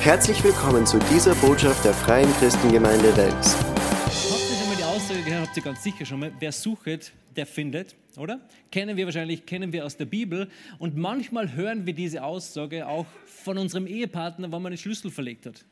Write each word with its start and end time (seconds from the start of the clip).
Herzlich 0.00 0.42
willkommen 0.44 0.86
zu 0.86 1.00
dieser 1.12 1.34
Botschaft 1.34 1.84
der 1.84 1.92
Freien 1.92 2.32
Christengemeinde 2.34 3.14
Wels. 3.16 3.56
Habt 3.56 4.06
ihr 4.06 4.56
schon 4.56 4.68
mal 4.68 4.76
die 4.78 4.84
Aussage 4.84 5.22
gehört, 5.22 5.48
habt 5.48 5.56
ihr 5.56 5.62
ganz 5.64 5.82
sicher 5.82 6.06
schon 6.06 6.20
mal, 6.20 6.32
wer 6.38 6.52
sucht, 6.52 7.12
der 7.34 7.46
findet, 7.46 7.96
oder? 8.16 8.40
Kennen 8.70 8.96
wir 8.96 9.06
wahrscheinlich, 9.06 9.44
kennen 9.44 9.72
wir 9.72 9.84
aus 9.84 9.96
der 9.96 10.04
Bibel. 10.04 10.48
Und 10.78 10.96
manchmal 10.96 11.52
hören 11.52 11.84
wir 11.84 11.94
diese 11.94 12.22
Aussage 12.22 12.86
auch 12.86 13.06
von 13.26 13.58
unserem 13.58 13.88
Ehepartner, 13.88 14.52
wenn 14.52 14.62
man 14.62 14.70
den 14.70 14.78
Schlüssel 14.78 15.10
verlegt 15.10 15.46
hat. 15.46 15.64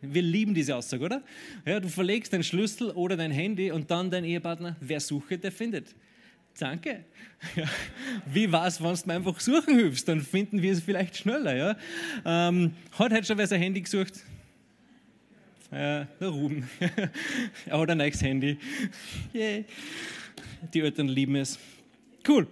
Wir 0.00 0.22
lieben 0.22 0.54
diese 0.54 0.76
Aussage, 0.76 1.04
oder? 1.04 1.22
Ja, 1.66 1.78
du 1.78 1.88
verlegst 1.88 2.32
deinen 2.32 2.42
Schlüssel 2.42 2.90
oder 2.90 3.18
dein 3.18 3.32
Handy 3.32 3.70
und 3.70 3.90
dann 3.90 4.10
dein 4.10 4.24
Ehepartner, 4.24 4.76
wer 4.80 4.98
sucht, 4.98 5.44
der 5.44 5.52
findet. 5.52 5.94
Danke. 6.58 7.04
Ja. 7.56 7.68
Wie 8.24 8.50
war 8.50 8.66
es, 8.66 8.82
wenn 8.82 8.94
du 8.94 9.12
einfach 9.12 9.38
suchen 9.38 9.74
hilfst? 9.74 10.08
Dann 10.08 10.22
finden 10.22 10.62
wir 10.62 10.72
es 10.72 10.80
vielleicht 10.80 11.18
schneller. 11.18 11.54
Ja? 11.54 11.76
Ähm, 12.24 12.72
hat 12.98 13.12
heute 13.12 13.24
schon 13.24 13.36
wer 13.36 13.46
sein 13.46 13.60
Handy 13.60 13.82
gesucht? 13.82 14.14
Ja, 15.70 16.04
der 16.04 16.28
Ruben. 16.28 16.66
er 17.66 17.78
hat 17.78 17.90
ein 17.90 17.98
neues 17.98 18.22
Handy. 18.22 18.56
Yeah. 19.34 19.64
Die 20.72 20.80
Eltern 20.80 21.08
lieben 21.08 21.36
es. 21.36 21.58
Cool. 22.26 22.46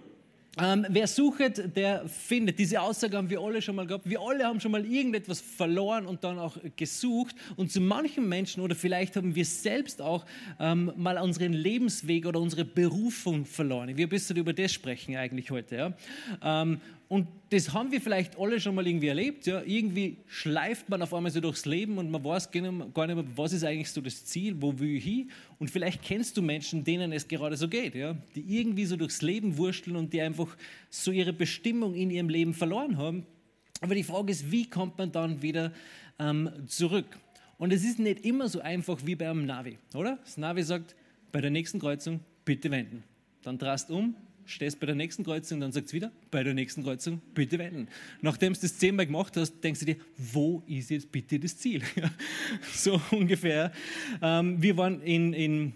Ähm, 0.61 0.85
wer 0.87 1.07
sucht, 1.07 1.75
der 1.75 2.07
findet. 2.07 2.59
Diese 2.59 2.79
Aussage 2.79 3.17
haben 3.17 3.29
wir 3.29 3.41
alle 3.41 3.59
schon 3.59 3.75
mal 3.75 3.87
gehabt. 3.87 4.07
Wir 4.07 4.21
alle 4.21 4.45
haben 4.45 4.59
schon 4.59 4.71
mal 4.71 4.85
irgendetwas 4.85 5.41
verloren 5.41 6.05
und 6.05 6.23
dann 6.23 6.37
auch 6.37 6.57
gesucht. 6.75 7.35
Und 7.55 7.71
zu 7.71 7.81
manchen 7.81 8.29
Menschen 8.29 8.61
oder 8.61 8.75
vielleicht 8.75 9.15
haben 9.15 9.33
wir 9.33 9.45
selbst 9.45 9.99
auch 9.99 10.25
ähm, 10.59 10.91
mal 10.95 11.17
unseren 11.17 11.53
Lebensweg 11.53 12.27
oder 12.27 12.39
unsere 12.39 12.65
Berufung 12.65 13.45
verloren. 13.45 13.97
Wir 13.97 14.07
müssen 14.07 14.37
über 14.37 14.53
das 14.53 14.71
sprechen 14.71 15.15
eigentlich 15.15 15.49
heute. 15.49 15.75
Ja? 15.75 16.61
Ähm, 16.61 16.79
und 17.13 17.27
das 17.51 17.71
haben 17.71 17.91
wir 17.91 18.01
vielleicht 18.01 18.39
alle 18.39 18.59
schon 18.59 18.73
mal 18.73 18.87
irgendwie 18.87 19.09
erlebt. 19.09 19.45
Ja? 19.45 19.61
Irgendwie 19.61 20.17
schleift 20.25 20.89
man 20.89 20.99
auf 21.03 21.13
einmal 21.13 21.31
so 21.31 21.41
durchs 21.41 21.67
Leben 21.67 21.99
und 21.99 22.09
man 22.09 22.23
weiß 22.23 22.49
gar 22.49 22.61
nicht 22.61 23.15
mehr, 23.15 23.23
was 23.35 23.53
ist 23.53 23.63
eigentlich 23.63 23.91
so 23.91 24.01
das 24.01 24.25
Ziel, 24.25 24.59
wo 24.59 24.79
will 24.79 24.95
ich 24.95 25.03
hin. 25.03 25.29
Und 25.59 25.69
vielleicht 25.69 26.01
kennst 26.01 26.35
du 26.35 26.41
Menschen, 26.41 26.83
denen 26.83 27.11
es 27.11 27.27
gerade 27.27 27.55
so 27.55 27.67
geht, 27.67 27.93
ja? 27.93 28.15
die 28.33 28.57
irgendwie 28.57 28.85
so 28.85 28.95
durchs 28.97 29.21
Leben 29.21 29.57
wursteln 29.57 29.95
und 29.95 30.11
die 30.11 30.21
einfach 30.21 30.57
so 30.89 31.11
ihre 31.11 31.33
Bestimmung 31.33 31.93
in 31.93 32.09
ihrem 32.09 32.29
Leben 32.29 32.55
verloren 32.55 32.97
haben. 32.97 33.27
Aber 33.79 33.93
die 33.93 34.03
Frage 34.03 34.31
ist, 34.31 34.51
wie 34.51 34.67
kommt 34.67 34.97
man 34.97 35.11
dann 35.11 35.39
wieder 35.43 35.71
ähm, 36.17 36.49
zurück? 36.65 37.19
Und 37.59 37.71
es 37.73 37.83
ist 37.83 37.99
nicht 37.99 38.25
immer 38.25 38.49
so 38.49 38.59
einfach 38.59 38.97
wie 39.05 39.13
beim 39.13 39.45
Navi, 39.45 39.77
oder? 39.93 40.17
Das 40.23 40.37
Navi 40.37 40.63
sagt, 40.63 40.95
bei 41.31 41.41
der 41.41 41.51
nächsten 41.51 41.77
Kreuzung 41.77 42.21
bitte 42.43 42.71
wenden. 42.71 43.03
Dann 43.43 43.59
drast 43.59 43.91
um, 43.91 44.15
stehst 44.45 44.79
bei 44.79 44.85
der 44.85 44.95
nächsten 44.95 45.23
Kreuzung, 45.23 45.59
dann 45.59 45.71
sagt 45.71 45.87
es 45.87 45.93
wieder, 45.93 46.11
bei 46.31 46.43
der 46.43 46.53
nächsten 46.53 46.83
Kreuzung 46.83 47.21
bitte 47.33 47.59
wenden. 47.59 47.87
Nachdem 48.21 48.53
du 48.53 48.59
das 48.61 48.77
zehnmal 48.77 49.05
gemacht 49.05 49.35
hast, 49.37 49.61
denkst 49.63 49.81
du 49.81 49.85
dir, 49.85 49.95
wo 50.17 50.63
ist 50.67 50.89
jetzt 50.89 51.11
bitte 51.11 51.39
das 51.39 51.57
Ziel? 51.57 51.81
so 52.73 53.01
ungefähr. 53.11 53.71
Ähm, 54.21 54.61
wir 54.61 54.77
waren 54.77 55.01
in, 55.01 55.33
in 55.33 55.73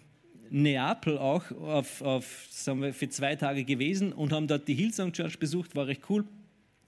Neapel 0.49 1.17
auch 1.17 1.51
auf, 1.51 2.01
auf, 2.01 2.47
sagen 2.49 2.81
wir, 2.81 2.93
für 2.93 3.09
zwei 3.09 3.35
Tage 3.35 3.63
gewesen 3.63 4.13
und 4.13 4.31
haben 4.31 4.47
dort 4.47 4.67
die 4.67 4.73
Hillsong 4.73 5.13
Church 5.13 5.39
besucht, 5.39 5.75
war 5.75 5.87
recht 5.87 6.01
cool. 6.09 6.25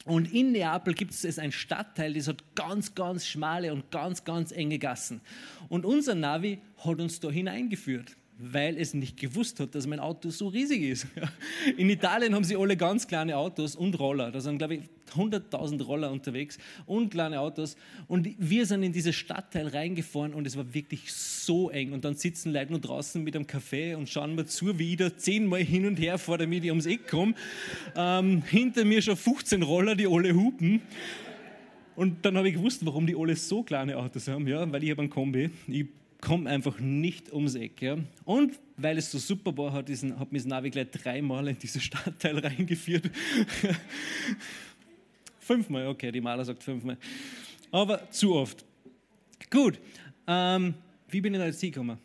Und 0.05 0.33
in 0.33 0.53
Neapel 0.53 0.93
gibt 0.93 1.11
es 1.11 1.37
einen 1.37 1.51
Stadtteil, 1.51 2.13
das 2.13 2.27
hat 2.27 2.55
ganz, 2.55 2.95
ganz 2.95 3.27
schmale 3.27 3.73
und 3.73 3.91
ganz, 3.91 4.23
ganz 4.23 4.51
enge 4.51 4.79
Gassen. 4.79 5.21
Und 5.67 5.85
unser 5.85 6.15
Navi 6.15 6.59
hat 6.77 6.99
uns 6.99 7.19
da 7.19 7.29
hineingeführt 7.29 8.15
weil 8.41 8.77
es 8.77 8.93
nicht 8.93 9.17
gewusst 9.17 9.59
hat, 9.59 9.75
dass 9.75 9.85
mein 9.85 9.99
Auto 9.99 10.29
so 10.29 10.47
riesig 10.47 10.81
ist. 10.81 11.07
In 11.77 11.89
Italien 11.89 12.33
haben 12.33 12.45
sie 12.45 12.55
alle 12.55 12.77
ganz 12.77 13.05
kleine 13.05 13.35
Autos 13.35 13.75
und 13.75 13.99
Roller. 13.99 14.31
Da 14.31 14.39
sind, 14.39 14.57
glaube 14.57 14.75
ich, 14.75 14.81
100.000 15.13 15.83
Roller 15.83 16.11
unterwegs 16.11 16.57
und 16.85 17.09
kleine 17.09 17.41
Autos. 17.41 17.75
Und 18.07 18.29
wir 18.37 18.65
sind 18.65 18.83
in 18.83 18.93
dieses 18.93 19.15
Stadtteil 19.15 19.67
reingefahren 19.67 20.33
und 20.33 20.47
es 20.47 20.55
war 20.55 20.73
wirklich 20.73 21.11
so 21.11 21.69
eng. 21.69 21.93
Und 21.93 22.05
dann 22.05 22.15
sitzen 22.15 22.53
Leute 22.53 22.71
nur 22.71 22.79
draußen 22.79 23.21
mit 23.21 23.35
einem 23.35 23.47
Kaffee 23.47 23.95
und 23.95 24.07
schauen 24.07 24.35
mir 24.35 24.45
zu, 24.45 24.77
wie 24.79 24.91
ich 24.91 24.97
da 24.97 25.15
zehnmal 25.17 25.61
hin 25.61 25.85
und 25.85 25.99
her 25.99 26.17
fahre, 26.17 26.39
damit 26.39 26.63
ich 26.63 26.69
ums 26.69 26.85
Eck 26.85 27.07
komme. 27.07 27.33
Ähm, 27.95 28.43
hinter 28.43 28.85
mir 28.85 29.01
schon 29.01 29.17
15 29.17 29.63
Roller, 29.63 29.95
die 29.95 30.07
alle 30.07 30.33
hupen. 30.33 30.81
Und 31.95 32.23
dann 32.23 32.37
habe 32.37 32.47
ich 32.47 32.55
gewusst, 32.55 32.85
warum 32.85 33.05
die 33.05 33.15
alle 33.17 33.35
so 33.35 33.63
kleine 33.63 33.97
Autos 33.97 34.27
haben, 34.29 34.47
ja, 34.47 34.71
weil 34.71 34.83
ich 34.83 34.91
habe 34.91 35.01
einen 35.01 35.09
Kombi. 35.09 35.49
Ich 35.67 35.85
komme 36.21 36.49
einfach 36.49 36.79
nicht 36.79 37.31
ums 37.31 37.55
Eck. 37.55 37.81
Ja. 37.81 37.97
Und 38.25 38.59
weil 38.77 38.97
es 38.97 39.11
so 39.11 39.17
super 39.17 39.55
war, 39.57 39.73
hat, 39.73 39.89
diesen, 39.89 40.19
hat 40.19 40.31
mich 40.31 40.43
das 40.43 40.49
Navi 40.49 40.69
gleich 40.69 40.89
dreimal 40.91 41.47
in 41.47 41.57
diesen 41.57 41.81
Stadtteil 41.81 42.39
reingeführt. 42.39 43.05
fünfmal, 45.39 45.87
okay, 45.87 46.11
die 46.11 46.21
Maler 46.21 46.45
sagt 46.45 46.63
fünfmal. 46.63 46.97
Aber 47.71 48.09
zu 48.11 48.35
oft. 48.35 48.65
Gut, 49.49 49.79
ähm, 50.27 50.73
wie 51.09 51.21
bin 51.21 51.33
ich 51.33 51.39
da 51.39 51.45
jetzt 51.45 51.59
hingekommen? 51.59 51.97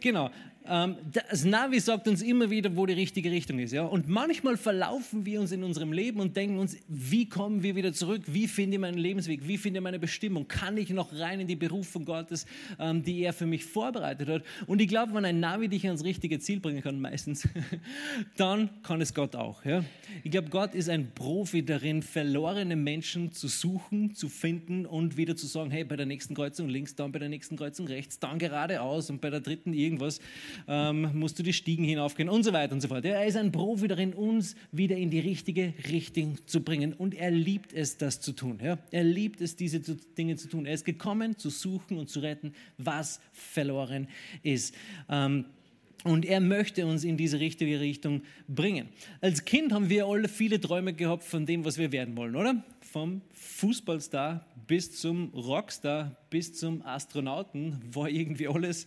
Genau, 0.00 0.30
das 0.66 1.44
Navi 1.44 1.78
sagt 1.78 2.08
uns 2.08 2.22
immer 2.22 2.48
wieder, 2.48 2.74
wo 2.74 2.86
die 2.86 2.94
richtige 2.94 3.30
Richtung 3.30 3.58
ist. 3.58 3.72
Ja? 3.72 3.82
Und 3.82 4.08
manchmal 4.08 4.56
verlaufen 4.56 5.26
wir 5.26 5.38
uns 5.40 5.52
in 5.52 5.62
unserem 5.62 5.92
Leben 5.92 6.20
und 6.20 6.38
denken 6.38 6.58
uns, 6.58 6.78
wie 6.88 7.28
kommen 7.28 7.62
wir 7.62 7.76
wieder 7.76 7.92
zurück? 7.92 8.22
Wie 8.26 8.48
finde 8.48 8.76
ich 8.76 8.80
meinen 8.80 8.96
Lebensweg? 8.96 9.46
Wie 9.46 9.58
finde 9.58 9.80
ich 9.80 9.84
meine 9.84 9.98
Bestimmung? 9.98 10.48
Kann 10.48 10.78
ich 10.78 10.88
noch 10.88 11.12
rein 11.12 11.40
in 11.40 11.46
die 11.46 11.56
Berufung 11.56 12.06
Gottes, 12.06 12.46
ähm, 12.78 13.02
die 13.02 13.20
er 13.20 13.34
für 13.34 13.44
mich 13.44 13.66
vorbereitet 13.66 14.26
hat? 14.26 14.42
Und 14.66 14.80
ich 14.80 14.88
glaube, 14.88 15.12
wenn 15.12 15.26
ein 15.26 15.38
Navi 15.38 15.68
dich 15.68 15.84
ans 15.84 16.02
richtige 16.02 16.38
Ziel 16.38 16.60
bringen 16.60 16.82
kann, 16.82 16.98
meistens, 16.98 17.46
dann 18.38 18.70
kann 18.82 19.02
es 19.02 19.12
Gott 19.12 19.36
auch. 19.36 19.66
Ja? 19.66 19.84
Ich 20.22 20.30
glaube, 20.30 20.48
Gott 20.48 20.74
ist 20.74 20.88
ein 20.88 21.10
Profi 21.14 21.62
darin, 21.62 22.02
verlorene 22.02 22.76
Menschen 22.76 23.32
zu 23.32 23.48
suchen, 23.48 24.14
zu 24.14 24.30
finden 24.30 24.86
und 24.86 25.18
wieder 25.18 25.36
zu 25.36 25.46
sagen, 25.46 25.70
hey, 25.70 25.84
bei 25.84 25.96
der 25.96 26.06
nächsten 26.06 26.34
Kreuzung 26.34 26.70
links, 26.70 26.94
dann 26.94 27.12
bei 27.12 27.18
der 27.18 27.28
nächsten 27.28 27.56
Kreuzung 27.56 27.86
rechts, 27.86 28.18
dann 28.18 28.38
geradeaus 28.38 29.10
und 29.10 29.20
bei 29.20 29.28
der 29.28 29.40
dritten 29.40 29.74
irgendwas 29.74 30.20
ähm, 30.68 31.10
musst 31.14 31.38
du 31.38 31.42
die 31.42 31.52
Stiegen 31.52 31.84
hinaufgehen 31.84 32.28
und 32.28 32.42
so 32.42 32.52
weiter 32.52 32.72
und 32.72 32.80
so 32.80 32.88
fort. 32.88 33.04
Er 33.04 33.24
ist 33.26 33.36
ein 33.36 33.52
Profi 33.52 33.88
darin, 33.88 34.12
uns 34.12 34.56
wieder 34.72 34.96
in 34.96 35.10
die 35.10 35.20
richtige 35.20 35.74
Richtung 35.90 36.38
zu 36.46 36.62
bringen 36.62 36.92
und 36.92 37.14
er 37.14 37.30
liebt 37.30 37.72
es, 37.72 37.96
das 37.96 38.20
zu 38.20 38.32
tun. 38.32 38.58
Ja? 38.62 38.78
Er 38.90 39.04
liebt 39.04 39.40
es, 39.40 39.56
diese 39.56 39.80
Dinge 39.80 40.36
zu 40.36 40.48
tun. 40.48 40.66
Er 40.66 40.74
ist 40.74 40.84
gekommen, 40.84 41.38
zu 41.38 41.50
suchen 41.50 41.98
und 41.98 42.08
zu 42.08 42.20
retten, 42.20 42.54
was 42.78 43.20
verloren 43.32 44.08
ist. 44.42 44.74
Ähm, 45.08 45.46
und 46.04 46.26
er 46.26 46.40
möchte 46.40 46.86
uns 46.86 47.02
in 47.02 47.16
diese 47.16 47.40
richtige 47.40 47.80
Richtung 47.80 48.22
bringen. 48.46 48.88
Als 49.22 49.46
Kind 49.46 49.72
haben 49.72 49.88
wir 49.88 50.06
alle 50.06 50.28
viele 50.28 50.60
Träume 50.60 50.92
gehabt 50.92 51.24
von 51.24 51.46
dem, 51.46 51.64
was 51.64 51.78
wir 51.78 51.92
werden 51.92 52.14
wollen, 52.16 52.36
oder? 52.36 52.62
Vom 52.82 53.22
Fußballstar 53.32 54.46
bis 54.66 55.00
zum 55.00 55.30
Rockstar 55.30 56.16
bis 56.28 56.52
zum 56.54 56.82
Astronauten 56.82 57.80
war 57.92 58.08
irgendwie 58.10 58.48
alles 58.48 58.86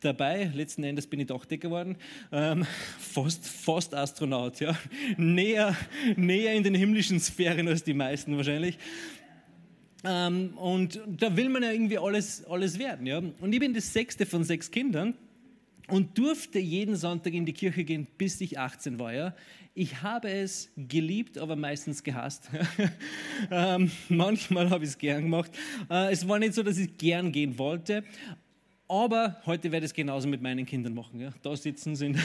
dabei. 0.00 0.50
Letzten 0.54 0.84
Endes 0.84 1.06
bin 1.06 1.20
ich 1.20 1.26
doch 1.26 1.44
dicker 1.44 1.68
geworden. 1.68 1.96
Ähm, 2.32 2.64
fast, 2.98 3.46
fast 3.46 3.94
Astronaut, 3.94 4.60
ja. 4.60 4.78
Näher, 5.16 5.76
näher 6.16 6.54
in 6.54 6.62
den 6.62 6.74
himmlischen 6.74 7.20
Sphären 7.20 7.68
als 7.68 7.84
die 7.84 7.94
meisten 7.94 8.36
wahrscheinlich. 8.36 8.78
Ähm, 10.04 10.56
und 10.56 11.00
da 11.06 11.36
will 11.36 11.48
man 11.48 11.62
ja 11.62 11.72
irgendwie 11.72 11.98
alles, 11.98 12.44
alles 12.44 12.78
werden, 12.78 13.06
ja. 13.06 13.18
Und 13.18 13.52
ich 13.52 13.60
bin 13.60 13.74
das 13.74 13.92
sechste 13.92 14.26
von 14.26 14.44
sechs 14.44 14.70
Kindern 14.70 15.14
und 15.88 16.16
durfte 16.18 16.58
jeden 16.58 16.96
Sonntag 16.96 17.32
in 17.32 17.46
die 17.46 17.52
Kirche 17.52 17.84
gehen, 17.84 18.06
bis 18.16 18.40
ich 18.40 18.58
18 18.58 18.98
war. 18.98 19.12
Ja. 19.12 19.34
Ich 19.74 20.02
habe 20.02 20.30
es 20.30 20.70
geliebt, 20.76 21.38
aber 21.38 21.56
meistens 21.56 22.02
gehasst. 22.02 22.50
ähm, 23.50 23.90
manchmal 24.08 24.70
habe 24.70 24.84
ich 24.84 24.90
es 24.90 24.98
gern 24.98 25.22
gemacht. 25.22 25.50
Äh, 25.90 26.12
es 26.12 26.26
war 26.28 26.38
nicht 26.38 26.54
so, 26.54 26.62
dass 26.62 26.78
ich 26.78 26.96
gern 26.98 27.32
gehen 27.32 27.58
wollte, 27.58 28.04
aber 28.88 29.36
heute 29.44 29.70
werde 29.70 29.84
ich 29.84 29.90
es 29.90 29.94
genauso 29.94 30.28
mit 30.28 30.40
meinen 30.40 30.64
Kindern 30.64 30.94
machen. 30.94 31.20
Ja. 31.20 31.30
Da 31.42 31.54
sitzen 31.54 31.94
sie 31.94 32.06
in 32.06 32.18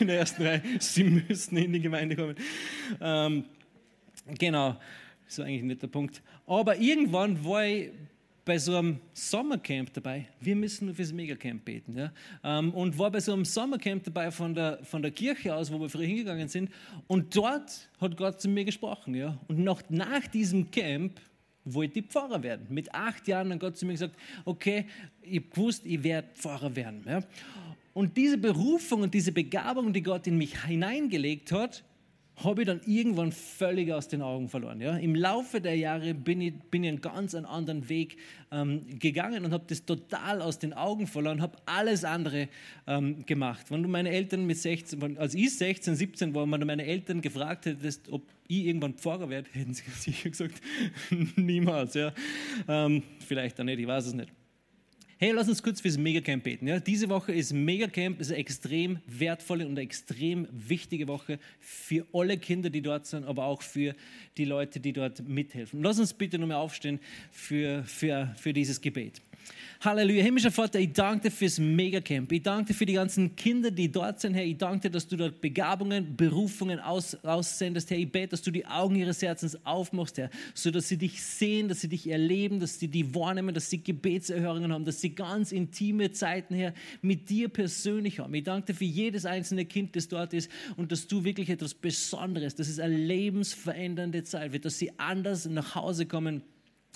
der, 0.00 0.18
ersten 0.18 0.42
Reihe. 0.42 0.62
Sie 0.78 1.04
müssen 1.04 1.56
in 1.56 1.72
die 1.72 1.80
Gemeinde 1.80 2.14
kommen. 2.14 2.36
Ähm, 3.00 3.44
genau, 4.38 4.76
das 5.24 5.38
ist 5.38 5.40
eigentlich 5.40 5.62
nicht 5.64 5.82
der 5.82 5.88
Punkt. 5.88 6.22
Aber 6.46 6.76
irgendwann 6.76 7.44
war 7.44 7.66
ich 7.66 7.90
bei 8.44 8.58
so 8.58 8.76
einem 8.76 9.00
Sommercamp 9.14 9.92
dabei. 9.94 10.26
Wir 10.40 10.54
müssen 10.54 10.86
nur 10.86 10.94
fürs 10.94 11.12
Megacamp 11.12 11.64
beten. 11.64 11.96
Ja? 11.96 12.12
Ähm, 12.42 12.72
und 12.74 12.98
war 12.98 13.10
bei 13.10 13.20
so 13.20 13.32
einem 13.32 13.44
Sommercamp 13.44 14.04
dabei 14.04 14.30
von 14.30 14.54
der, 14.54 14.84
von 14.84 15.02
der 15.02 15.10
Kirche 15.10 15.54
aus, 15.54 15.72
wo 15.72 15.80
wir 15.80 15.88
früher 15.88 16.06
hingegangen 16.06 16.48
sind. 16.48 16.70
Und 17.06 17.34
dort 17.34 17.88
hat 18.00 18.16
Gott 18.16 18.40
zu 18.40 18.48
mir 18.48 18.64
gesprochen. 18.64 19.14
Ja? 19.14 19.38
Und 19.48 19.58
noch 19.60 19.82
nach 19.88 20.26
diesem 20.26 20.70
Camp 20.70 21.20
wollte 21.64 22.00
ich 22.00 22.06
Pfarrer 22.06 22.42
werden. 22.42 22.66
Mit 22.70 22.94
acht 22.94 23.26
Jahren 23.28 23.52
hat 23.52 23.60
Gott 23.60 23.76
zu 23.76 23.86
mir 23.86 23.92
gesagt, 23.92 24.16
okay, 24.44 24.86
ich 25.22 25.50
gewusst, 25.50 25.82
ich 25.84 26.02
werde 26.02 26.28
Pfarrer 26.34 26.74
werden. 26.76 27.02
Ja? 27.06 27.20
Und 27.92 28.16
diese 28.16 28.38
Berufung 28.38 29.02
und 29.02 29.14
diese 29.14 29.32
Begabung, 29.32 29.92
die 29.92 30.02
Gott 30.02 30.26
in 30.26 30.36
mich 30.36 30.62
hineingelegt 30.64 31.52
hat, 31.52 31.84
habe 32.36 32.62
ich 32.62 32.66
dann 32.66 32.80
irgendwann 32.84 33.30
völlig 33.32 33.92
aus 33.92 34.08
den 34.08 34.20
Augen 34.20 34.48
verloren. 34.48 34.80
Ja? 34.80 34.96
Im 34.96 35.14
Laufe 35.14 35.60
der 35.60 35.76
Jahre 35.76 36.14
bin 36.14 36.40
ich, 36.40 36.54
bin 36.70 36.82
ich 36.82 36.88
einen 36.88 37.00
ganz 37.00 37.34
anderen 37.34 37.88
Weg 37.88 38.16
ähm, 38.50 38.98
gegangen 38.98 39.44
und 39.44 39.52
habe 39.52 39.64
das 39.68 39.84
total 39.84 40.42
aus 40.42 40.58
den 40.58 40.72
Augen 40.72 41.06
verloren, 41.06 41.40
habe 41.40 41.56
alles 41.66 42.04
andere 42.04 42.48
ähm, 42.86 43.24
gemacht. 43.24 43.70
Wenn 43.70 43.82
du 43.82 43.88
meine 43.88 44.10
Eltern 44.10 44.46
mit 44.46 44.58
16, 44.58 45.16
als 45.16 45.34
ich 45.34 45.56
16, 45.56 45.94
17 45.94 46.34
war, 46.34 46.50
wenn 46.50 46.60
du 46.60 46.66
meine 46.66 46.84
Eltern 46.84 47.20
gefragt 47.20 47.66
hättest, 47.66 48.10
ob 48.10 48.22
ich 48.48 48.66
irgendwann 48.66 48.94
Pfarrer 48.94 49.30
werde, 49.30 49.48
hätten 49.52 49.74
sie 49.74 49.84
sicher 49.90 50.30
gesagt, 50.30 50.60
niemals. 51.36 51.94
Ja? 51.94 52.12
Ähm, 52.66 53.02
vielleicht 53.26 53.60
auch 53.60 53.64
nicht, 53.64 53.78
ich 53.78 53.86
weiß 53.86 54.06
es 54.06 54.14
nicht. 54.14 54.32
Hey, 55.16 55.30
lass 55.30 55.48
uns 55.48 55.62
kurz 55.62 55.80
fürs 55.80 55.96
Megacamp 55.96 56.42
beten. 56.42 56.66
Ja? 56.66 56.80
Diese 56.80 57.08
Woche 57.08 57.32
ist 57.32 57.52
Megacamp 57.52 58.20
ist 58.20 58.30
eine 58.30 58.40
extrem 58.40 58.98
wertvolle 59.06 59.64
und 59.64 59.72
eine 59.72 59.82
extrem 59.82 60.48
wichtige 60.50 61.06
Woche 61.06 61.38
für 61.60 62.04
alle 62.12 62.36
Kinder, 62.36 62.68
die 62.68 62.82
dort 62.82 63.06
sind, 63.06 63.24
aber 63.24 63.44
auch 63.44 63.62
für 63.62 63.94
die 64.36 64.44
Leute, 64.44 64.80
die 64.80 64.92
dort 64.92 65.26
mithelfen. 65.28 65.82
Lass 65.84 66.00
uns 66.00 66.14
bitte 66.14 66.36
nochmal 66.36 66.56
aufstehen 66.56 66.98
für, 67.30 67.84
für, 67.84 68.34
für 68.36 68.52
dieses 68.52 68.80
Gebet. 68.80 69.22
Halleluja. 69.80 70.22
Himmlischer 70.22 70.50
Vater, 70.50 70.78
ich 70.80 70.92
danke 70.92 71.28
dir 71.28 71.30
fürs 71.30 71.58
Megacamp. 71.58 72.32
Ich 72.32 72.42
danke 72.42 72.72
dir 72.72 72.74
für 72.74 72.86
die 72.86 72.94
ganzen 72.94 73.36
Kinder, 73.36 73.70
die 73.70 73.92
dort 73.92 74.18
sind, 74.18 74.32
Herr. 74.32 74.44
Ich 74.44 74.56
danke 74.56 74.88
dir, 74.88 74.90
dass 74.90 75.06
du 75.06 75.16
dort 75.16 75.42
Begabungen, 75.42 76.16
Berufungen 76.16 76.80
aus, 76.80 77.14
aussendest, 77.16 77.90
Herr. 77.90 77.98
Ich 77.98 78.10
bete, 78.10 78.28
dass 78.28 78.40
du 78.40 78.50
die 78.50 78.64
Augen 78.64 78.96
ihres 78.96 79.20
Herzens 79.20 79.58
aufmachst, 79.66 80.16
Herr, 80.16 80.30
sodass 80.54 80.88
sie 80.88 80.96
dich 80.96 81.22
sehen, 81.22 81.68
dass 81.68 81.82
sie 81.82 81.88
dich 81.88 82.08
erleben, 82.08 82.60
dass 82.60 82.78
sie 82.78 82.88
die 82.88 83.14
wahrnehmen, 83.14 83.54
dass 83.54 83.68
sie 83.68 83.82
Gebetserhörungen 83.82 84.72
haben, 84.72 84.86
dass 84.86 85.02
sie 85.02 85.10
ganz 85.10 85.52
intime 85.52 86.12
Zeiten, 86.12 86.54
Herr, 86.54 86.72
mit 87.02 87.28
dir 87.28 87.50
persönlich 87.50 88.20
haben. 88.20 88.32
Ich 88.32 88.44
danke 88.44 88.72
dir 88.72 88.78
für 88.78 88.84
jedes 88.84 89.26
einzelne 89.26 89.66
Kind, 89.66 89.96
das 89.96 90.08
dort 90.08 90.32
ist 90.32 90.50
und 90.76 90.92
dass 90.92 91.06
du 91.06 91.24
wirklich 91.24 91.50
etwas 91.50 91.74
Besonderes, 91.74 92.54
dass 92.54 92.68
es 92.68 92.78
eine 92.78 92.96
lebensverändernde 92.96 94.24
Zeit 94.24 94.52
wird, 94.52 94.64
dass 94.64 94.78
sie 94.78 94.98
anders 94.98 95.44
nach 95.46 95.74
Hause 95.74 96.06
kommen 96.06 96.42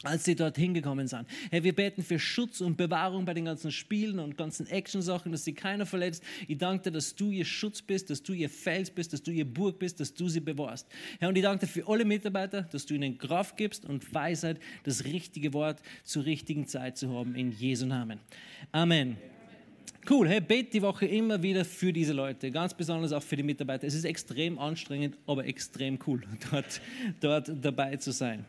als 0.04 0.24
sie 0.24 0.36
dort 0.36 0.56
hingekommen 0.56 1.08
sind. 1.08 1.26
Herr, 1.50 1.64
wir 1.64 1.74
beten 1.74 2.02
für 2.02 2.18
Schutz 2.18 2.60
und 2.60 2.76
Bewahrung 2.76 3.24
bei 3.24 3.34
den 3.34 3.46
ganzen 3.46 3.72
Spielen 3.72 4.20
und 4.20 4.36
ganzen 4.36 4.66
Action-Sachen, 4.68 5.32
dass 5.32 5.44
sie 5.44 5.54
keiner 5.54 5.86
verletzt. 5.86 6.22
Ich 6.46 6.58
danke 6.58 6.84
dir, 6.84 6.92
dass 6.92 7.16
du 7.16 7.30
ihr 7.30 7.44
Schutz 7.44 7.82
bist, 7.82 8.10
dass 8.10 8.22
du 8.22 8.32
ihr 8.32 8.48
Fels 8.48 8.90
bist, 8.90 9.12
dass 9.12 9.22
du 9.22 9.32
ihr 9.32 9.44
Burg 9.44 9.78
bist, 9.78 9.98
dass 9.98 10.14
du 10.14 10.28
sie 10.28 10.40
bewahrst. 10.40 10.86
Herr, 11.18 11.28
und 11.28 11.36
ich 11.36 11.42
danke 11.42 11.66
dir 11.66 11.72
für 11.72 11.88
alle 11.88 12.04
Mitarbeiter, 12.04 12.62
dass 12.62 12.86
du 12.86 12.94
ihnen 12.94 13.18
Kraft 13.18 13.56
gibst 13.56 13.84
und 13.84 14.14
Weisheit, 14.14 14.60
das 14.84 15.04
richtige 15.04 15.52
Wort 15.52 15.82
zur 16.04 16.24
richtigen 16.24 16.66
Zeit 16.66 16.96
zu 16.96 17.12
haben, 17.12 17.34
in 17.34 17.50
Jesu 17.50 17.86
Namen. 17.86 18.20
Amen. 18.70 19.16
Cool, 20.08 20.28
hey, 20.28 20.40
bet 20.40 20.72
die 20.72 20.80
Woche 20.80 21.06
immer 21.06 21.42
wieder 21.42 21.64
für 21.64 21.92
diese 21.92 22.14
Leute, 22.14 22.50
ganz 22.50 22.72
besonders 22.72 23.12
auch 23.12 23.22
für 23.22 23.36
die 23.36 23.42
Mitarbeiter. 23.42 23.86
Es 23.86 23.94
ist 23.94 24.04
extrem 24.04 24.58
anstrengend, 24.58 25.18
aber 25.26 25.44
extrem 25.44 25.98
cool, 26.06 26.22
dort, 26.50 26.80
dort 27.20 27.52
dabei 27.60 27.96
zu 27.96 28.12
sein. 28.12 28.46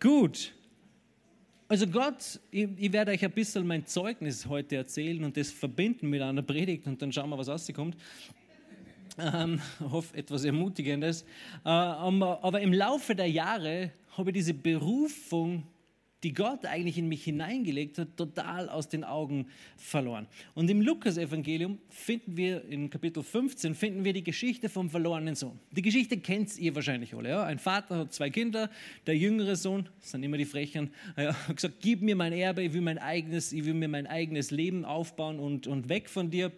Gut. 0.00 0.54
Also 1.68 1.86
Gott, 1.86 2.40
ich, 2.50 2.68
ich, 2.78 2.92
werde 2.92 3.12
euch 3.12 3.22
ein 3.22 3.30
bisschen 3.30 3.66
mein 3.66 3.84
Zeugnis 3.84 4.46
heute 4.46 4.76
erzählen 4.76 5.22
und 5.22 5.36
das 5.36 5.52
verbinden 5.52 6.08
mit 6.08 6.22
einer 6.22 6.42
Predigt 6.42 6.86
und 6.86 7.00
dann 7.02 7.12
schauen 7.12 7.28
wir, 7.28 7.36
was 7.36 7.48
rauskommt. 7.48 7.96
Ähm, 9.18 9.60
hoffe, 9.80 10.16
etwas 10.16 10.44
Ermutigendes. 10.44 11.22
Äh, 11.64 11.68
aber 11.68 12.60
im 12.62 12.72
Laufe 12.72 13.14
der 13.14 13.30
Jahre 13.30 13.92
habe 14.16 14.30
ich 14.30 14.34
diese 14.34 14.54
Berufung 14.54 15.64
die 16.22 16.34
Gott 16.34 16.66
eigentlich 16.66 16.98
in 16.98 17.08
mich 17.08 17.24
hineingelegt 17.24 17.98
hat, 17.98 18.16
total 18.16 18.68
aus 18.68 18.88
den 18.88 19.04
Augen 19.04 19.46
verloren. 19.76 20.26
Und 20.54 20.70
im 20.70 20.82
Lukas-Evangelium 20.82 21.78
finden 21.88 22.36
wir, 22.36 22.64
in 22.66 22.90
Kapitel 22.90 23.22
15, 23.22 23.74
finden 23.74 24.04
wir 24.04 24.12
die 24.12 24.22
Geschichte 24.22 24.68
vom 24.68 24.90
verlorenen 24.90 25.34
Sohn. 25.34 25.58
Die 25.70 25.82
Geschichte 25.82 26.18
kennt 26.18 26.58
ihr 26.58 26.74
wahrscheinlich 26.74 27.14
alle. 27.14 27.30
Ja? 27.30 27.44
Ein 27.44 27.58
Vater 27.58 27.98
hat 27.98 28.12
zwei 28.12 28.28
Kinder, 28.28 28.70
der 29.06 29.16
jüngere 29.16 29.56
Sohn, 29.56 29.88
das 30.00 30.10
sind 30.10 30.22
immer 30.22 30.36
die 30.36 30.44
Frechen, 30.44 30.90
ja, 31.16 31.34
hat 31.48 31.56
gesagt, 31.56 31.76
gib 31.80 32.02
mir 32.02 32.16
mein 32.16 32.32
Erbe, 32.32 32.62
ich 32.62 32.72
will 32.72 32.82
mein 32.82 32.98
eigenes, 32.98 33.52
ich 33.52 33.64
will 33.64 33.74
mir 33.74 33.88
mein 33.88 34.06
eigenes 34.06 34.50
Leben 34.50 34.84
aufbauen 34.84 35.38
und, 35.38 35.66
und 35.66 35.88
weg 35.88 36.10
von 36.10 36.30
dir. 36.30 36.52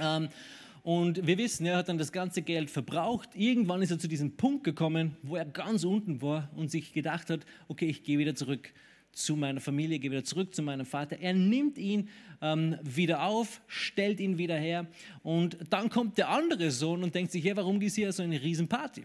Ähm, 0.00 0.28
und 0.82 1.26
wir 1.26 1.38
wissen, 1.38 1.66
er 1.66 1.76
hat 1.76 1.88
dann 1.88 1.98
das 1.98 2.12
ganze 2.12 2.42
Geld 2.42 2.70
verbraucht. 2.70 3.30
Irgendwann 3.34 3.82
ist 3.82 3.90
er 3.90 3.98
zu 3.98 4.08
diesem 4.08 4.36
Punkt 4.36 4.64
gekommen, 4.64 5.16
wo 5.22 5.36
er 5.36 5.44
ganz 5.44 5.84
unten 5.84 6.22
war 6.22 6.50
und 6.56 6.70
sich 6.70 6.92
gedacht 6.92 7.30
hat, 7.30 7.44
okay, 7.68 7.86
ich 7.86 8.02
gehe 8.04 8.18
wieder 8.18 8.34
zurück 8.34 8.72
zu 9.18 9.36
meiner 9.36 9.60
Familie, 9.60 9.98
gehe 9.98 10.10
wieder 10.10 10.24
zurück 10.24 10.54
zu 10.54 10.62
meinem 10.62 10.86
Vater. 10.86 11.18
Er 11.18 11.34
nimmt 11.34 11.76
ihn 11.78 12.08
ähm, 12.40 12.76
wieder 12.82 13.24
auf, 13.24 13.60
stellt 13.66 14.20
ihn 14.20 14.38
wieder 14.38 14.56
her 14.56 14.86
und 15.22 15.58
dann 15.70 15.90
kommt 15.90 16.18
der 16.18 16.28
andere 16.28 16.70
Sohn 16.70 17.02
und 17.02 17.14
denkt 17.14 17.32
sich, 17.32 17.44
ja, 17.44 17.56
warum 17.56 17.80
ist 17.80 17.96
hier 17.96 18.12
so 18.12 18.22
eine 18.22 18.40
Riesenparty? 18.40 19.04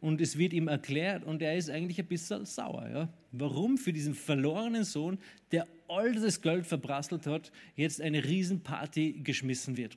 Und 0.00 0.20
es 0.20 0.36
wird 0.36 0.52
ihm 0.52 0.66
erklärt 0.66 1.24
und 1.24 1.42
er 1.42 1.56
ist 1.56 1.70
eigentlich 1.70 1.98
ein 1.98 2.06
bisschen 2.06 2.44
sauer. 2.44 2.88
Ja? 2.92 3.08
Warum 3.30 3.78
für 3.78 3.92
diesen 3.92 4.14
verlorenen 4.14 4.82
Sohn, 4.82 5.18
der 5.52 5.66
all 5.88 6.12
das 6.14 6.40
Geld 6.40 6.66
verbrasselt 6.66 7.26
hat, 7.26 7.52
jetzt 7.76 8.00
eine 8.00 8.24
Riesenparty 8.24 9.20
geschmissen 9.22 9.76
wird. 9.76 9.96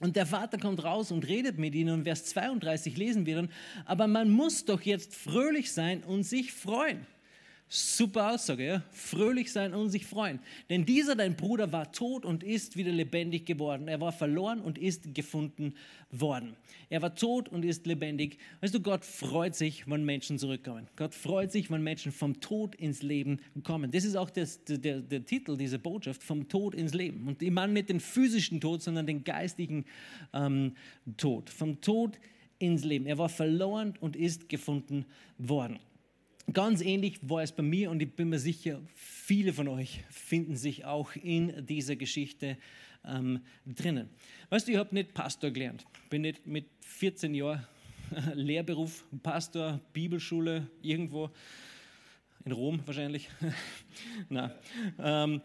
Und 0.00 0.16
der 0.16 0.26
Vater 0.26 0.58
kommt 0.58 0.82
raus 0.84 1.10
und 1.10 1.26
redet 1.26 1.58
mit 1.58 1.74
ihnen 1.74 1.94
und 1.94 2.04
Vers 2.04 2.24
32 2.26 2.96
lesen 2.96 3.26
wir 3.26 3.36
dann, 3.36 3.48
aber 3.84 4.06
man 4.06 4.30
muss 4.30 4.64
doch 4.64 4.82
jetzt 4.82 5.14
fröhlich 5.14 5.72
sein 5.72 6.02
und 6.02 6.24
sich 6.24 6.52
freuen 6.52 7.06
Super 7.76 8.30
Aussage, 8.30 8.64
ja? 8.64 8.82
Fröhlich 8.92 9.50
sein 9.50 9.74
und 9.74 9.90
sich 9.90 10.06
freuen. 10.06 10.38
Denn 10.70 10.86
dieser, 10.86 11.16
dein 11.16 11.34
Bruder, 11.34 11.72
war 11.72 11.90
tot 11.90 12.24
und 12.24 12.44
ist 12.44 12.76
wieder 12.76 12.92
lebendig 12.92 13.46
geworden. 13.46 13.88
Er 13.88 14.00
war 14.00 14.12
verloren 14.12 14.60
und 14.60 14.78
ist 14.78 15.12
gefunden 15.12 15.74
worden. 16.12 16.54
Er 16.88 17.02
war 17.02 17.16
tot 17.16 17.48
und 17.48 17.64
ist 17.64 17.84
lebendig. 17.84 18.38
Weißt 18.60 18.72
du, 18.72 18.80
Gott 18.80 19.04
freut 19.04 19.56
sich, 19.56 19.90
wenn 19.90 20.04
Menschen 20.04 20.38
zurückkommen. 20.38 20.86
Gott 20.94 21.16
freut 21.16 21.50
sich, 21.50 21.68
wenn 21.68 21.82
Menschen 21.82 22.12
vom 22.12 22.38
Tod 22.38 22.76
ins 22.76 23.02
Leben 23.02 23.40
kommen. 23.64 23.90
Das 23.90 24.04
ist 24.04 24.14
auch 24.14 24.30
das, 24.30 24.62
der, 24.66 25.00
der 25.00 25.24
Titel 25.24 25.56
dieser 25.56 25.78
Botschaft, 25.78 26.22
vom 26.22 26.48
Tod 26.48 26.76
ins 26.76 26.94
Leben. 26.94 27.26
Und 27.26 27.42
ich 27.42 27.50
meine 27.50 27.72
nicht 27.72 27.88
den 27.88 27.98
physischen 27.98 28.60
Tod, 28.60 28.82
sondern 28.82 29.04
den 29.04 29.24
geistigen 29.24 29.84
ähm, 30.32 30.76
Tod. 31.16 31.50
Vom 31.50 31.80
Tod 31.80 32.20
ins 32.60 32.84
Leben. 32.84 33.06
Er 33.06 33.18
war 33.18 33.28
verloren 33.28 33.94
und 34.00 34.14
ist 34.14 34.48
gefunden 34.48 35.06
worden. 35.38 35.80
Ganz 36.52 36.82
ähnlich 36.82 37.18
war 37.22 37.42
es 37.42 37.52
bei 37.52 37.62
mir 37.62 37.90
und 37.90 38.02
ich 38.02 38.12
bin 38.14 38.28
mir 38.28 38.38
sicher, 38.38 38.80
viele 38.94 39.52
von 39.52 39.66
euch 39.66 40.04
finden 40.10 40.56
sich 40.56 40.84
auch 40.84 41.16
in 41.16 41.64
dieser 41.66 41.96
Geschichte 41.96 42.58
ähm, 43.04 43.40
drinnen. 43.66 44.10
Weißt 44.50 44.68
du, 44.68 44.72
ich 44.72 44.78
habe 44.78 44.94
nicht 44.94 45.14
Pastor 45.14 45.50
gelernt. 45.50 45.86
Bin 46.10 46.22
nicht 46.22 46.46
mit 46.46 46.66
14 46.80 47.34
Jahren 47.34 47.66
Lehrberuf, 48.34 49.04
Pastor, 49.22 49.80
Bibelschule, 49.92 50.68
irgendwo 50.82 51.30
in 52.44 52.52
Rom 52.52 52.80
wahrscheinlich. 52.84 53.30
Na, 54.28 54.54
ähm, 54.98 55.40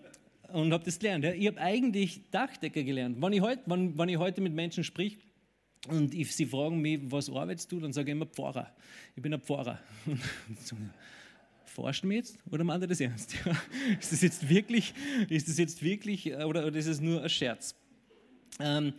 und 0.51 0.73
habe 0.73 0.83
das 0.83 0.99
gelernt. 0.99 1.25
Ich 1.25 1.47
habe 1.47 1.59
eigentlich 1.59 2.29
Dachdecker 2.31 2.83
gelernt. 2.83 3.21
Wenn 3.21 3.33
ich, 3.33 3.41
heut, 3.41 3.59
wenn, 3.67 3.97
wenn 3.97 4.09
ich 4.09 4.17
heute 4.17 4.41
mit 4.41 4.53
Menschen 4.53 4.83
sprich, 4.83 5.17
und 5.87 6.13
ich, 6.13 6.35
sie 6.35 6.45
fragen 6.45 6.81
mich, 6.81 6.99
was 7.03 7.29
arbeitest 7.29 7.71
du? 7.71 7.79
Dann 7.79 7.93
sage 7.93 8.11
ich 8.11 8.15
immer 8.15 8.25
Pfarrer. 8.25 8.75
Ich 9.15 9.21
bin 9.21 9.33
ein 9.33 9.41
Pfarrer. 9.41 9.79
Forschen 11.65 12.09
wir 12.09 12.17
jetzt 12.17 12.37
oder 12.49 12.63
meint 12.63 12.83
er 12.83 12.87
das 12.87 12.99
ernst? 12.99 13.35
ist 13.99 14.11
das 14.11 14.21
jetzt 14.21 14.49
wirklich, 14.49 14.93
ist 15.29 15.47
das 15.47 15.57
jetzt 15.57 15.81
wirklich 15.81 16.33
oder, 16.33 16.65
oder 16.65 16.75
ist 16.75 16.87
es 16.87 16.99
nur 16.99 17.23
ein 17.23 17.29
Scherz? 17.29 17.75
Ähm, 18.59 18.93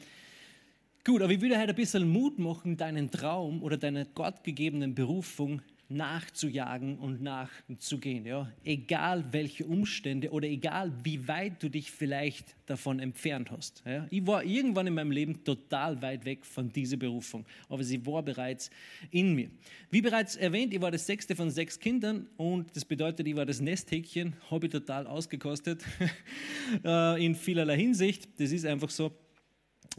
gut, 1.05 1.21
aber 1.21 1.33
ich 1.33 1.41
würde 1.41 1.59
heute 1.59 1.71
ein 1.71 1.77
bisschen 1.77 2.09
Mut 2.09 2.39
machen, 2.39 2.77
deinen 2.77 3.11
Traum 3.11 3.63
oder 3.63 3.77
deine 3.77 4.07
gottgegebenen 4.07 4.95
Berufung 4.95 5.61
nachzujagen 5.91 6.99
und 6.99 7.21
nachzugehen. 7.21 8.25
Ja? 8.25 8.51
Egal 8.65 9.25
welche 9.33 9.67
Umstände 9.67 10.31
oder 10.31 10.49
egal 10.49 10.93
wie 11.03 11.27
weit 11.27 11.63
du 11.63 11.69
dich 11.69 11.91
vielleicht 11.91 12.55
davon 12.67 13.01
entfernt 13.01 13.51
hast. 13.51 13.83
Ja? 13.85 14.07
Ich 14.11 14.27
war 14.27 14.45
irgendwann 14.45 14.87
in 14.87 14.95
meinem 14.95 15.11
Leben 15.11 15.45
total 15.45 16.01
weit 16.01 16.25
weg 16.25 16.47
von 16.47 16.73
dieser 16.73 16.97
Berufung, 16.97 17.45
aber 17.69 17.83
sie 17.83 18.07
war 18.07 18.23
bereits 18.23 18.71
in 19.11 19.35
mir. 19.35 19.51
Wie 19.91 20.01
bereits 20.01 20.37
erwähnt, 20.37 20.73
ich 20.73 20.81
war 20.81 20.93
das 20.93 21.07
sechste 21.07 21.35
von 21.35 21.51
sechs 21.51 21.79
Kindern 21.79 22.29
und 22.37 22.75
das 22.77 22.85
bedeutet, 22.85 23.27
ich 23.27 23.35
war 23.35 23.45
das 23.47 23.61
Nesthäkchen, 23.61 24.37
habe 24.51 24.67
ich 24.67 24.73
total 24.73 25.07
ausgekostet 25.07 25.85
äh, 26.85 27.25
in 27.25 27.35
vielerlei 27.35 27.77
Hinsicht. 27.77 28.29
Das 28.39 28.53
ist 28.53 28.65
einfach 28.65 28.91
so. 28.91 29.11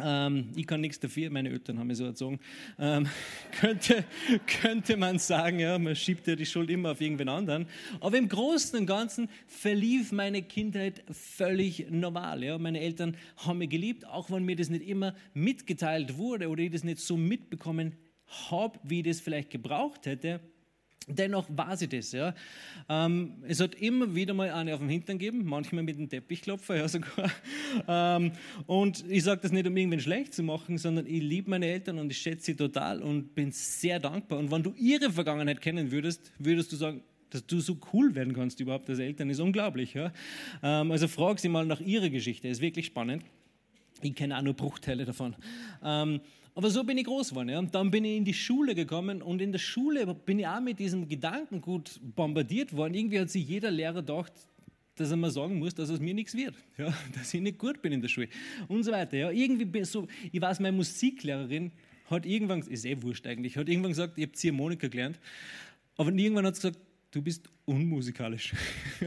Ähm, 0.03 0.50
ich 0.55 0.67
kann 0.67 0.81
nichts 0.81 1.00
dafür, 1.00 1.29
meine 1.29 1.50
Eltern 1.50 1.79
haben 1.79 1.88
mich 1.88 1.98
so 1.98 2.05
erzogen. 2.05 2.39
Ähm, 2.79 3.08
könnte, 3.60 4.05
könnte 4.62 4.98
man 4.98 5.20
sagen, 5.20 5.60
ja, 5.60 5.77
man 5.77 5.96
schiebt 5.96 6.27
ja 6.27 6.36
die 6.36 6.46
Schuld 6.46 6.70
immer 6.70 6.91
auf 6.91 7.01
irgendwen 7.01 7.29
anderen. 7.29 7.67
Aber 8.00 8.17
im 8.17 8.27
Großen 8.27 8.79
und 8.79 8.86
Ganzen 8.86 9.29
verlief 9.48 10.12
meine 10.12 10.41
Kindheit 10.41 11.03
völlig 11.12 11.89
normal. 11.89 12.43
Ja. 12.43 12.58
Meine 12.58 12.79
Eltern 12.79 13.17
haben 13.38 13.60
mich 13.60 13.70
geliebt, 13.70 14.05
auch 14.05 14.31
wenn 14.31 14.43
mir 14.43 14.55
das 14.55 14.70
nicht 14.70 14.88
immer 14.88 15.15
mitgeteilt 15.34 16.17
wurde 16.17 16.50
oder 16.50 16.62
ich 16.62 16.72
das 16.72 16.84
nicht 16.84 17.00
so 17.00 17.17
mitbekommen 17.17 17.96
habe, 18.50 18.79
wie 18.84 19.00
ich 19.00 19.05
das 19.05 19.20
vielleicht 19.20 19.50
gebraucht 19.50 20.05
hätte. 20.05 20.39
Dennoch 21.08 21.48
war 21.50 21.75
sie 21.77 21.88
das. 21.88 22.12
Ja. 22.12 22.36
Ähm, 22.88 23.34
es 23.48 23.60
hat 23.60 23.75
immer 23.75 24.13
wieder 24.13 24.36
mal 24.36 24.51
eine 24.51 24.74
auf 24.74 24.79
dem 24.79 24.89
Hintern 24.89 25.17
gegeben, 25.17 25.43
manchmal 25.46 25.81
mit 25.84 25.98
dem 25.98 26.08
Teppichklopfer 26.10 26.77
ja 26.77 26.88
sogar. 26.88 27.31
Ähm, 27.88 28.34
und 28.67 29.05
ich 29.10 29.24
sage 29.24 29.41
das 29.41 29.51
nicht, 29.51 29.65
um 29.65 29.75
irgendwen 29.75 30.01
schlecht 30.01 30.34
zu 30.34 30.43
machen, 30.43 30.77
sondern 30.77 31.05
ich 31.05 31.22
liebe 31.22 31.50
meine 31.50 31.65
Eltern 31.67 32.00
und 32.00 32.12
ich 32.12 32.17
schätze 32.17 32.48
sie 32.48 32.55
total 32.55 33.01
und 33.01 33.34
bin 33.34 33.51
sehr 33.51 34.00
dankbar. 34.00 34.39
Und 34.39 34.51
wenn 34.51 34.62
du 34.62 34.74
ihre 34.77 35.10
Vergangenheit 35.10 35.62
kennen 35.62 35.89
würdest, 35.89 36.31
würdest 36.38 36.72
du 36.72 36.75
sagen, 36.75 37.01
dass 37.29 37.46
du 37.46 37.62
so 37.62 37.77
cool 37.93 38.13
werden 38.13 38.34
kannst 38.34 38.60
überhaupt 38.60 38.89
als 38.89 39.00
Eltern, 39.00 39.29
ist 39.29 39.39
unglaublich. 39.39 39.93
Ja. 39.93 40.12
Ähm, 40.62 40.91
also 40.91 41.08
frag 41.08 41.39
sie 41.39 41.50
mal 41.50 41.65
nach 41.65 41.79
ihrer 41.79 42.10
Geschichte, 42.10 42.50
ist 42.50 42.62
wirklich 42.62 42.88
spannend. 42.88 43.24
Ich 44.01 44.15
kenne 44.15 44.38
auch 44.38 44.41
nur 44.41 44.53
Bruchteile 44.53 45.05
davon. 45.05 45.36
Aber 46.53 46.70
so 46.70 46.84
bin 46.84 46.98
ich 46.98 47.05
groß 47.05 47.29
geworden. 47.29 47.50
Ja. 47.50 47.60
Und 47.60 47.74
dann 47.74 47.91
bin 47.91 48.03
ich 48.03 48.17
in 48.17 48.25
die 48.25 48.34
Schule 48.34 48.75
gekommen 48.75 49.22
und 49.22 49.41
in 49.41 49.51
der 49.51 49.60
Schule 49.60 50.05
bin 50.13 50.39
ich 50.39 50.48
auch 50.48 50.60
mit 50.60 50.79
diesem 50.79 51.08
Gedankengut 51.08 52.00
bombardiert 52.15 52.75
worden. 52.75 52.93
Irgendwie 52.93 53.20
hat 53.20 53.29
sich 53.29 53.48
jeder 53.48 53.72
Lehrer 53.72 54.01
gedacht, 54.01 54.34
dass 54.96 55.12
er 55.12 55.17
mir 55.17 55.31
sagen 55.31 55.60
muss, 55.60 55.74
dass 55.74 55.89
aus 55.89 56.00
mir 56.00 56.13
nichts 56.13 56.36
wird, 56.36 56.55
ja, 56.77 56.93
dass 57.15 57.34
ich 57.34 57.41
nicht 57.41 57.58
gut 57.58 57.81
bin 57.81 57.93
in 57.93 58.01
der 58.01 58.10
Schule 58.10 58.27
und 58.67 58.84
so 58.84 58.91
weiter. 58.91 59.17
Ja. 59.17 59.31
Irgendwie 59.31 59.65
bin 59.65 59.86
so, 59.86 60.08
ich 60.31 60.41
weiß, 60.41 60.60
meine 60.60 60.75
Musiklehrerin 60.75 61.72
hat 62.10 62.25
irgendwann, 62.25 62.62
ist 62.62 62.86
eh 62.86 63.01
wurscht 63.01 63.25
eigentlich, 63.25 63.58
hat 63.58 63.70
irgendwann 63.70 63.91
gesagt, 63.91 64.17
ich 64.17 64.24
habe 64.24 64.34
Ziehharmonika 64.34 64.88
gelernt, 64.89 65.20
aber 65.98 66.12
irgendwann 66.12 66.46
hat 66.46 66.55
sie 66.55 66.70
gesagt, 66.70 66.86
du 67.12 67.22
bist 67.22 67.50
unmusikalisch. 67.65 68.53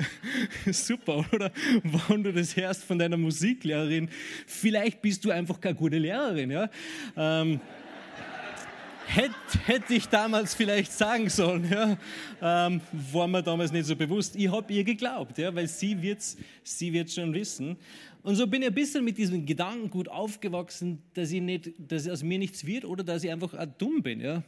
Super, 0.70 1.24
oder? 1.32 1.50
Wenn 1.82 2.22
du 2.22 2.32
das 2.32 2.54
hörst 2.54 2.84
von 2.84 2.98
deiner 2.98 3.16
Musiklehrerin, 3.16 4.08
vielleicht 4.46 5.00
bist 5.02 5.24
du 5.24 5.30
einfach 5.30 5.60
keine 5.60 5.74
gute 5.74 5.98
Lehrerin. 5.98 6.50
Ja? 6.50 6.70
Ähm, 7.16 7.60
hätte, 9.06 9.34
hätte 9.64 9.94
ich 9.94 10.06
damals 10.06 10.54
vielleicht 10.54 10.92
sagen 10.92 11.30
sollen, 11.30 11.70
ja? 11.70 11.96
ähm, 12.42 12.80
war 12.92 13.26
mir 13.26 13.42
damals 13.42 13.72
nicht 13.72 13.86
so 13.86 13.96
bewusst. 13.96 14.36
Ich 14.36 14.50
habe 14.50 14.72
ihr 14.72 14.84
geglaubt, 14.84 15.38
ja? 15.38 15.54
weil 15.54 15.66
sie 15.66 16.00
wird 16.00 16.18
es 16.18 16.36
sie 16.62 16.92
wird's 16.92 17.14
schon 17.14 17.32
wissen. 17.32 17.76
Und 18.22 18.36
so 18.36 18.46
bin 18.46 18.62
ich 18.62 18.68
ein 18.68 18.74
bisschen 18.74 19.04
mit 19.04 19.18
diesem 19.18 19.44
Gedankengut 19.44 20.08
aufgewachsen, 20.08 21.02
dass, 21.12 21.30
ich 21.30 21.42
nicht, 21.42 21.72
dass 21.78 22.08
aus 22.08 22.22
mir 22.22 22.38
nichts 22.38 22.64
wird 22.66 22.84
oder 22.84 23.02
dass 23.02 23.24
ich 23.24 23.30
einfach 23.30 23.54
dumm 23.78 24.02
bin. 24.02 24.20
Ja? 24.20 24.42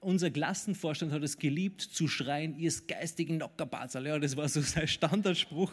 Unser 0.00 0.30
Klassenvorstand 0.30 1.12
hat 1.12 1.22
es 1.22 1.38
geliebt 1.38 1.80
zu 1.82 2.08
schreien, 2.08 2.56
ihr 2.58 2.72
geistigen 2.86 3.38
Nockerbazerl. 3.38 4.06
Ja, 4.06 4.18
das 4.18 4.36
war 4.36 4.48
so 4.48 4.60
sein 4.62 4.86
Standardspruch. 4.86 5.72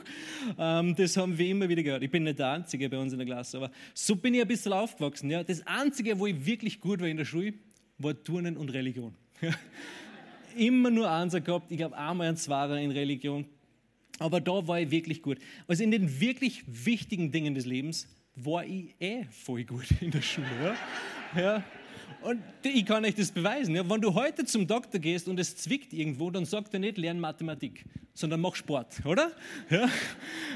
Ähm, 0.57 0.95
das 0.95 1.17
haben 1.17 1.37
wir 1.37 1.47
immer 1.47 1.69
wieder 1.69 1.83
gehört. 1.83 2.03
Ich 2.03 2.11
bin 2.11 2.23
nicht 2.23 2.39
der 2.39 2.49
Einzige 2.49 2.89
bei 2.89 2.97
uns 2.97 3.13
in 3.13 3.19
der 3.19 3.27
Klasse, 3.27 3.57
aber 3.57 3.71
so 3.93 4.15
bin 4.15 4.33
ich 4.33 4.41
ein 4.41 4.47
bisschen 4.47 4.73
aufgewachsen. 4.73 5.29
Ja. 5.29 5.43
Das 5.43 5.65
Einzige, 5.67 6.17
wo 6.19 6.27
ich 6.27 6.45
wirklich 6.45 6.79
gut 6.79 6.99
war 6.99 7.07
in 7.07 7.17
der 7.17 7.25
Schule, 7.25 7.53
war 7.97 8.21
Turnen 8.23 8.57
und 8.57 8.69
Religion. 8.69 9.13
immer 10.55 10.89
nur 10.89 11.09
Einser 11.09 11.41
gehabt. 11.41 11.71
Ich 11.71 11.77
glaube, 11.77 11.97
einmal 11.97 12.27
ein 12.27 12.37
Zwarer 12.37 12.79
in 12.79 12.91
Religion. 12.91 13.45
Aber 14.19 14.39
da 14.39 14.65
war 14.67 14.79
ich 14.79 14.91
wirklich 14.91 15.21
gut. 15.21 15.39
Also 15.67 15.83
in 15.83 15.91
den 15.91 16.19
wirklich 16.19 16.63
wichtigen 16.67 17.31
Dingen 17.31 17.53
des 17.53 17.65
Lebens 17.65 18.07
war 18.35 18.65
ich 18.65 18.95
eh 18.99 19.25
voll 19.25 19.63
gut 19.65 19.87
in 20.01 20.11
der 20.11 20.21
Schule. 20.21 20.75
Ja. 21.35 21.41
ja. 21.41 21.63
Und 22.25 22.41
ich 22.63 22.83
kann 22.87 23.05
euch 23.05 23.13
das 23.13 23.31
beweisen. 23.31 23.75
Ja, 23.75 23.87
wenn 23.87 24.01
du 24.01 24.15
heute 24.15 24.45
zum 24.45 24.65
Doktor 24.65 24.97
gehst 24.97 25.27
und 25.27 25.39
es 25.39 25.55
zwickt 25.57 25.93
irgendwo, 25.93 26.31
dann 26.31 26.43
sagt 26.45 26.73
er 26.73 26.79
nicht, 26.79 26.97
lern 26.97 27.19
Mathematik, 27.19 27.85
sondern 28.15 28.41
mach 28.41 28.55
Sport, 28.55 29.05
oder? 29.05 29.31
Ja? 29.69 29.87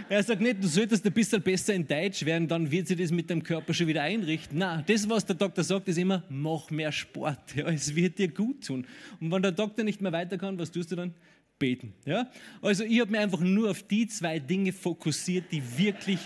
Er 0.09 0.23
sagt 0.23 0.41
nicht, 0.41 0.63
du 0.63 0.67
solltest 0.67 1.05
ein 1.05 1.13
bisschen 1.13 1.43
besser 1.43 1.75
in 1.75 1.87
Deutsch 1.87 2.25
werden, 2.25 2.47
dann 2.47 2.71
wird 2.71 2.87
sich 2.87 2.97
das 2.97 3.11
mit 3.11 3.29
deinem 3.29 3.43
Körper 3.43 3.71
schon 3.75 3.85
wieder 3.85 4.01
einrichten. 4.01 4.57
Nein, 4.57 4.83
das, 4.87 5.07
was 5.07 5.23
der 5.27 5.35
Doktor 5.35 5.63
sagt, 5.63 5.87
ist 5.87 5.99
immer, 5.99 6.23
mach 6.27 6.71
mehr 6.71 6.91
Sport. 6.91 7.55
Ja, 7.55 7.67
es 7.67 7.95
wird 7.95 8.17
dir 8.17 8.29
gut 8.29 8.65
tun. 8.65 8.87
Und 9.19 9.31
wenn 9.31 9.43
der 9.43 9.51
Doktor 9.51 9.83
nicht 9.83 10.01
mehr 10.01 10.11
weiter 10.11 10.39
kann, 10.39 10.57
was 10.57 10.71
tust 10.71 10.91
du 10.91 10.95
dann? 10.95 11.13
Beten. 11.59 11.93
Ja? 12.03 12.31
Also 12.63 12.83
ich 12.83 12.99
habe 12.99 13.11
mich 13.11 13.19
einfach 13.19 13.41
nur 13.41 13.69
auf 13.69 13.83
die 13.83 14.07
zwei 14.07 14.39
Dinge 14.39 14.73
fokussiert, 14.73 15.51
die 15.51 15.61
wirklich 15.77 16.19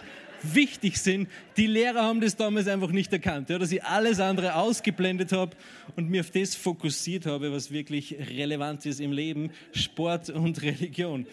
wichtig 0.44 0.98
sind. 0.98 1.30
Die 1.58 1.68
Lehrer 1.68 2.04
haben 2.04 2.22
das 2.22 2.36
damals 2.36 2.68
einfach 2.68 2.92
nicht 2.92 3.12
erkannt, 3.14 3.50
ja, 3.50 3.58
dass 3.58 3.72
ich 3.72 3.84
alles 3.84 4.20
andere 4.20 4.56
ausgeblendet 4.56 5.32
habe 5.32 5.56
und 5.96 6.10
mir 6.10 6.22
auf 6.22 6.32
das 6.32 6.56
fokussiert 6.56 7.26
habe, 7.26 7.52
was 7.52 7.72
wirklich 7.72 8.16
relevant 8.30 8.86
ist 8.86 9.00
im 9.00 9.12
Leben, 9.12 9.52
Sport 9.72 10.30
und 10.30 10.62
Religion. 10.62 11.26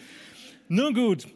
Nun 0.67 0.93
gut, 0.93 1.27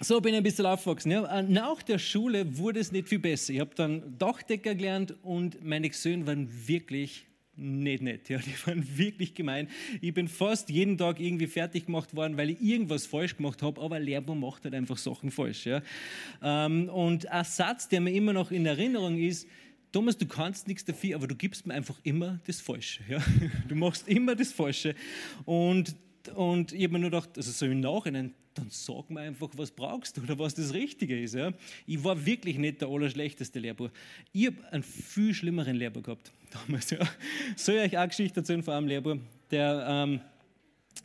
so 0.00 0.20
bin 0.20 0.34
ich 0.34 0.38
ein 0.38 0.42
bisschen 0.44 0.66
aufgewachsen. 0.66 1.10
Ja. 1.10 1.42
Nach 1.42 1.82
der 1.82 1.98
Schule 1.98 2.58
wurde 2.58 2.80
es 2.80 2.92
nicht 2.92 3.08
viel 3.08 3.18
besser. 3.18 3.52
Ich 3.52 3.60
habe 3.60 3.74
dann 3.74 4.16
Dachdecker 4.18 4.74
gelernt 4.74 5.14
und 5.22 5.64
meine 5.64 5.92
Söhne 5.92 6.26
waren 6.26 6.48
wirklich 6.68 7.26
nicht 7.56 8.02
nett. 8.02 8.28
Ja, 8.28 8.38
die 8.38 8.54
waren 8.66 8.84
wirklich 8.98 9.34
gemein. 9.34 9.68
Ich 10.00 10.14
bin 10.14 10.28
fast 10.28 10.70
jeden 10.70 10.98
Tag 10.98 11.20
irgendwie 11.20 11.46
fertig 11.46 11.86
gemacht 11.86 12.14
worden, 12.14 12.36
weil 12.36 12.50
ich 12.50 12.60
irgendwas 12.60 13.06
falsch 13.06 13.36
gemacht 13.36 13.62
habe, 13.62 13.80
aber 13.80 13.98
Lehrbuch 13.98 14.34
macht 14.34 14.64
halt 14.64 14.74
einfach 14.74 14.96
Sachen 14.96 15.30
falsch. 15.30 15.66
Ja. 15.66 15.82
Ähm, 16.42 16.88
und 16.88 17.30
ein 17.30 17.44
Satz, 17.44 17.88
der 17.88 18.00
mir 18.00 18.12
immer 18.12 18.32
noch 18.32 18.50
in 18.50 18.66
Erinnerung 18.66 19.18
ist, 19.18 19.48
Thomas, 19.92 20.18
du 20.18 20.26
kannst 20.26 20.66
nichts 20.66 20.84
dafür, 20.84 21.14
aber 21.14 21.28
du 21.28 21.36
gibst 21.36 21.66
mir 21.66 21.74
einfach 21.74 22.00
immer 22.02 22.40
das 22.46 22.60
Falsche. 22.60 23.04
Ja? 23.08 23.22
Du 23.68 23.76
machst 23.76 24.08
immer 24.08 24.34
das 24.34 24.50
Falsche. 24.52 24.96
Und, 25.44 25.94
und 26.28 26.72
ich 26.72 26.84
habe 26.84 26.94
mir 26.94 26.98
nur 27.00 27.10
gedacht, 27.10 27.30
also 27.36 27.50
so 27.50 27.66
im 27.66 27.80
Nachhinein, 27.80 28.34
dann 28.54 28.68
sag 28.70 29.10
mir 29.10 29.20
einfach, 29.20 29.50
was 29.56 29.70
brauchst 29.70 30.16
du 30.16 30.22
oder 30.22 30.38
was 30.38 30.54
das 30.54 30.72
Richtige 30.72 31.20
ist. 31.20 31.34
Ja? 31.34 31.52
Ich 31.86 32.02
war 32.04 32.24
wirklich 32.24 32.58
nicht 32.58 32.80
der 32.80 32.88
allerschlechteste 32.88 33.58
Lehrbuch. 33.58 33.90
Ich 34.32 34.46
habe 34.46 34.56
einen 34.70 34.82
viel 34.82 35.34
schlimmeren 35.34 35.76
Lehrbuch 35.76 36.02
gehabt 36.02 36.32
damals. 36.50 36.90
Ja. 36.90 36.98
Soll 37.56 37.76
ich 37.76 37.82
euch 37.82 37.96
auch 37.96 38.02
eine 38.02 38.08
Geschichte 38.08 38.40
erzählen 38.40 38.62
von 38.62 38.74
einem 38.74 38.88
Lehrbuch, 38.88 39.16
der, 39.50 39.86
ähm, 39.88 40.20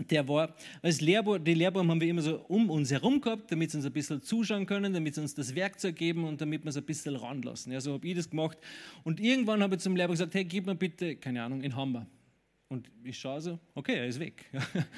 der 0.10 0.28
war, 0.28 0.56
als 0.82 1.02
Lehrbuch, 1.02 1.40
die 1.40 1.56
Lehrbuben 1.56 1.90
haben 1.90 2.00
wir 2.00 2.08
immer 2.08 2.22
so 2.22 2.40
um 2.48 2.70
uns 2.70 2.92
herum 2.92 3.20
gehabt, 3.20 3.52
damit 3.52 3.72
sie 3.72 3.78
uns 3.78 3.86
ein 3.86 3.92
bisschen 3.92 4.22
zuschauen 4.22 4.66
können, 4.66 4.94
damit 4.94 5.16
sie 5.16 5.22
uns 5.22 5.34
das 5.34 5.56
Werkzeug 5.56 5.96
geben 5.96 6.24
und 6.26 6.40
damit 6.40 6.64
wir 6.64 6.70
es 6.70 6.78
ein 6.78 6.84
bisschen 6.84 7.16
ranlassen. 7.16 7.74
Ja, 7.74 7.82
so 7.82 7.94
habe 7.94 8.08
ich 8.08 8.16
das 8.16 8.30
gemacht. 8.30 8.58
Und 9.04 9.20
irgendwann 9.20 9.62
habe 9.64 9.76
ich 9.76 9.82
zum 9.82 9.96
Lehrbuch 9.96 10.14
gesagt, 10.14 10.36
hey, 10.36 10.46
gib 10.46 10.68
mir 10.68 10.76
bitte, 10.76 11.16
keine 11.16 11.44
Ahnung, 11.44 11.62
in 11.62 11.76
Hammer. 11.76 12.06
Und 12.72 12.88
ich 13.04 13.18
schaue 13.18 13.42
so, 13.42 13.60
okay, 13.74 13.96
er 13.96 14.06
ist 14.06 14.20
weg. 14.20 14.46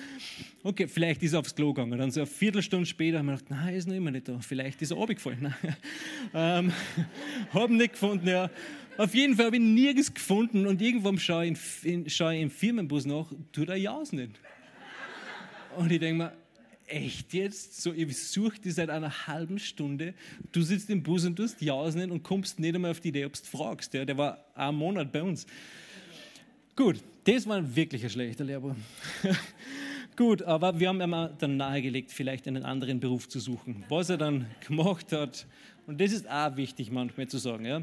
okay, 0.64 0.90
vielleicht 0.90 1.24
ist 1.24 1.32
er 1.32 1.40
aufs 1.40 1.56
Klo 1.56 1.74
gegangen. 1.74 1.98
Dann 1.98 2.12
so 2.12 2.20
eine 2.20 2.28
Viertelstunde 2.28 2.86
später 2.86 3.20
haben 3.20 3.28
wir 3.28 3.38
gedacht, 3.38 3.50
nein, 3.50 3.70
er 3.70 3.78
ist 3.78 3.88
noch 3.88 3.96
immer 3.96 4.12
nicht 4.12 4.28
da. 4.28 4.42
Vielleicht 4.42 4.82
ist 4.82 4.92
er 4.92 4.98
runtergefallen. 4.98 5.56
ähm, 6.34 6.74
haben 7.54 7.78
nicht 7.78 7.94
gefunden, 7.94 8.28
ja. 8.28 8.50
Auf 8.98 9.16
jeden 9.16 9.38
Fall 9.38 9.46
habe 9.46 9.56
ich 9.56 9.62
ihn 9.62 9.74
nirgends 9.74 10.14
gefunden 10.14 10.68
und 10.68 10.82
irgendwann 10.82 11.18
schaue 11.18 11.46
ich, 11.46 11.58
in, 11.84 12.10
schaue 12.10 12.36
ich 12.36 12.42
im 12.42 12.52
Firmenbus 12.52 13.06
nach, 13.06 13.32
tut 13.54 13.70
er 13.70 13.78
Jaus 13.78 14.12
nicht. 14.12 14.32
Und 15.78 15.90
ich 15.94 16.00
denke 16.00 16.24
mir, 16.26 16.34
echt 16.88 17.34
jetzt? 17.34 17.82
So, 17.82 17.94
ich 17.94 18.18
suche 18.18 18.60
dich 18.60 18.74
seit 18.74 18.90
einer 18.90 19.28
halben 19.28 19.60
Stunde. 19.60 20.14
Du 20.52 20.62
sitzt 20.62 20.90
im 20.90 21.02
Bus 21.02 21.24
und 21.24 21.38
tust 21.38 21.62
Jausen 21.62 22.12
und 22.12 22.22
kommst 22.22 22.60
nicht 22.60 22.76
einmal 22.76 22.92
auf 22.92 23.00
die 23.00 23.08
Idee, 23.08 23.24
ob 23.24 23.34
du 23.34 23.46
fragst. 23.46 23.94
Ja, 23.94 24.04
der 24.04 24.18
war 24.18 24.44
einen 24.56 24.78
Monat 24.78 25.10
bei 25.14 25.24
uns. 25.24 25.48
Gut, 26.76 27.02
das 27.24 27.48
war 27.48 27.76
wirklich 27.76 28.04
ein 28.04 28.10
schlechter 28.10 28.44
Lehrbuch. 28.44 28.76
Gut, 30.16 30.44
aber 30.44 30.80
wir 30.80 30.90
haben 30.90 31.02
ihm 31.02 31.30
dann 31.38 31.58
nahegelegt, 31.58 32.12
vielleicht 32.12 32.48
einen 32.48 32.64
anderen 32.64 33.00
Beruf 33.00 33.30
zu 33.30 33.40
suchen. 33.40 33.84
Was 33.90 34.10
er 34.10 34.18
dann 34.18 34.46
gemacht 34.68 35.12
hat, 35.12 35.48
und 35.88 36.02
das 36.02 36.12
ist 36.12 36.30
auch 36.30 36.56
wichtig 36.58 36.92
manchmal 36.92 37.28
zu 37.28 37.38
sagen, 37.38 37.66
ja. 37.66 37.82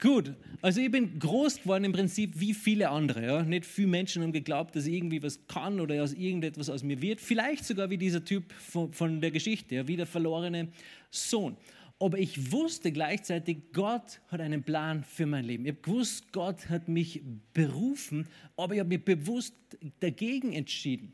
Gut, 0.00 0.32
also 0.62 0.80
ich 0.80 0.90
bin 0.90 1.18
groß 1.18 1.62
geworden 1.62 1.84
im 1.84 1.92
Prinzip 1.92 2.32
wie 2.40 2.54
viele 2.54 2.88
andere. 2.88 3.22
Ja? 3.22 3.42
Nicht 3.42 3.66
viele 3.66 3.88
Menschen 3.88 4.22
haben 4.22 4.32
geglaubt, 4.32 4.74
dass 4.74 4.86
ich 4.86 4.94
irgendwie 4.94 5.22
was 5.22 5.46
kann 5.46 5.78
oder 5.78 6.02
aus 6.02 6.14
irgendetwas 6.14 6.70
aus 6.70 6.82
mir 6.82 7.02
wird. 7.02 7.20
Vielleicht 7.20 7.66
sogar 7.66 7.90
wie 7.90 7.98
dieser 7.98 8.24
Typ 8.24 8.50
von, 8.52 8.92
von 8.94 9.20
der 9.20 9.30
Geschichte, 9.30 9.74
ja? 9.74 9.86
wie 9.86 9.96
der 9.96 10.06
verlorene 10.06 10.68
Sohn. 11.10 11.54
Aber 12.02 12.18
ich 12.18 12.50
wusste 12.50 12.92
gleichzeitig, 12.92 13.72
Gott 13.74 14.22
hat 14.28 14.40
einen 14.40 14.62
Plan 14.62 15.04
für 15.04 15.26
mein 15.26 15.44
Leben. 15.44 15.66
Ich 15.66 15.72
habe 15.72 15.82
gewusst, 15.82 16.32
Gott 16.32 16.70
hat 16.70 16.88
mich 16.88 17.22
berufen, 17.52 18.26
aber 18.56 18.72
ich 18.72 18.80
habe 18.80 18.88
mich 18.88 19.04
bewusst 19.04 19.54
dagegen 20.00 20.54
entschieden. 20.54 21.12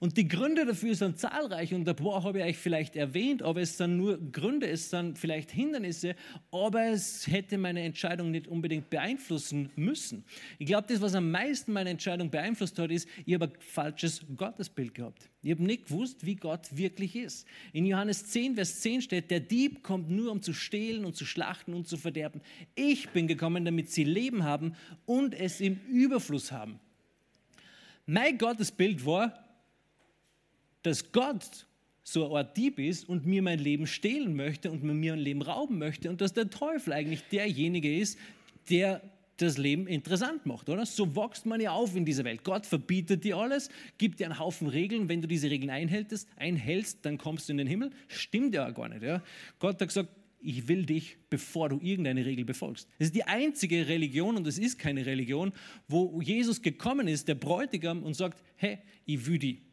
Und 0.00 0.16
die 0.16 0.28
Gründe 0.28 0.64
dafür 0.64 0.94
sind 0.94 1.18
zahlreich 1.18 1.74
und 1.74 1.88
ein 1.88 1.96
paar 1.96 2.22
habe 2.22 2.38
ich 2.38 2.44
euch 2.44 2.58
vielleicht 2.58 2.94
erwähnt, 2.94 3.42
aber 3.42 3.60
es 3.60 3.76
sind 3.76 3.96
nur 3.96 4.16
Gründe, 4.30 4.68
es 4.68 4.90
sind 4.90 5.18
vielleicht 5.18 5.50
Hindernisse, 5.50 6.14
aber 6.52 6.84
es 6.84 7.26
hätte 7.26 7.58
meine 7.58 7.82
Entscheidung 7.82 8.30
nicht 8.30 8.46
unbedingt 8.46 8.90
beeinflussen 8.90 9.70
müssen. 9.74 10.24
Ich 10.58 10.66
glaube, 10.66 10.86
das, 10.86 11.00
was 11.00 11.14
am 11.14 11.32
meisten 11.32 11.72
meine 11.72 11.90
Entscheidung 11.90 12.30
beeinflusst 12.30 12.78
hat, 12.78 12.92
ist, 12.92 13.08
ich 13.26 13.34
habe 13.34 13.46
ein 13.46 13.52
falsches 13.58 14.24
Gottesbild 14.36 14.94
gehabt. 14.94 15.28
Ich 15.42 15.50
habe 15.50 15.64
nicht 15.64 15.86
gewusst, 15.86 16.24
wie 16.24 16.36
Gott 16.36 16.76
wirklich 16.76 17.16
ist. 17.16 17.46
In 17.72 17.84
Johannes 17.84 18.26
10, 18.26 18.54
Vers 18.54 18.80
10 18.80 19.02
steht, 19.02 19.30
der 19.32 19.40
Dieb 19.40 19.82
kommt 19.82 20.10
nur, 20.10 20.30
um 20.30 20.42
zu 20.42 20.52
stehlen 20.52 21.04
und 21.04 21.16
zu 21.16 21.24
schlachten 21.24 21.74
und 21.74 21.88
zu 21.88 21.96
verderben. 21.96 22.40
Ich 22.76 23.08
bin 23.10 23.26
gekommen, 23.26 23.64
damit 23.64 23.90
sie 23.90 24.04
Leben 24.04 24.44
haben 24.44 24.74
und 25.06 25.34
es 25.34 25.60
im 25.60 25.80
Überfluss 25.88 26.52
haben. 26.52 26.78
Mein 28.06 28.38
Gottesbild 28.38 29.04
war, 29.04 29.47
dass 30.88 31.12
Gott 31.12 31.66
so 32.02 32.24
eine 32.26 32.36
Art 32.38 32.56
Dieb 32.56 32.78
ist 32.78 33.08
und 33.08 33.26
mir 33.26 33.42
mein 33.42 33.58
Leben 33.58 33.86
stehlen 33.86 34.34
möchte 34.34 34.70
und 34.70 34.82
mir 34.82 35.12
mein 35.12 35.18
Leben 35.18 35.42
rauben 35.42 35.78
möchte 35.78 36.08
und 36.08 36.20
dass 36.20 36.32
der 36.32 36.48
Teufel 36.48 36.94
eigentlich 36.94 37.22
derjenige 37.30 37.94
ist, 37.98 38.18
der 38.70 39.02
das 39.36 39.58
Leben 39.58 39.86
interessant 39.86 40.46
macht, 40.46 40.68
oder? 40.68 40.84
So 40.84 41.14
wächst 41.14 41.46
man 41.46 41.60
ja 41.60 41.72
auf 41.72 41.94
in 41.94 42.04
dieser 42.04 42.24
Welt. 42.24 42.42
Gott 42.42 42.66
verbietet 42.66 43.22
dir 43.22 43.36
alles, 43.36 43.68
gibt 43.98 44.18
dir 44.18 44.26
einen 44.26 44.38
Haufen 44.38 44.66
Regeln. 44.66 45.08
Wenn 45.08 45.20
du 45.20 45.28
diese 45.28 45.48
Regeln 45.50 45.70
einhältst, 45.70 46.26
einhältst 46.36 46.98
dann 47.02 47.18
kommst 47.18 47.48
du 47.48 47.52
in 47.52 47.58
den 47.58 47.68
Himmel. 47.68 47.90
Stimmt 48.08 48.54
ja 48.54 48.68
gar 48.70 48.88
nicht. 48.88 49.02
Ja? 49.02 49.22
Gott 49.58 49.80
hat 49.80 49.88
gesagt, 49.88 50.08
ich 50.40 50.66
will 50.68 50.86
dich, 50.86 51.18
bevor 51.30 51.68
du 51.68 51.78
irgendeine 51.82 52.24
Regel 52.24 52.44
befolgst. 52.44 52.88
Das 52.98 53.08
ist 53.08 53.14
die 53.14 53.24
einzige 53.24 53.86
Religion, 53.88 54.36
und 54.36 54.46
es 54.46 54.58
ist 54.58 54.78
keine 54.78 55.04
Religion, 55.04 55.52
wo 55.88 56.20
Jesus 56.20 56.62
gekommen 56.62 57.08
ist, 57.08 57.28
der 57.28 57.34
Bräutigam, 57.34 58.02
und 58.02 58.14
sagt, 58.14 58.42
hey, 58.56 58.78
ich 59.04 59.26
will 59.26 59.38
dich 59.38 59.67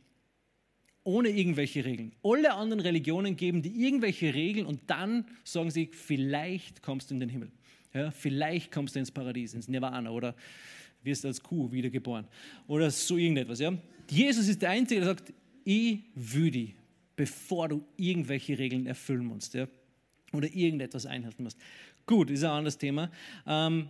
ohne 1.06 1.30
irgendwelche 1.30 1.86
Regeln. 1.86 2.12
Alle 2.24 2.54
anderen 2.54 2.82
Religionen 2.82 3.38
geben 3.38 3.62
dir 3.62 3.72
irgendwelche 3.72 4.34
Regeln 4.34 4.66
und 4.66 4.82
dann 4.88 5.26
sagen 5.44 5.72
sie, 5.72 5.90
vielleicht 5.94 6.82
kommst 6.82 7.10
du 7.10 7.14
in 7.14 7.22
den 7.22 7.30
Himmel. 7.30 7.52
Ja, 7.94 8.12
vielleicht 8.12 8.72
kommst 8.72 8.96
du 8.96 9.00
ins 9.00 9.12
Paradies, 9.12 9.54
ins 9.54 9.70
Nirvana 9.70 10.10
oder 10.10 10.36
wirst 11.04 11.24
als 11.26 11.42
Kuh 11.42 11.72
wiedergeboren 11.72 12.28
oder 12.68 12.92
so 12.92 13.18
irgendetwas. 13.18 13.60
Ja. 13.60 13.74
Jesus 14.10 14.48
ist 14.48 14.62
der 14.62 14.72
Einzige, 14.72 15.02
der 15.02 15.10
sagt, 15.10 15.32
ich 15.64 16.00
will 16.16 16.52
dich, 16.52 16.76
bevor 17.16 17.70
du 17.70 17.86
irgendwelche 17.96 18.58
Regeln 18.58 18.88
erfüllen 18.88 19.26
musst 19.26 19.54
ja, 19.54 19.68
oder 20.34 20.52
irgendetwas 20.52 21.06
einhalten 21.06 21.44
musst. 21.44 21.58
Gut, 22.08 22.32
ist 22.32 22.44
ein 22.44 22.50
anderes 22.50 22.78
Thema. 22.78 23.12
Ähm, 23.48 23.90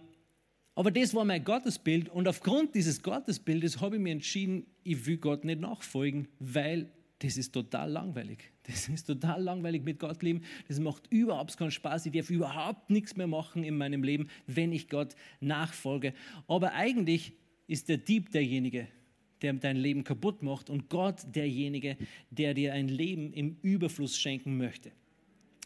aber 0.76 0.92
das 0.92 1.14
war 1.14 1.24
mein 1.24 1.44
Gottesbild 1.44 2.10
und 2.10 2.28
aufgrund 2.28 2.76
dieses 2.76 3.02
Gottesbildes 3.02 3.80
habe 3.80 3.96
ich 3.96 4.02
mir 4.02 4.12
entschieden, 4.12 4.66
ich 4.84 5.06
will 5.06 5.18
Gott 5.18 5.46
nicht 5.46 5.62
nachfolgen, 5.62 6.28
weil 6.40 6.92
das 7.20 7.38
ist 7.38 7.54
total 7.54 7.92
langweilig. 7.92 8.52
Das 8.64 8.90
ist 8.90 9.06
total 9.06 9.42
langweilig 9.42 9.84
mit 9.84 10.00
Gott 10.00 10.22
leben. 10.22 10.42
Das 10.68 10.80
macht 10.80 11.12
überhaupt 11.12 11.56
keinen 11.56 11.72
Spaß. 11.72 12.08
Ich 12.08 12.12
darf 12.12 12.30
überhaupt 12.30 12.90
nichts 12.90 13.16
mehr 13.16 13.28
machen 13.28 13.64
in 13.64 13.78
meinem 13.78 14.04
Leben, 14.04 14.28
wenn 14.48 14.72
ich 14.72 14.90
Gott 14.90 15.16
nachfolge. 15.40 16.14
Aber 16.48 16.74
eigentlich 16.74 17.34
ist 17.68 17.90
der 17.90 17.98
Dieb 17.98 18.32
derjenige, 18.32 18.88
der 19.42 19.54
dein 19.54 19.78
Leben 19.78 20.04
kaputt 20.04 20.44
macht 20.44 20.70
und 20.70 20.90
Gott 20.90 21.22
derjenige, 21.26 21.98
der 22.32 22.54
dir 22.54 22.74
ein 22.74 22.90
Leben 22.90 23.32
im 23.34 23.58
Überfluss 23.62 24.18
schenken 24.18 24.58
möchte. 24.58 24.92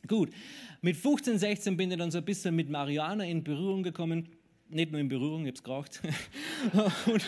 Gut, 0.07 0.29
mit 0.81 0.95
15, 0.95 1.39
16 1.39 1.77
bin 1.77 1.91
ich 1.91 1.97
dann 1.97 2.11
so 2.11 2.19
ein 2.19 2.25
bisschen 2.25 2.55
mit 2.55 2.69
Mariana 2.69 3.25
in 3.25 3.43
Berührung 3.43 3.83
gekommen 3.83 4.29
nicht 4.69 4.91
nur 4.91 5.01
in 5.01 5.09
Berührung, 5.09 5.45
ich 5.45 5.47
habe 5.47 5.55
es 5.55 5.63
geraucht. 5.63 6.01
und, 7.07 7.25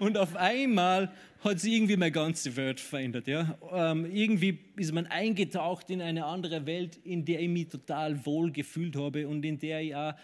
und, 0.00 0.18
auf 0.18 0.36
einmal 0.36 1.12
hat 1.42 1.60
sich 1.60 1.74
irgendwie 1.74 1.96
meine 1.96 2.12
ganze 2.12 2.54
Welt 2.56 2.80
verändert. 2.80 3.26
Ja? 3.26 3.58
Ähm, 3.72 4.06
irgendwie 4.06 4.58
ist 4.76 4.92
man 4.92 5.06
eingetaucht 5.06 5.90
in 5.90 6.00
eine 6.00 6.24
andere 6.24 6.66
Welt, 6.66 6.96
in 7.04 7.24
der 7.24 7.40
ich 7.40 7.48
mich 7.48 7.68
total 7.68 8.24
wohl 8.24 8.52
gefühlt 8.52 8.96
habe 8.96 9.28
und 9.28 9.44
in 9.44 9.58
der 9.58 9.80
ich 9.80 9.94
auch 9.94 10.14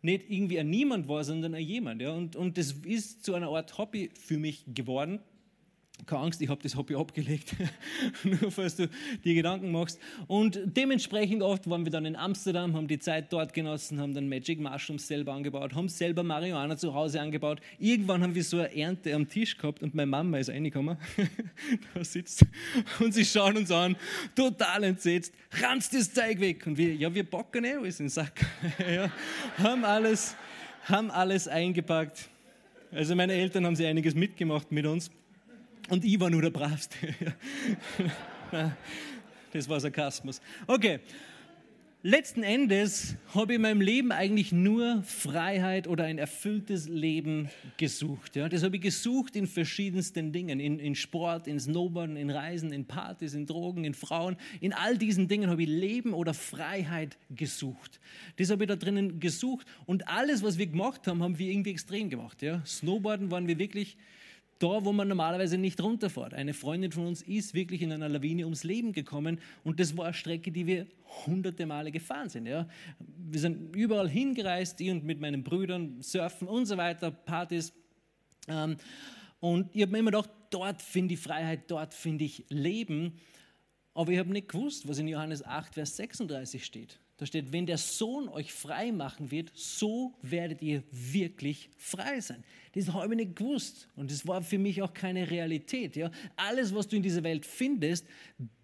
nicht 0.00 0.30
irgendwie 0.30 0.60
ein 0.60 0.70
Niemand 0.70 1.08
war, 1.08 1.24
sondern 1.24 1.54
ein 1.54 1.64
Jemand. 1.64 2.00
Ja? 2.00 2.12
Und, 2.12 2.36
und 2.36 2.56
das 2.56 2.72
ist 2.72 3.24
zu 3.24 3.34
einer 3.34 3.48
Art 3.48 3.76
Hobby 3.78 4.10
für 4.14 4.38
mich 4.38 4.64
geworden 4.74 5.20
keine 6.08 6.22
Angst, 6.22 6.40
ich 6.40 6.48
habe 6.48 6.60
das 6.62 6.74
Hobby 6.74 6.96
abgelegt, 6.96 7.54
nur 8.24 8.50
falls 8.50 8.76
du 8.76 8.88
dir 9.24 9.34
Gedanken 9.34 9.70
machst. 9.70 10.00
Und 10.26 10.58
dementsprechend 10.64 11.42
oft 11.42 11.68
waren 11.68 11.84
wir 11.84 11.92
dann 11.92 12.06
in 12.06 12.16
Amsterdam, 12.16 12.74
haben 12.74 12.88
die 12.88 12.98
Zeit 12.98 13.32
dort 13.32 13.52
genossen, 13.52 14.00
haben 14.00 14.14
dann 14.14 14.28
Magic 14.28 14.58
Mushrooms 14.58 15.06
selber 15.06 15.34
angebaut, 15.34 15.74
haben 15.74 15.88
selber 15.88 16.22
Marihuana 16.22 16.76
zu 16.76 16.94
Hause 16.94 17.20
angebaut. 17.20 17.60
Irgendwann 17.78 18.22
haben 18.22 18.34
wir 18.34 18.42
so 18.42 18.58
eine 18.58 18.74
Ernte 18.74 19.14
am 19.14 19.28
Tisch 19.28 19.56
gehabt 19.56 19.82
und 19.82 19.94
meine 19.94 20.06
Mama 20.06 20.38
ist 20.38 20.48
reingekommen, 20.48 20.96
da 21.94 22.02
sitzt 22.02 22.44
und 22.98 23.12
sie 23.12 23.24
schauen 23.24 23.58
uns 23.58 23.70
an, 23.70 23.94
total 24.34 24.84
entsetzt, 24.84 25.34
ranzt 25.62 25.94
das 25.94 26.12
Zeug 26.12 26.40
weg. 26.40 26.66
Und 26.66 26.78
wir, 26.78 26.94
ja, 26.94 27.14
wir 27.14 27.24
packen 27.24 27.64
eh 27.64 27.74
alles 27.74 28.00
in 28.00 28.06
den 28.06 28.10
Sack. 28.10 28.46
ja, 28.78 29.10
haben 29.58 29.84
alles, 29.84 30.34
haben 30.84 31.10
alles 31.10 31.46
eingepackt. 31.46 32.30
Also 32.90 33.14
meine 33.14 33.34
Eltern 33.34 33.66
haben 33.66 33.76
sie 33.76 33.86
einiges 33.86 34.14
mitgemacht 34.14 34.72
mit 34.72 34.86
uns. 34.86 35.10
Und 35.88 36.04
ich 36.04 36.20
war 36.20 36.30
nur 36.30 36.42
der 36.42 36.50
Bravste. 36.50 36.96
das 39.52 39.68
war 39.68 39.80
Sarkasmus. 39.80 40.40
Okay. 40.66 41.00
Letzten 42.04 42.44
Endes 42.44 43.16
habe 43.34 43.52
ich 43.52 43.56
in 43.56 43.62
meinem 43.62 43.80
Leben 43.80 44.12
eigentlich 44.12 44.52
nur 44.52 45.02
Freiheit 45.02 45.88
oder 45.88 46.04
ein 46.04 46.16
erfülltes 46.16 46.88
Leben 46.88 47.48
gesucht. 47.76 48.36
Ja, 48.36 48.48
das 48.48 48.62
habe 48.62 48.76
ich 48.76 48.82
gesucht 48.82 49.34
in 49.34 49.48
verschiedensten 49.48 50.30
Dingen, 50.30 50.60
in, 50.60 50.78
in 50.78 50.94
Sport, 50.94 51.48
in 51.48 51.58
Snowboarden, 51.58 52.16
in 52.16 52.30
Reisen, 52.30 52.72
in 52.72 52.84
Partys, 52.84 53.34
in 53.34 53.46
Drogen, 53.46 53.82
in 53.82 53.94
Frauen. 53.94 54.36
In 54.60 54.72
all 54.72 54.96
diesen 54.96 55.26
Dingen 55.26 55.50
habe 55.50 55.64
ich 55.64 55.68
Leben 55.68 56.14
oder 56.14 56.34
Freiheit 56.34 57.18
gesucht. 57.30 57.98
Das 58.36 58.50
habe 58.50 58.62
ich 58.62 58.68
da 58.68 58.76
drinnen 58.76 59.18
gesucht 59.18 59.66
und 59.84 60.06
alles, 60.06 60.44
was 60.44 60.56
wir 60.56 60.68
gemacht 60.68 61.08
haben, 61.08 61.20
haben 61.20 61.40
wir 61.40 61.50
irgendwie 61.50 61.72
extrem 61.72 62.10
gemacht. 62.10 62.42
Ja. 62.42 62.64
Snowboarden 62.64 63.32
waren 63.32 63.48
wir 63.48 63.58
wirklich 63.58 63.96
da, 64.58 64.84
wo 64.84 64.92
man 64.92 65.08
normalerweise 65.08 65.56
nicht 65.56 65.80
runterfährt. 65.80 66.34
Eine 66.34 66.54
Freundin 66.54 66.92
von 66.92 67.06
uns 67.06 67.22
ist 67.22 67.54
wirklich 67.54 67.82
in 67.82 67.92
einer 67.92 68.08
Lawine 68.08 68.44
ums 68.44 68.64
Leben 68.64 68.92
gekommen 68.92 69.40
und 69.64 69.78
das 69.78 69.96
war 69.96 70.06
eine 70.06 70.14
Strecke, 70.14 70.50
die 70.50 70.66
wir 70.66 70.86
hunderte 71.26 71.66
Male 71.66 71.90
gefahren 71.92 72.28
sind. 72.28 72.46
Ja. 72.46 72.68
Wir 72.98 73.40
sind 73.40 73.74
überall 73.74 74.08
hingereist, 74.08 74.80
ich 74.80 74.90
und 74.90 75.04
mit 75.04 75.20
meinen 75.20 75.44
Brüdern, 75.44 76.02
surfen 76.02 76.48
und 76.48 76.66
so 76.66 76.76
weiter, 76.76 77.10
Partys. 77.10 77.72
Ähm, 78.48 78.76
und 79.40 79.74
ich 79.74 79.82
habe 79.82 79.92
mir 79.92 79.98
immer 79.98 80.10
gedacht, 80.10 80.30
dort 80.50 80.82
finde 80.82 81.14
ich 81.14 81.20
Freiheit, 81.20 81.70
dort 81.70 81.94
finde 81.94 82.24
ich 82.24 82.44
Leben. 82.48 83.18
Aber 83.94 84.12
ich 84.12 84.18
habe 84.18 84.30
nicht 84.30 84.48
gewusst, 84.48 84.88
was 84.88 84.98
in 84.98 85.08
Johannes 85.08 85.44
8, 85.44 85.74
Vers 85.74 85.96
36 85.96 86.64
steht. 86.64 87.00
Da 87.18 87.26
steht, 87.26 87.52
wenn 87.52 87.66
der 87.66 87.78
Sohn 87.78 88.28
euch 88.28 88.52
frei 88.52 88.92
machen 88.92 89.32
wird, 89.32 89.50
so 89.52 90.14
werdet 90.22 90.62
ihr 90.62 90.84
wirklich 90.92 91.68
frei 91.76 92.20
sein. 92.20 92.44
Das 92.74 92.92
habe 92.92 93.12
ich 93.12 93.16
nicht 93.16 93.34
gewusst 93.34 93.88
und 93.96 94.12
das 94.12 94.24
war 94.28 94.40
für 94.40 94.56
mich 94.56 94.80
auch 94.82 94.94
keine 94.94 95.28
Realität. 95.28 95.96
Ja? 95.96 96.12
Alles, 96.36 96.72
was 96.72 96.86
du 96.86 96.94
in 96.94 97.02
dieser 97.02 97.24
Welt 97.24 97.44
findest, 97.44 98.06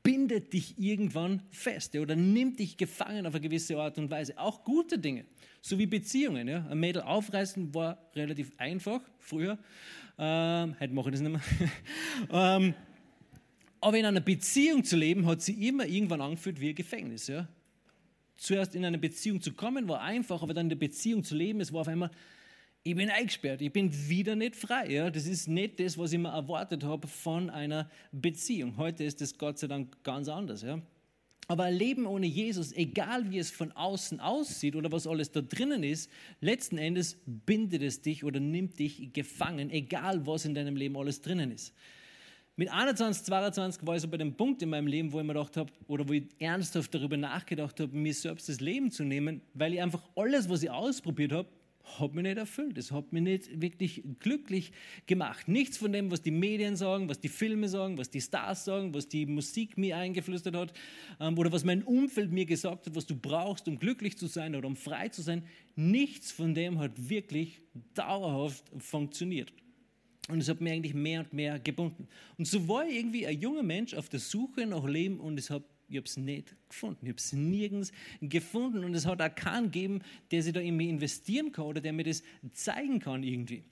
bindet 0.05 0.53
dich 0.53 0.79
irgendwann 0.79 1.43
fest 1.51 1.95
ja? 1.95 2.01
oder 2.01 2.15
nimmt 2.15 2.61
dich 2.61 2.77
gefangen 2.77 3.27
auf 3.27 3.35
eine 3.35 3.43
gewisse 3.43 3.77
Art 3.77 3.99
und 3.99 4.09
Weise. 4.09 4.39
Auch 4.39 4.63
gute 4.63 5.01
Dinge, 5.01 5.25
so 5.61 5.77
wie 5.77 5.87
Beziehungen. 5.87 6.47
Ja? 6.47 6.65
Ein 6.69 6.79
Mädel 6.79 7.03
aufreißen 7.03 7.75
war 7.75 8.09
relativ 8.15 8.53
einfach 8.57 9.01
früher. 9.19 9.59
Ähm, 10.17 10.77
heute 10.79 10.95
mache 10.95 11.09
ich 11.09 11.15
das 11.15 11.23
nicht 11.23 11.33
mehr. 11.33 11.43
ähm, 12.31 12.75
aber 13.81 13.99
in 13.99 14.07
einer 14.07 14.21
Beziehung 14.21 14.85
zu 14.85 14.97
leben, 14.97 15.27
hat 15.27 15.43
sie 15.43 15.67
immer 15.67 15.87
irgendwann 15.87 16.21
angefühlt 16.21 16.61
wie 16.61 16.69
ein 16.69 16.77
Gefängnis. 16.77 17.27
Ja? 17.27 17.49
Zuerst 18.37 18.75
in 18.75 18.85
eine 18.85 18.99
Beziehung 18.99 19.41
zu 19.41 19.53
kommen, 19.53 19.89
war 19.89 20.01
einfach, 20.01 20.43
aber 20.43 20.55
dann 20.55 20.67
in 20.67 20.71
der 20.71 20.77
Beziehung 20.77 21.25
zu 21.25 21.35
leben, 21.35 21.61
es 21.61 21.73
war 21.73 21.83
auf 21.83 21.89
einmal, 21.89 22.11
ich 22.83 22.95
bin 22.95 23.09
eingesperrt, 23.09 23.63
ich 23.63 23.73
bin 23.73 24.09
wieder 24.09 24.37
nicht 24.37 24.57
frei. 24.57 24.91
Ja? 24.91 25.11
Das 25.11 25.27
ist 25.27 25.49
nicht 25.49 25.81
das, 25.81 25.97
was 25.97 26.13
ich 26.13 26.19
mir 26.19 26.29
erwartet 26.29 26.85
habe 26.85 27.09
von 27.09 27.49
einer 27.49 27.91
Beziehung. 28.13 28.77
Heute 28.77 29.05
ist 29.05 29.21
das 29.21 29.39
Gott 29.39 29.59
sei 29.59 29.69
Dank 29.69 30.03
ganz 30.05 30.29
anders. 30.29 30.63
Ja? 30.63 30.83
Aber 31.47 31.65
ein 31.65 31.75
Leben 31.75 32.07
ohne 32.07 32.27
Jesus, 32.27 32.73
egal 32.73 33.31
wie 33.31 33.39
es 33.39 33.51
von 33.51 33.73
außen 33.73 34.21
aussieht 34.21 34.77
oder 34.77 34.93
was 34.93 35.07
alles 35.07 35.31
da 35.31 35.41
drinnen 35.41 35.83
ist, 35.83 36.11
letzten 36.41 36.79
Endes 36.79 37.19
bindet 37.27 37.83
es 37.83 38.03
dich 38.03 38.25
oder 38.25 38.41
nimmt 38.41 38.79
dich 38.79 39.13
gefangen, 39.13 39.71
egal 39.71 40.27
was 40.27 40.45
in 40.45 40.55
deinem 40.55 40.77
Leben 40.77 40.97
alles 40.97 41.21
drinnen 41.21 41.51
ist. 41.51 41.75
Mit 42.57 42.71
21, 42.71 43.25
22 43.25 43.85
war 43.85 43.97
ich 43.97 44.03
so 44.03 44.07
bei 44.07 44.17
dem 44.17 44.37
Punkt 44.37 44.63
in 44.63 44.71
meinem 44.71 44.87
Leben, 44.87 45.13
wo 45.13 45.19
ich 45.19 45.27
mir 45.27 45.35
gedacht 45.35 45.57
habe, 45.57 45.73
oder 45.89 46.09
wo 46.09 46.13
ich 46.13 46.29
ernsthaft 46.39 46.95
darüber 46.95 47.17
nachgedacht 47.17 47.81
habe, 47.81 47.97
mir 47.97 48.15
selbst 48.15 48.49
das 48.49 48.61
Leben 48.61 48.93
zu 48.93 49.03
nehmen, 49.03 49.41
weil 49.55 49.75
ich 49.75 49.83
einfach 49.83 50.05
alles, 50.15 50.49
was 50.49 50.63
ich 50.63 50.71
ausprobiert 50.71 51.33
habe, 51.33 51.49
hat 51.99 52.15
mich 52.15 52.23
nicht 52.23 52.39
erfüllt. 52.39 52.79
Es 52.79 52.93
hat 52.93 53.13
mich 53.13 53.23
nicht 53.23 53.61
wirklich 53.61 54.05
glücklich 54.21 54.71
gemacht. 55.07 55.49
Nichts 55.49 55.79
von 55.79 55.93
dem, 55.93 56.13
was 56.13 56.23
die 56.23 56.31
Medien 56.31 56.77
sagen, 56.77 57.09
was 57.09 57.19
die 57.19 57.29
Filme 57.29 57.69
sagen, 57.69 57.99
was 57.99 58.11
die 58.11 58.21
Stars 58.21 58.65
sagen, 58.65 58.95
was 58.95 59.09
die 59.09 59.27
Musik 59.27 59.77
mir 59.77 59.97
eingeflüstert 59.97 60.55
hat 60.55 60.73
ähm, 61.19 61.37
oder 61.37 61.51
was 61.51 61.65
mein 61.65 61.83
Umfeld 61.83 62.31
mir 62.31 62.47
gesagt 62.47 62.87
hat, 62.87 62.95
was 62.95 63.07
du 63.07 63.17
brauchst, 63.17 63.67
um 63.67 63.81
glücklich 63.81 64.17
zu 64.17 64.29
sein 64.29 64.55
oder 64.55 64.69
um 64.69 64.77
frei 64.77 65.09
zu 65.09 65.23
sein. 65.23 65.43
Nichts 65.75 66.31
von 66.31 66.55
dem 66.55 66.79
hat 66.79 66.93
wirklich 67.09 67.61
dauerhaft 67.95 68.65
funktioniert. 68.79 69.53
Und 70.29 70.41
es 70.41 70.49
hat 70.49 70.61
mir 70.61 70.73
eigentlich 70.73 70.95
mehr 70.95 71.21
und 71.21 71.33
mehr 71.33 71.59
gebunden. 71.59 72.09
Und 72.39 72.47
so 72.47 72.67
war 72.67 72.87
irgendwie 72.87 73.27
ein 73.27 73.39
junger 73.39 73.63
Mensch 73.63 73.95
auf 73.95 74.09
der 74.09 74.21
Suche 74.21 74.67
nach 74.67 74.85
Leben 74.85 75.21
und 75.21 75.39
ich 75.39 75.51
habe 75.51 75.65
es 75.89 76.17
nicht 76.17 76.55
gefunden. 76.69 77.01
Ich 77.03 77.11
habe 77.11 77.19
es 77.19 77.33
nirgends 77.33 77.93
gefunden 78.23 78.85
und 78.85 78.95
es 78.95 79.05
hat 79.05 79.21
auch 79.21 79.35
keinen 79.35 79.65
gegeben, 79.65 80.01
der 80.31 80.43
sich 80.43 80.53
da 80.53 80.61
in 80.61 80.77
mich 80.77 80.89
investieren 80.89 81.53
kann 81.53 81.67
oder 81.67 81.81
der 81.81 81.93
mir 81.93 82.05
das 82.05 82.23
zeigen 82.53 83.01
kann 83.01 83.23
irgendwie. 83.23 83.65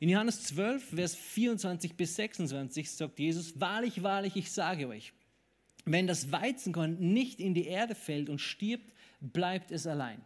In 0.00 0.10
Johannes 0.10 0.44
12, 0.44 0.90
Vers 0.94 1.14
24 1.14 1.94
bis 1.94 2.14
26 2.16 2.90
sagt 2.90 3.18
Jesus, 3.18 3.58
wahrlich, 3.58 4.02
wahrlich, 4.02 4.36
ich 4.36 4.52
sage 4.52 4.86
euch, 4.88 5.12
wenn 5.86 6.06
das 6.06 6.30
Weizenkorn 6.30 6.98
nicht 7.00 7.40
in 7.40 7.54
die 7.54 7.66
Erde 7.66 7.94
fällt 7.94 8.28
und 8.28 8.40
stirbt, 8.40 8.92
bleibt 9.20 9.72
es 9.72 9.86
allein. 9.86 10.20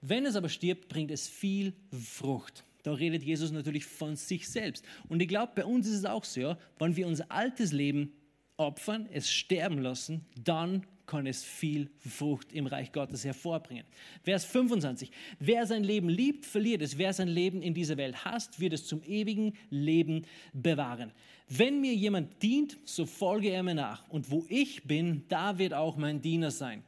Wenn 0.00 0.26
es 0.26 0.36
aber 0.36 0.48
stirbt, 0.48 0.88
bringt 0.88 1.10
es 1.10 1.26
viel 1.26 1.72
Frucht. 1.90 2.62
Da 2.86 2.92
redet 2.92 3.24
Jesus 3.24 3.50
natürlich 3.50 3.84
von 3.84 4.14
sich 4.14 4.48
selbst. 4.48 4.84
Und 5.08 5.20
ich 5.20 5.26
glaube, 5.26 5.50
bei 5.56 5.64
uns 5.64 5.88
ist 5.88 5.96
es 5.98 6.04
auch 6.04 6.22
so, 6.22 6.40
ja, 6.40 6.58
wenn 6.78 6.94
wir 6.94 7.08
unser 7.08 7.32
altes 7.32 7.72
Leben 7.72 8.12
opfern, 8.58 9.08
es 9.12 9.28
sterben 9.28 9.78
lassen, 9.78 10.24
dann 10.44 10.86
kann 11.04 11.26
es 11.26 11.42
viel 11.42 11.90
Frucht 11.98 12.52
im 12.52 12.68
Reich 12.68 12.92
Gottes 12.92 13.24
hervorbringen. 13.24 13.84
Vers 14.22 14.44
25. 14.44 15.10
Wer 15.40 15.66
sein 15.66 15.82
Leben 15.82 16.08
liebt, 16.08 16.46
verliert 16.46 16.80
es. 16.80 16.96
Wer 16.96 17.12
sein 17.12 17.26
Leben 17.26 17.60
in 17.60 17.74
dieser 17.74 17.96
Welt 17.96 18.24
hasst, 18.24 18.60
wird 18.60 18.72
es 18.72 18.86
zum 18.86 19.02
ewigen 19.02 19.54
Leben 19.68 20.24
bewahren. 20.52 21.10
Wenn 21.48 21.80
mir 21.80 21.92
jemand 21.92 22.40
dient, 22.40 22.78
so 22.84 23.04
folge 23.04 23.50
er 23.50 23.64
mir 23.64 23.74
nach. 23.74 24.08
Und 24.10 24.30
wo 24.30 24.46
ich 24.48 24.84
bin, 24.84 25.24
da 25.26 25.58
wird 25.58 25.74
auch 25.74 25.96
mein 25.96 26.22
Diener 26.22 26.52
sein. 26.52 26.84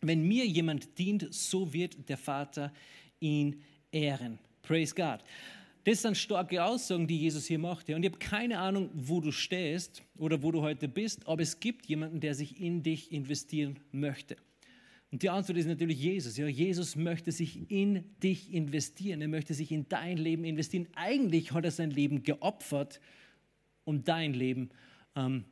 Wenn 0.00 0.26
mir 0.26 0.46
jemand 0.46 0.98
dient, 0.98 1.32
so 1.32 1.72
wird 1.72 2.08
der 2.08 2.18
Vater 2.18 2.72
ihn 3.20 3.62
ehren. 3.92 4.40
Praise 4.68 4.94
God. 4.94 5.20
Das 5.84 6.02
sind 6.02 6.14
starke 6.14 6.62
Aussagen, 6.62 7.06
die 7.06 7.16
Jesus 7.16 7.46
hier 7.46 7.58
macht. 7.58 7.88
Und 7.88 8.02
ich 8.02 8.10
habe 8.10 8.18
keine 8.18 8.58
Ahnung, 8.58 8.90
wo 8.92 9.22
du 9.22 9.32
stehst 9.32 10.02
oder 10.18 10.42
wo 10.42 10.52
du 10.52 10.60
heute 10.60 10.88
bist, 10.88 11.26
aber 11.26 11.40
es 11.40 11.58
gibt 11.58 11.86
jemanden, 11.86 12.20
der 12.20 12.34
sich 12.34 12.60
in 12.60 12.82
dich 12.82 13.10
investieren 13.10 13.80
möchte. 13.92 14.36
Und 15.10 15.22
die 15.22 15.30
Antwort 15.30 15.56
ist 15.56 15.64
natürlich 15.64 15.98
Jesus. 15.98 16.36
Ja, 16.36 16.46
Jesus 16.46 16.96
möchte 16.96 17.32
sich 17.32 17.70
in 17.70 18.04
dich 18.22 18.52
investieren. 18.52 19.22
Er 19.22 19.28
möchte 19.28 19.54
sich 19.54 19.72
in 19.72 19.88
dein 19.88 20.18
Leben 20.18 20.44
investieren. 20.44 20.86
Eigentlich 20.94 21.52
hat 21.52 21.64
er 21.64 21.70
sein 21.70 21.90
Leben 21.90 22.22
geopfert, 22.22 23.00
um 23.84 24.04
dein 24.04 24.34
Leben 24.34 24.68
ähm, 25.16 25.46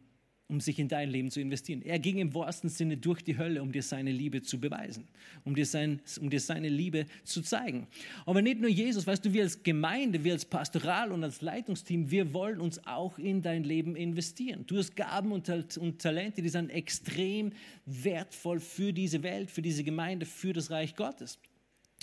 um 0.48 0.60
sich 0.60 0.78
in 0.78 0.86
dein 0.86 1.10
Leben 1.10 1.30
zu 1.30 1.40
investieren. 1.40 1.82
Er 1.82 1.98
ging 1.98 2.18
im 2.18 2.32
wahrsten 2.32 2.70
Sinne 2.70 2.96
durch 2.96 3.22
die 3.22 3.36
Hölle, 3.36 3.62
um 3.62 3.72
dir 3.72 3.82
seine 3.82 4.12
Liebe 4.12 4.42
zu 4.42 4.60
beweisen, 4.60 5.08
um 5.44 5.56
dir, 5.56 5.66
sein, 5.66 6.00
um 6.20 6.30
dir 6.30 6.38
seine 6.38 6.68
Liebe 6.68 7.06
zu 7.24 7.42
zeigen. 7.42 7.88
Aber 8.26 8.42
nicht 8.42 8.60
nur 8.60 8.70
Jesus, 8.70 9.06
weißt 9.06 9.24
du, 9.24 9.32
wir 9.32 9.42
als 9.42 9.62
Gemeinde, 9.62 10.22
wir 10.22 10.34
als 10.34 10.44
Pastoral 10.44 11.10
und 11.10 11.24
als 11.24 11.40
Leitungsteam, 11.40 12.10
wir 12.10 12.32
wollen 12.32 12.60
uns 12.60 12.86
auch 12.86 13.18
in 13.18 13.42
dein 13.42 13.64
Leben 13.64 13.96
investieren. 13.96 14.64
Du 14.66 14.78
hast 14.78 14.94
Gaben 14.94 15.32
und, 15.32 15.48
und 15.78 16.00
Talente, 16.00 16.42
die 16.42 16.48
sind 16.48 16.70
extrem 16.70 17.52
wertvoll 17.84 18.60
für 18.60 18.92
diese 18.92 19.24
Welt, 19.24 19.50
für 19.50 19.62
diese 19.62 19.82
Gemeinde, 19.82 20.26
für 20.26 20.52
das 20.52 20.70
Reich 20.70 20.94
Gottes. 20.94 21.40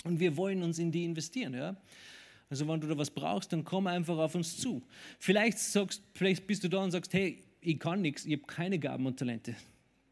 Und 0.04 0.20
wir 0.20 0.36
wollen 0.36 0.62
uns 0.62 0.78
in 0.78 0.92
die 0.92 1.04
investieren. 1.04 1.54
Ja? 1.54 1.76
Also 2.50 2.68
wenn 2.68 2.80
du 2.80 2.86
da 2.86 2.98
was 2.98 3.10
brauchst, 3.10 3.54
dann 3.54 3.64
komm 3.64 3.86
einfach 3.86 4.18
auf 4.18 4.34
uns 4.34 4.58
zu. 4.58 4.82
Vielleicht, 5.18 5.58
sagst, 5.58 6.02
vielleicht 6.12 6.46
bist 6.46 6.62
du 6.62 6.68
da 6.68 6.84
und 6.84 6.90
sagst, 6.90 7.14
hey, 7.14 7.42
ich 7.64 7.78
kann 7.78 8.02
nichts, 8.02 8.24
ich 8.26 8.34
habe 8.34 8.46
keine 8.46 8.78
Gaben 8.78 9.06
und 9.06 9.18
Talente. 9.18 9.54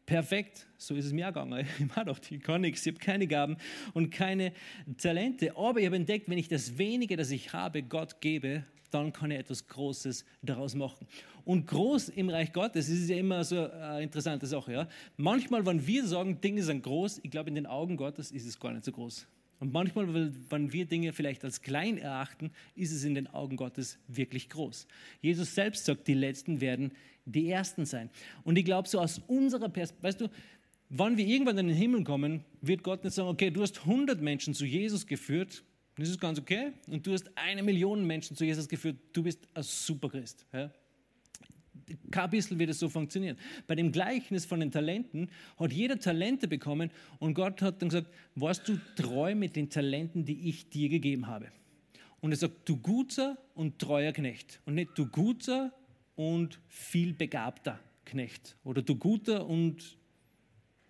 Perfekt, 0.05 0.67
so 0.77 0.95
ist 0.95 1.05
es 1.05 1.13
mir 1.13 1.29
auch 1.29 1.33
gegangen. 1.33 1.65
Ich 1.79 1.95
habe 1.95 2.05
gedacht, 2.05 2.31
ich 2.31 2.41
kann 2.41 2.61
nichts, 2.61 2.85
ich 2.85 2.93
habe 2.93 2.99
keine 2.99 3.27
Gaben 3.27 3.57
und 3.93 4.11
keine 4.11 4.51
Talente. 4.97 5.55
Aber 5.55 5.79
ich 5.79 5.85
habe 5.85 5.95
entdeckt, 5.95 6.29
wenn 6.29 6.37
ich 6.37 6.49
das 6.49 6.77
wenige, 6.77 7.15
das 7.15 7.31
ich 7.31 7.53
habe, 7.53 7.83
Gott 7.83 8.19
gebe, 8.19 8.65
dann 8.91 9.13
kann 9.13 9.31
ich 9.31 9.39
etwas 9.39 9.67
Großes 9.67 10.25
daraus 10.41 10.75
machen. 10.75 11.07
Und 11.45 11.67
groß 11.67 12.09
im 12.09 12.29
Reich 12.29 12.53
Gottes 12.53 12.89
ist 12.89 13.09
ja 13.09 13.17
immer 13.17 13.43
so 13.43 13.69
eine 13.69 14.03
interessante 14.03 14.45
Sache. 14.45 14.73
Ja? 14.73 14.87
Manchmal, 15.17 15.65
wenn 15.65 15.85
wir 15.85 16.05
sagen, 16.05 16.39
Dinge 16.41 16.63
sind 16.63 16.83
groß, 16.83 17.21
ich 17.23 17.31
glaube, 17.31 17.49
in 17.49 17.55
den 17.55 17.65
Augen 17.65 17.97
Gottes 17.97 18.31
ist 18.31 18.45
es 18.45 18.59
gar 18.59 18.71
nicht 18.71 18.85
so 18.85 18.91
groß. 18.91 19.27
Und 19.59 19.71
manchmal, 19.71 20.13
wenn 20.49 20.73
wir 20.73 20.85
Dinge 20.85 21.13
vielleicht 21.13 21.45
als 21.45 21.61
klein 21.61 21.97
erachten, 21.97 22.51
ist 22.75 22.91
es 22.91 23.05
in 23.05 23.15
den 23.15 23.27
Augen 23.27 23.55
Gottes 23.55 23.97
wirklich 24.07 24.49
groß. 24.49 24.87
Jesus 25.21 25.55
selbst 25.55 25.85
sagt, 25.85 26.07
die 26.09 26.15
Letzten 26.15 26.59
werden 26.59 26.91
die 27.25 27.49
Ersten 27.49 27.85
sein. 27.85 28.09
Und 28.43 28.57
ich 28.57 28.65
glaube, 28.65 28.87
so 28.87 28.99
aus 28.99 29.21
unserer 29.27 29.69
Perspektive, 29.69 30.07
weißt 30.07 30.21
du, 30.21 30.29
wann 30.89 31.17
wir 31.17 31.25
irgendwann 31.25 31.57
in 31.57 31.67
den 31.67 31.77
Himmel 31.77 32.03
kommen, 32.03 32.43
wird 32.61 32.83
Gott 32.83 33.03
nicht 33.03 33.13
sagen, 33.13 33.29
okay, 33.29 33.49
du 33.49 33.61
hast 33.61 33.79
100 33.79 34.21
Menschen 34.21 34.53
zu 34.53 34.65
Jesus 34.65 35.05
geführt, 35.05 35.63
das 35.97 36.09
ist 36.09 36.19
ganz 36.19 36.39
okay, 36.39 36.73
und 36.87 37.05
du 37.05 37.13
hast 37.13 37.29
eine 37.35 37.63
Million 37.63 38.05
Menschen 38.05 38.35
zu 38.35 38.45
Jesus 38.45 38.67
geführt, 38.67 38.97
du 39.13 39.23
bist 39.23 39.47
ein 39.53 39.63
Superchrist. 39.63 40.45
Ja? 40.51 40.71
Kein 42.11 42.29
bisschen 42.29 42.59
wird 42.59 42.69
es 42.69 42.79
so 42.79 42.89
funktionieren. 42.89 43.37
Bei 43.67 43.75
dem 43.75 43.91
Gleichnis 43.91 44.45
von 44.45 44.59
den 44.59 44.71
Talenten 44.71 45.29
hat 45.57 45.73
jeder 45.73 45.99
Talente 45.99 46.47
bekommen 46.47 46.91
und 47.19 47.33
Gott 47.33 47.61
hat 47.61 47.81
dann 47.81 47.89
gesagt, 47.89 48.09
warst 48.35 48.67
du 48.67 48.79
treu 48.95 49.35
mit 49.35 49.55
den 49.55 49.69
Talenten, 49.69 50.25
die 50.25 50.49
ich 50.49 50.69
dir 50.69 50.89
gegeben 50.89 51.27
habe? 51.27 51.47
Und 52.21 52.31
er 52.31 52.37
sagt, 52.37 52.69
du 52.69 52.77
guter 52.77 53.37
und 53.53 53.79
treuer 53.79 54.13
Knecht. 54.13 54.61
Und 54.65 54.75
nicht 54.75 54.91
du 54.95 55.07
guter 55.07 55.73
und 56.15 56.59
viel 56.67 57.13
begabter 57.13 57.79
Knecht 58.05 58.55
oder 58.63 58.81
du 58.81 58.95
guter 58.95 59.45
und 59.45 59.97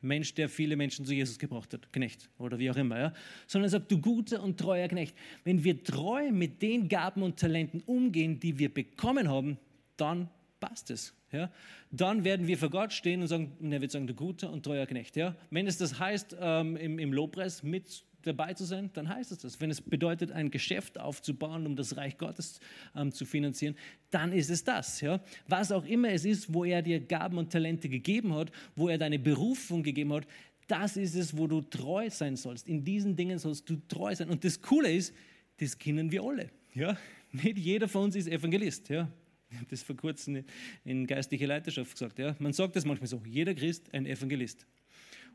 Mensch, 0.04 0.34
der 0.34 0.50
viele 0.50 0.76
Menschen 0.76 1.06
zu 1.06 1.14
Jesus 1.14 1.40
gebracht 1.40 1.74
hat, 1.74 1.92
Knecht 1.94 2.30
oder 2.38 2.60
wie 2.60 2.70
auch 2.70 2.76
immer, 2.76 3.00
ja? 3.00 3.14
sondern 3.48 3.68
er 3.68 3.72
sagt, 3.72 3.92
du 3.92 4.00
guter 4.00 4.44
und 4.44 4.60
treuer 4.60 4.88
Knecht. 4.88 5.16
Wenn 5.44 5.64
wir 5.64 5.82
treu 5.84 6.32
mit 6.32 6.62
den 6.62 6.90
Gaben 6.90 7.24
und 7.24 7.40
Talenten 7.40 7.82
umgehen, 7.82 8.40
die 8.40 8.60
wir 8.60 8.74
bekommen 8.74 9.30
haben, 9.30 9.58
dann 9.96 10.30
passt 10.60 10.92
es. 10.92 11.14
Ja? 11.32 11.50
Dann 11.92 12.24
werden 12.26 12.48
wir 12.48 12.58
vor 12.58 12.70
Gott 12.70 12.92
stehen 12.92 13.22
und 13.22 13.28
sagen, 13.28 13.54
er 13.72 13.82
wird 13.82 13.92
sagen, 13.92 14.08
du 14.08 14.14
guter 14.14 14.52
und 14.52 14.64
treuer 14.64 14.86
Knecht. 14.86 15.16
Ja? 15.16 15.36
Wenn 15.50 15.68
es 15.68 15.78
das 15.78 16.00
heißt, 16.00 16.36
ähm, 16.40 16.76
im, 16.76 17.00
im 17.00 17.14
Lobpreis 17.14 17.64
mit 17.64 18.04
dabei 18.26 18.54
zu 18.54 18.66
sein, 18.66 18.90
dann 18.94 19.10
heißt 19.10 19.32
es 19.32 19.40
das. 19.40 19.62
Wenn 19.62 19.72
es 19.72 19.82
bedeutet, 19.82 20.32
ein 20.32 20.52
Geschäft 20.52 21.00
aufzubauen, 21.00 21.66
um 21.66 21.76
das 21.76 21.98
Reich 21.98 22.18
Gottes 22.18 22.60
ähm, 22.96 23.12
zu 23.12 23.26
finanzieren, 23.26 23.76
dann 24.10 24.34
ist 24.34 24.50
es 24.50 24.64
das. 24.64 25.02
Ja? 25.02 25.22
Was 25.48 25.72
auch 25.72 25.86
immer 25.86 26.10
es 26.10 26.26
ist, 26.26 26.54
wo 26.54 26.66
er 26.66 26.82
dir 26.82 27.00
Gaben 27.00 27.38
und 27.38 27.52
Talente 27.52 27.90
gegeben 27.90 28.34
hat, 28.34 28.52
wo 28.76 28.90
er 28.90 28.98
deine 28.98 29.20
Berufung 29.20 29.84
gegeben 29.84 30.14
hat, 30.14 30.28
das 30.68 30.98
ist 30.98 31.16
es, 31.16 31.38
wo 31.38 31.48
du 31.48 31.62
treu 31.62 32.10
sein 32.10 32.36
sollst. 32.36 32.68
In 32.68 32.84
diesen 32.84 33.16
Dingen 33.16 33.38
sollst 33.38 33.70
du 33.70 33.76
treu 33.88 34.16
sein. 34.16 34.30
Und 34.30 34.44
das 34.44 34.62
Coole 34.62 34.92
ist, 34.92 35.14
das 35.58 35.78
kennen 35.78 36.12
wir 36.12 36.24
alle. 36.24 36.50
Ja? 36.74 36.98
Nicht 37.32 37.58
jeder 37.58 37.88
von 37.88 38.06
uns 38.06 38.16
ist 38.16 38.28
Evangelist. 38.28 38.90
Ja? 38.90 39.10
Ich 39.50 39.58
habe 39.58 39.68
das 39.70 39.84
vor 39.84 39.96
kurzem 39.96 40.44
in 40.84 41.06
geistliche 41.06 41.46
Leiterschaft 41.46 41.92
gesagt. 41.92 42.20
Ja? 42.20 42.36
Man 42.40 42.54
sagt 42.54 42.76
das 42.76 42.86
manchmal 42.86 43.08
so: 43.08 43.22
jeder 43.26 43.54
Christ 43.54 43.94
ein 43.94 44.06
Evangelist. 44.06 44.66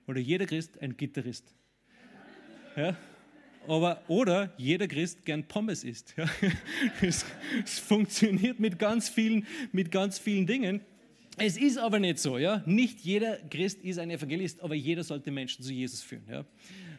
Oder 0.07 0.21
jeder 0.21 0.47
Christ 0.47 0.81
ein 0.81 0.97
Gitarrist. 0.97 1.55
Ja? 2.79 2.97
Aber, 3.67 4.01
oder 4.07 4.53
jeder 4.57 4.87
Christ 4.87 5.25
gern 5.25 5.43
Pommes 5.43 5.83
isst. 5.83 6.15
Ja? 6.17 6.27
Es, 7.03 7.27
es, 7.65 7.79
funktioniert 7.81 8.61
mit 8.61 8.79
ganz, 8.79 9.09
vielen, 9.09 9.47
mit 9.73 9.91
ganz 9.91 10.19
vielen 10.19 10.47
Dingen. 10.47 10.81
Es 11.37 11.57
ist 11.57 11.77
aber 11.77 11.99
nicht 11.99 12.19
so. 12.19 12.39
Ja? 12.39 12.63
Nicht 12.67 13.01
jeder 13.01 13.37
Christ 13.51 13.83
ist 13.83 13.99
ein 13.99 14.11
Evangelist, 14.11 14.63
aber 14.63 14.75
jeder 14.75 15.03
sollte 15.03 15.31
Menschen 15.31 15.63
zu 15.65 15.73
Jesus 15.73 16.03
führen. 16.03 16.23
Ja? 16.31 16.45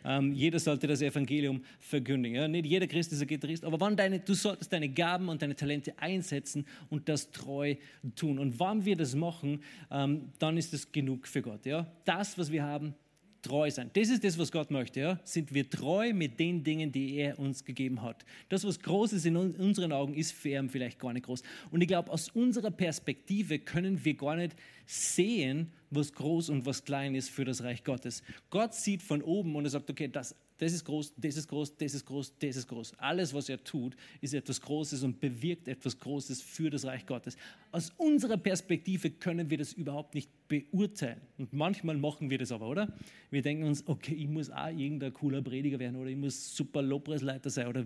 Ähm, 0.04 0.34
jeder 0.34 0.60
sollte 0.60 0.86
das 0.86 1.02
Evangelium 1.02 1.64
verkündigen. 1.80 2.36
Ja? 2.36 2.48
Nicht 2.48 2.66
jeder 2.66 2.88
Christ 2.88 3.14
ist 3.14 3.22
ein 3.22 3.28
Gitarrist, 3.28 3.64
aber 3.64 3.80
wann 3.80 3.96
deine, 3.96 4.20
du 4.20 4.34
solltest 4.34 4.72
deine 4.72 4.90
Gaben 4.90 5.30
und 5.30 5.42
deine 5.42 5.56
Talente 5.56 5.98
einsetzen 5.98 6.66
und 6.90 7.08
das 7.08 7.32
treu 7.32 7.76
tun. 8.16 8.38
Und 8.38 8.60
wann 8.60 8.84
wir 8.84 8.98
das 8.98 9.16
machen, 9.16 9.64
ähm, 9.90 10.30
dann 10.40 10.58
ist 10.58 10.74
es 10.74 10.92
genug 10.92 11.26
für 11.26 11.42
Gott. 11.42 11.66
Ja? 11.66 11.88
Das, 12.04 12.38
was 12.38 12.52
wir 12.52 12.64
haben, 12.64 12.94
treu 13.42 13.70
sein. 13.72 13.90
Das 13.94 14.10
ist 14.10 14.24
das, 14.24 14.38
was 14.38 14.52
Gott 14.52 14.72
möchte. 14.72 15.00
Ja? 15.00 15.20
Sind 15.24 15.54
wir 15.54 15.70
treu 15.70 16.14
mit 16.14 16.40
den 16.40 16.64
Dingen, 16.64 16.92
die 16.92 17.16
er 17.16 17.40
uns 17.40 17.64
gegeben 17.64 18.02
hat. 18.02 18.26
Das, 18.50 18.66
was 18.66 18.80
groß 18.80 19.14
ist 19.14 19.26
in 19.26 19.36
unseren 19.36 19.92
Augen, 19.92 20.14
ist 20.14 20.32
für 20.32 20.50
ihn 20.50 20.70
vielleicht 20.70 21.00
gar 21.00 21.14
nicht 21.14 21.26
groß. 21.26 21.44
Und 21.72 21.82
ich 21.82 21.88
glaube, 21.88 22.12
aus 22.12 22.30
unserer 22.30 22.72
Perspektive 22.72 23.60
können 23.60 24.04
wir 24.04 24.14
gar 24.16 24.36
nicht 24.36 24.56
sehen, 24.90 25.72
was 25.92 26.14
groß 26.14 26.50
und 26.50 26.66
was 26.66 26.84
klein 26.84 27.14
ist 27.14 27.30
für 27.30 27.46
das 27.46 27.64
Reich 27.64 27.84
Gottes. 27.84 28.24
Gott 28.50 28.74
sieht 28.74 29.04
von 29.04 29.22
oben 29.22 29.56
und 29.56 29.64
er 29.66 29.70
sagt, 29.70 29.88
okay, 29.88 30.08
das, 30.08 30.36
das 30.58 30.74
ist 30.74 30.84
groß, 30.84 31.14
das 31.16 31.38
ist 31.38 31.48
groß, 31.48 31.78
das 31.78 31.94
ist 31.94 32.06
groß, 32.06 32.34
das 32.40 32.56
ist 32.56 32.68
groß. 32.68 32.94
Alles, 32.98 33.34
was 33.36 33.50
er 33.50 33.64
tut, 33.64 33.96
ist 34.20 34.34
etwas 34.34 34.60
Großes 34.60 35.04
und 35.04 35.20
bewirkt 35.20 35.68
etwas 35.68 36.00
Großes 36.00 36.42
für 36.42 36.72
das 36.72 36.86
Reich 36.86 37.06
Gottes. 37.06 37.38
Aus 37.72 37.94
unserer 37.98 38.38
Perspektive 38.38 39.12
können 39.12 39.52
wir 39.52 39.60
das 39.60 39.74
überhaupt 39.74 40.16
nicht 40.16 40.32
beurteilen. 40.48 41.22
Und 41.38 41.54
manchmal 41.54 41.98
machen 41.98 42.32
wir 42.32 42.40
das 42.40 42.52
aber, 42.52 42.68
oder? 42.68 42.92
Wir 43.30 43.44
denken 43.44 43.66
uns, 43.66 43.88
okay, 43.88 44.16
ich 44.16 44.28
muss 44.28 44.50
auch 44.50 44.68
irgendein 44.68 45.14
cooler 45.14 45.44
Prediger 45.44 45.78
werden 45.78 45.98
oder 45.98 46.10
ich 46.10 46.18
muss 46.18 46.56
super 46.56 46.82
Lobpreisleiter 46.82 47.52
sein 47.52 47.68
oder 47.68 47.86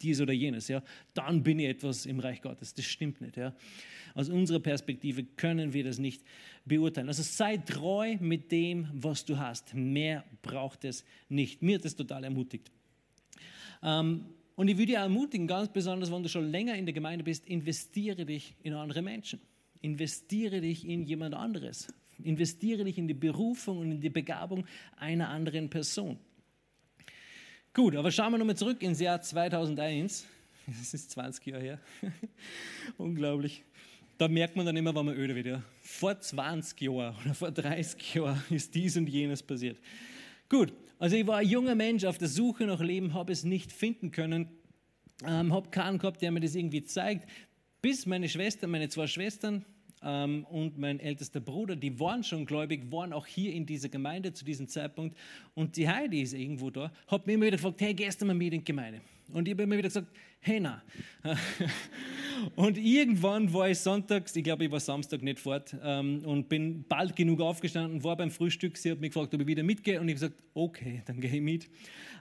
dies 0.00 0.20
oder 0.20 0.32
jenes. 0.32 0.68
Ja? 0.68 0.82
Dann 1.14 1.42
bin 1.42 1.58
ich 1.58 1.66
etwas 1.66 2.06
im 2.06 2.20
Reich 2.20 2.40
Gottes. 2.40 2.74
Das 2.74 2.84
stimmt 2.84 3.20
nicht. 3.20 3.36
Ja? 3.36 3.54
Aus 4.14 4.28
unserer 4.28 4.60
Perspektive 4.60 5.24
können 5.24 5.72
wir 5.72 5.82
das 5.84 5.98
nicht 5.98 6.22
beurteilen. 6.64 7.08
Also 7.08 7.22
sei 7.22 7.58
treu 7.58 8.16
mit 8.20 8.50
dem, 8.50 8.88
was 8.92 9.24
du 9.24 9.38
hast. 9.38 9.74
Mehr 9.74 10.24
braucht 10.42 10.84
es 10.84 11.04
nicht. 11.28 11.62
Mir 11.62 11.76
hat 11.76 11.84
das 11.84 11.96
total 11.96 12.24
ermutigt. 12.24 12.70
Ähm, 13.82 14.26
und 14.56 14.68
ich 14.68 14.76
würde 14.76 14.86
dich 14.86 14.96
ermutigen, 14.96 15.46
ganz 15.46 15.72
besonders, 15.72 16.12
wenn 16.12 16.22
du 16.22 16.28
schon 16.28 16.50
länger 16.50 16.76
in 16.76 16.86
der 16.86 16.92
Gemeinde 16.92 17.24
bist, 17.24 17.46
investiere 17.46 18.24
dich 18.24 18.54
in 18.62 18.72
andere 18.72 19.02
Menschen. 19.02 19.40
Investiere 19.80 20.60
dich 20.60 20.86
in 20.86 21.04
jemand 21.04 21.34
anderes. 21.34 21.92
Investiere 22.22 22.84
dich 22.84 22.96
in 22.96 23.08
die 23.08 23.14
Berufung 23.14 23.78
und 23.78 23.90
in 23.90 24.00
die 24.00 24.10
Begabung 24.10 24.64
einer 24.96 25.28
anderen 25.28 25.68
Person. 25.68 26.18
Gut, 27.74 27.96
aber 27.96 28.12
schauen 28.12 28.32
wir 28.32 28.38
nochmal 28.38 28.56
zurück 28.56 28.80
ins 28.82 29.00
Jahr 29.00 29.20
2001. 29.20 30.26
Das 30.66 30.94
ist 30.94 31.10
20 31.10 31.44
Jahre 31.46 31.62
her. 31.62 31.80
Unglaublich 32.96 33.64
da 34.24 34.28
merkt 34.28 34.56
man 34.56 34.64
dann 34.64 34.74
immer, 34.74 34.94
wenn 34.94 35.04
man 35.04 35.16
öde 35.16 35.34
wird. 35.34 35.46
Ja. 35.46 35.62
Vor 35.82 36.18
20 36.18 36.80
Jahren 36.80 37.14
oder 37.22 37.34
vor 37.34 37.50
30 37.50 38.14
Jahren 38.14 38.42
ist 38.50 38.74
dies 38.74 38.96
und 38.96 39.06
jenes 39.06 39.42
passiert. 39.42 39.78
Gut, 40.48 40.72
also 40.98 41.14
ich 41.16 41.26
war 41.26 41.38
ein 41.38 41.48
junger 41.48 41.74
Mensch 41.74 42.04
auf 42.04 42.16
der 42.16 42.28
Suche 42.28 42.64
nach 42.64 42.80
Leben, 42.80 43.12
habe 43.12 43.32
es 43.32 43.44
nicht 43.44 43.70
finden 43.70 44.12
können, 44.12 44.48
ähm, 45.26 45.52
habe 45.52 45.68
keinen 45.68 45.98
gehabt, 45.98 46.22
der 46.22 46.30
mir 46.30 46.40
das 46.40 46.54
irgendwie 46.54 46.84
zeigt, 46.84 47.28
bis 47.82 48.06
meine 48.06 48.28
Schwestern, 48.30 48.70
meine 48.70 48.88
zwei 48.88 49.06
Schwestern, 49.06 49.66
ähm, 50.02 50.44
und 50.44 50.78
mein 50.78 51.00
ältester 51.00 51.40
Bruder, 51.40 51.76
die 51.76 51.98
waren 52.00 52.24
schon 52.24 52.46
gläubig, 52.46 52.90
waren 52.90 53.12
auch 53.12 53.26
hier 53.26 53.52
in 53.52 53.66
dieser 53.66 53.90
Gemeinde 53.90 54.32
zu 54.32 54.44
diesem 54.44 54.68
Zeitpunkt. 54.68 55.16
Und 55.54 55.76
die 55.76 55.88
Heidi 55.88 56.22
ist 56.22 56.34
irgendwo 56.34 56.70
da, 56.70 56.92
hat 57.08 57.26
mir 57.26 57.34
immer 57.34 57.46
wieder 57.46 57.56
gefragt, 57.56 57.80
hey, 57.80 57.94
du 57.94 58.24
mal 58.24 58.34
mit 58.34 58.52
in 58.52 58.60
die 58.60 58.64
Gemeinde? 58.64 59.00
Und 59.32 59.48
ich 59.48 59.54
habe 59.54 59.62
immer 59.64 59.76
wieder 59.76 59.88
gesagt, 59.88 60.08
hey, 60.40 60.60
na. 60.60 60.82
Und 62.56 62.76
irgendwann 62.76 63.52
war 63.52 63.68
ich 63.68 63.78
sonntags, 63.78 64.34
ich 64.36 64.44
glaube, 64.44 64.64
ich 64.64 64.70
war 64.70 64.80
Samstag 64.80 65.22
nicht 65.22 65.38
fort 65.38 65.74
ähm, 65.82 66.22
und 66.24 66.48
bin 66.48 66.84
bald 66.88 67.16
genug 67.16 67.40
aufgestanden, 67.40 68.02
war 68.02 68.16
beim 68.16 68.30
Frühstück, 68.30 68.76
sie 68.76 68.90
hat 68.90 69.00
mich 69.00 69.12
gefragt, 69.12 69.34
ob 69.34 69.40
ich 69.40 69.46
wieder 69.46 69.62
mitgehe 69.62 70.00
und 70.00 70.08
ich 70.08 70.16
habe 70.16 70.28
gesagt, 70.28 70.42
okay, 70.52 71.02
dann 71.06 71.20
gehe 71.20 71.30
ich 71.30 71.40
mit. 71.40 71.70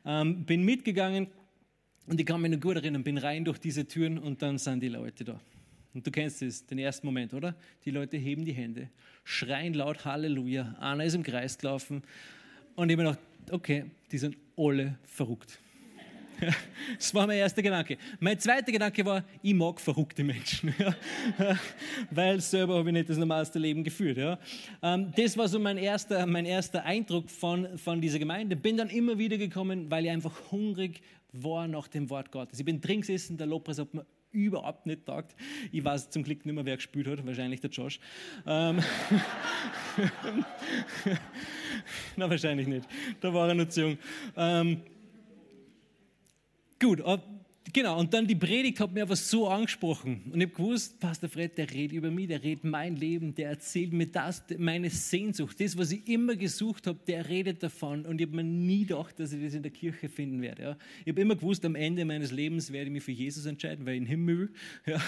Ähm, 0.06 0.46
bin 0.46 0.63
mitgegangen 0.63 1.28
und 2.08 2.20
ich 2.20 2.26
kann 2.26 2.42
mich 2.42 2.52
noch 2.52 2.60
gut 2.60 2.76
erinnern, 2.76 3.04
bin 3.04 3.18
rein 3.18 3.44
durch 3.44 3.58
diese 3.58 3.88
Türen 3.88 4.18
und 4.18 4.42
dann 4.42 4.58
sind 4.58 4.82
die 4.82 4.89
Leute 4.89 5.24
da. 5.24 5.42
Und 5.94 6.06
du 6.08 6.12
kennst 6.12 6.42
es, 6.42 6.66
den 6.66 6.80
ersten 6.80 7.06
Moment, 7.06 7.34
oder? 7.34 7.56
Die 7.86 7.92
Leute 7.92 8.18
heben 8.18 8.46
die 8.46 8.54
Hände, 8.54 8.89
schreien 9.24 9.74
laut 9.74 10.06
Halleluja, 10.06 10.76
einer 10.80 11.06
ist 11.06 11.16
im 11.16 11.24
Kreis 11.24 11.58
gelaufen 11.58 12.04
und 12.76 12.89
ich 12.89 12.98
habe 12.98 13.04
mir 13.04 13.10
gedacht, 13.12 13.20
okay, 13.52 13.86
die 14.12 14.18
sind 14.18 14.38
alle 14.56 14.98
verrückt. 15.04 15.60
Das 16.98 17.13
war 17.13 17.26
mein 17.28 17.38
erster 17.38 17.62
Gedanke. 17.62 17.98
Mein 18.19 18.38
zweiter 18.39 18.72
Gedanke 18.72 19.06
war, 19.06 19.24
ich 19.41 19.54
mag 19.54 19.80
verrückte 19.80 20.24
Menschen, 20.24 20.74
ja. 20.80 21.58
weil 22.12 22.41
selber 22.41 22.76
habe 22.78 22.89
ich 22.89 22.93
nicht 22.93 23.10
das 23.10 23.17
normalste 23.17 23.58
Leben 23.58 23.84
geführt. 23.84 24.17
Ja. 24.17 24.38
Ähm, 24.82 25.12
das 25.15 25.38
war 25.38 25.48
so 25.48 25.60
mein 25.60 25.78
erster, 25.78 26.26
mein 26.26 26.46
erster 26.46 26.84
Eindruck 26.84 27.30
von, 27.30 27.78
von 27.78 28.02
dieser 28.02 28.19
Gemeinde. 28.19 28.56
Bin 28.56 28.78
dann 28.78 28.89
immer 28.89 29.17
wieder 29.17 29.38
gekommen, 29.38 29.89
weil 29.89 30.06
ich 30.06 30.12
einfach 30.12 30.52
hungrig 30.52 31.02
war 31.32 31.67
nach 31.67 31.88
dem 31.88 32.10
Wort 32.10 32.32
Gottes. 32.32 32.60
Ich 32.60 32.65
bin 32.65 32.82
drin 32.82 33.02
gesessen, 33.02 33.38
der 33.38 33.48
Lobpreis 33.48 33.80
hat 33.80 33.93
mir 33.93 34.06
überhaupt 34.32 34.86
nicht 34.86 35.06
taugt. 35.06 35.36
Ich 35.72 35.84
weiß 35.84 36.10
zum 36.10 36.24
Glück 36.24 36.46
nicht 36.46 36.56
mehr, 36.56 36.65
wer 36.65 36.76
gespielt 36.76 37.08
hat, 37.08 37.26
wahrscheinlich 37.26 37.62
der 37.62 37.69
Josh. 37.69 38.00
Ähm 38.46 38.82
Na, 42.15 42.30
wahrscheinlich 42.30 42.67
nicht. 42.67 42.88
Da 43.22 43.34
war 43.34 43.48
er 43.48 43.54
noch 43.54 43.69
zu 43.69 43.82
jung. 43.82 43.98
Ähm 44.36 44.82
Gut, 46.80 47.02
Genau, 47.76 48.00
und 48.00 48.14
dann 48.14 48.28
die 48.28 48.36
Predigt 48.36 48.80
hat 48.80 48.94
mir 48.94 49.02
aber 49.02 49.16
so 49.16 49.48
angesprochen. 49.48 50.22
Und 50.32 50.40
ich 50.40 50.46
habe 50.46 50.56
gewusst, 50.56 51.00
Pastor 51.00 51.28
Fred, 51.28 51.58
der 51.58 51.72
redet 51.72 51.98
über 51.98 52.12
mich, 52.12 52.28
der 52.28 52.44
redet 52.44 52.64
mein 52.64 52.96
Leben, 52.96 53.34
der 53.34 53.50
erzählt 53.50 53.92
mir 53.92 54.06
das, 54.06 54.44
meine 54.60 54.92
Sehnsucht, 54.92 55.60
das, 55.60 55.76
was 55.76 55.92
ich 55.92 56.08
immer 56.08 56.36
gesucht 56.36 56.86
habe, 56.86 57.00
der 57.08 57.28
redet 57.28 57.64
davon. 57.64 58.06
Und 58.06 58.22
ich 58.22 58.28
habe 58.28 58.36
mir 58.36 58.44
nie 58.44 58.86
gedacht, 58.86 59.20
dass 59.20 59.34
ich 59.34 59.44
das 59.44 59.56
in 59.56 59.64
der 59.64 59.72
Kirche 59.72 60.08
finden 60.08 60.40
werde. 60.44 60.62
Ja. 60.62 60.78
Ich 61.04 61.14
habe 61.14 61.22
immer 61.22 61.36
gewusst, 61.36 61.66
am 61.66 61.74
Ende 61.74 62.06
meines 62.06 62.30
Lebens 62.30 62.72
werde 62.72 62.90
ich 62.90 62.94
mich 62.94 63.02
für 63.02 63.12
Jesus 63.12 63.48
entscheiden, 63.48 63.88
weil 63.88 63.96
ich 63.96 64.02
in 64.02 64.06
Himmel. 64.06 64.52
Ja. 64.86 65.02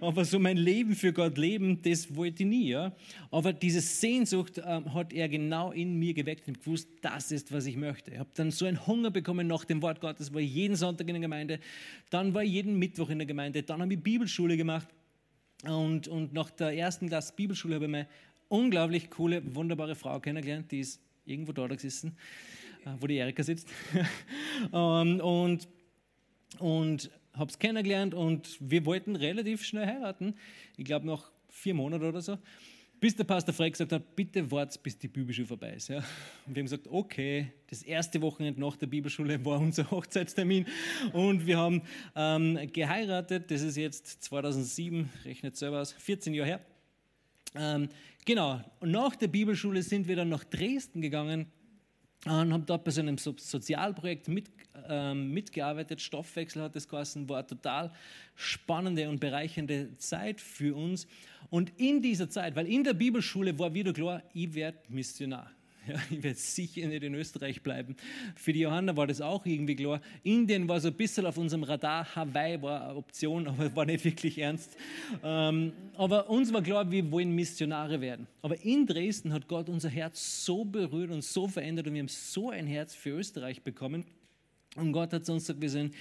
Aber 0.00 0.24
so 0.24 0.38
mein 0.38 0.58
Leben 0.58 0.94
für 0.94 1.12
Gott 1.12 1.38
leben, 1.38 1.80
das 1.80 2.14
wollte 2.14 2.42
ich 2.42 2.48
nie. 2.48 2.68
Ja. 2.68 2.94
Aber 3.30 3.52
diese 3.52 3.80
Sehnsucht 3.80 4.60
ähm, 4.64 4.92
hat 4.92 5.12
er 5.12 5.28
genau 5.28 5.72
in 5.72 5.98
mir 5.98 6.12
geweckt. 6.12 6.42
Ich 6.42 6.48
habe 6.48 6.58
gewusst, 6.58 6.88
das 7.00 7.32
ist, 7.32 7.50
was 7.52 7.64
ich 7.64 7.76
möchte. 7.76 8.10
Ich 8.10 8.18
habe 8.18 8.28
dann 8.34 8.50
so 8.50 8.66
einen 8.66 8.86
Hunger 8.86 9.10
bekommen 9.10 9.46
nach 9.46 9.64
dem 9.64 9.80
Wort 9.80 10.00
Gottes, 10.00 10.34
war 10.34 10.40
jeden 10.40 10.76
Sonntag 10.76 11.08
in 11.08 11.14
der 11.14 11.22
Gemeinde 11.22 11.58
dann 12.10 12.34
war 12.34 12.44
ich 12.44 12.52
jeden 12.52 12.78
Mittwoch 12.78 13.10
in 13.10 13.18
der 13.18 13.26
Gemeinde. 13.26 13.62
Dann 13.62 13.80
habe 13.80 13.94
ich 13.94 14.02
Bibelschule 14.02 14.56
gemacht. 14.56 14.88
Und, 15.64 16.08
und 16.08 16.32
nach 16.32 16.50
der 16.50 16.76
ersten 16.76 17.08
Klasse 17.08 17.32
Bibelschule 17.34 17.76
habe 17.76 17.86
ich 17.86 17.94
eine 17.94 18.08
unglaublich 18.48 19.10
coole, 19.10 19.42
wunderbare 19.54 19.94
Frau 19.94 20.20
kennengelernt, 20.20 20.70
die 20.70 20.80
ist 20.80 21.00
irgendwo 21.24 21.52
dort 21.52 21.72
gesessen, 21.72 22.16
äh, 22.84 22.90
wo 23.00 23.06
die 23.06 23.16
Erika 23.16 23.42
sitzt. 23.42 23.68
Ähm, 24.72 25.20
und 25.20 25.66
und 26.60 27.10
habe 27.32 27.50
es 27.50 27.58
kennengelernt 27.58 28.14
und 28.14 28.56
wir 28.60 28.86
wollten 28.86 29.16
relativ 29.16 29.64
schnell 29.64 29.86
heiraten. 29.86 30.34
Ich 30.76 30.84
glaube, 30.84 31.06
nach 31.06 31.30
vier 31.48 31.74
Monaten 31.74 32.04
oder 32.04 32.20
so. 32.20 32.38
Bis 33.04 33.14
der 33.14 33.24
Pastor 33.24 33.52
Frey 33.52 33.70
gesagt 33.70 33.92
hat, 33.92 34.16
bitte 34.16 34.50
wartet, 34.50 34.82
bis 34.82 34.96
die 34.96 35.08
Bibelschule 35.08 35.46
vorbei 35.46 35.74
ist. 35.74 35.88
Ja. 35.88 35.98
Und 35.98 36.54
wir 36.54 36.60
haben 36.60 36.64
gesagt, 36.64 36.88
okay, 36.88 37.52
das 37.68 37.82
erste 37.82 38.18
Wochenende 38.22 38.58
nach 38.58 38.76
der 38.76 38.86
Bibelschule 38.86 39.44
war 39.44 39.60
unser 39.60 39.90
Hochzeitstermin 39.90 40.64
und 41.12 41.46
wir 41.46 41.58
haben 41.58 41.82
ähm, 42.16 42.58
geheiratet. 42.72 43.50
Das 43.50 43.60
ist 43.60 43.76
jetzt 43.76 44.22
2007, 44.22 45.10
rechnet 45.26 45.54
selber 45.54 45.82
aus, 45.82 45.92
14 45.92 46.32
Jahre 46.32 46.48
her. 46.48 46.60
Ähm, 47.54 47.90
genau, 48.24 48.62
und 48.80 48.90
nach 48.90 49.16
der 49.16 49.28
Bibelschule 49.28 49.82
sind 49.82 50.08
wir 50.08 50.16
dann 50.16 50.30
nach 50.30 50.44
Dresden 50.44 51.02
gegangen 51.02 51.44
und 52.24 52.54
haben 52.54 52.64
dort 52.64 52.84
bei 52.84 52.90
so 52.90 53.02
einem 53.02 53.18
Sozialprojekt 53.18 54.28
mit, 54.28 54.46
ähm, 54.88 55.32
mitgearbeitet. 55.32 56.00
Stoffwechsel 56.00 56.62
hat 56.62 56.76
das 56.76 56.88
geheißen, 56.88 57.28
war 57.28 57.38
eine 57.38 57.46
total 57.46 57.92
spannende 58.34 59.08
und 59.08 59.20
bereichernde 59.20 59.96
Zeit 59.96 60.40
für 60.40 60.76
uns. 60.76 61.06
Und 61.50 61.72
in 61.78 62.02
dieser 62.02 62.28
Zeit, 62.28 62.56
weil 62.56 62.66
in 62.66 62.84
der 62.84 62.94
Bibelschule 62.94 63.58
war 63.58 63.74
wieder 63.74 63.92
klar, 63.92 64.22
ich 64.32 64.54
werde 64.54 64.78
Missionar. 64.88 65.50
Ja, 65.86 65.96
ich 66.10 66.22
werde 66.22 66.38
sicher 66.38 66.86
nicht 66.86 67.02
in 67.02 67.14
Österreich 67.14 67.62
bleiben. 67.62 67.94
Für 68.36 68.54
die 68.54 68.60
Johanna 68.60 68.96
war 68.96 69.06
das 69.06 69.20
auch 69.20 69.44
irgendwie 69.44 69.76
klar. 69.76 70.00
Indien 70.22 70.66
war 70.66 70.80
so 70.80 70.88
ein 70.88 70.94
bisschen 70.94 71.26
auf 71.26 71.36
unserem 71.36 71.62
Radar. 71.62 72.16
Hawaii 72.16 72.62
war 72.62 72.88
eine 72.88 72.96
Option, 72.96 73.46
aber 73.48 73.76
war 73.76 73.84
nicht 73.84 74.02
wirklich 74.04 74.38
ernst. 74.38 74.78
Ähm, 75.22 75.72
aber 75.96 76.30
uns 76.30 76.52
war 76.54 76.62
klar, 76.62 76.90
wir 76.90 77.10
wollen 77.10 77.32
Missionare 77.32 78.00
werden. 78.00 78.26
Aber 78.40 78.62
in 78.64 78.86
Dresden 78.86 79.32
hat 79.32 79.46
Gott 79.46 79.68
unser 79.68 79.90
Herz 79.90 80.44
so 80.44 80.64
berührt 80.64 81.10
und 81.10 81.22
so 81.22 81.48
verändert 81.48 81.86
und 81.86 81.92
wir 81.92 82.00
haben 82.00 82.08
so 82.08 82.50
ein 82.50 82.66
Herz 82.66 82.94
für 82.94 83.10
Österreich 83.10 83.62
bekommen. 83.62 84.06
Und 84.76 84.92
Gott 84.92 85.12
hat 85.12 85.28
uns 85.28 85.44
gesagt, 85.44 85.60
wir 85.60 85.70
sind 85.70 85.94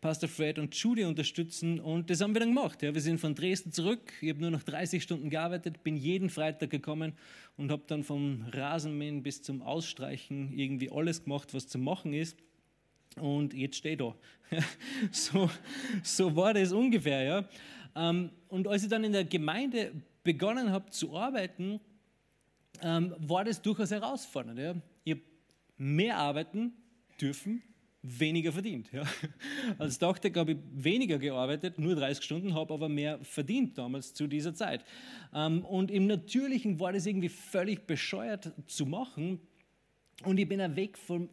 Pastor 0.00 0.28
Fred 0.28 0.58
und 0.58 0.74
Judy 0.74 1.04
unterstützen. 1.04 1.78
Und 1.78 2.10
das 2.10 2.20
haben 2.20 2.34
wir 2.34 2.40
dann 2.40 2.54
gemacht. 2.54 2.82
Ja. 2.82 2.92
Wir 2.92 3.00
sind 3.00 3.20
von 3.20 3.34
Dresden 3.36 3.70
zurück. 3.70 4.12
Ich 4.20 4.30
habe 4.30 4.40
nur 4.40 4.50
noch 4.50 4.64
30 4.64 5.00
Stunden 5.00 5.30
gearbeitet, 5.30 5.84
bin 5.84 5.96
jeden 5.96 6.28
Freitag 6.28 6.70
gekommen 6.70 7.12
und 7.56 7.70
habe 7.70 7.84
dann 7.86 8.02
vom 8.02 8.44
Rasenmähen 8.50 9.22
bis 9.22 9.42
zum 9.42 9.62
Ausstreichen 9.62 10.58
irgendwie 10.58 10.90
alles 10.90 11.22
gemacht, 11.22 11.54
was 11.54 11.68
zu 11.68 11.78
machen 11.78 12.12
ist. 12.12 12.36
Und 13.16 13.54
jetzt 13.54 13.76
stehe 13.76 13.94
ich 13.94 13.98
da. 14.00 14.14
so, 15.12 15.48
so 16.02 16.34
war 16.34 16.52
das 16.52 16.72
ungefähr. 16.72 17.22
Ja. 17.22 17.48
Ähm, 17.94 18.30
und 18.48 18.66
als 18.66 18.82
ich 18.82 18.88
dann 18.88 19.04
in 19.04 19.12
der 19.12 19.24
Gemeinde 19.24 19.92
begonnen 20.24 20.70
habe 20.70 20.90
zu 20.90 21.16
arbeiten, 21.16 21.80
ähm, 22.80 23.14
war 23.18 23.44
das 23.44 23.62
durchaus 23.62 23.92
herausfordernd. 23.92 24.58
Ja. 24.58 24.74
Ich 25.04 25.12
habe 25.12 25.22
mehr 25.76 26.16
arbeiten 26.16 26.72
dürfen, 27.20 27.62
weniger 28.02 28.52
verdient. 28.52 28.90
Ja. 28.92 29.04
Als 29.78 29.98
Dachdecker 29.98 30.40
habe 30.40 30.52
ich 30.52 30.58
weniger 30.72 31.18
gearbeitet, 31.18 31.78
nur 31.78 31.94
30 31.94 32.24
Stunden, 32.24 32.54
habe 32.54 32.74
aber 32.74 32.88
mehr 32.88 33.18
verdient 33.22 33.78
damals 33.78 34.12
zu 34.12 34.26
dieser 34.26 34.54
Zeit. 34.54 34.84
Ähm, 35.32 35.64
und 35.64 35.90
im 35.90 36.06
Natürlichen 36.06 36.80
war 36.80 36.92
das 36.92 37.06
irgendwie 37.06 37.28
völlig 37.28 37.86
bescheuert 37.86 38.52
zu 38.66 38.86
machen. 38.86 39.40
Und 40.24 40.38
ich 40.38 40.48
bin 40.48 40.60
auch 40.60 40.76
weg 40.76 40.98
von, 40.98 41.30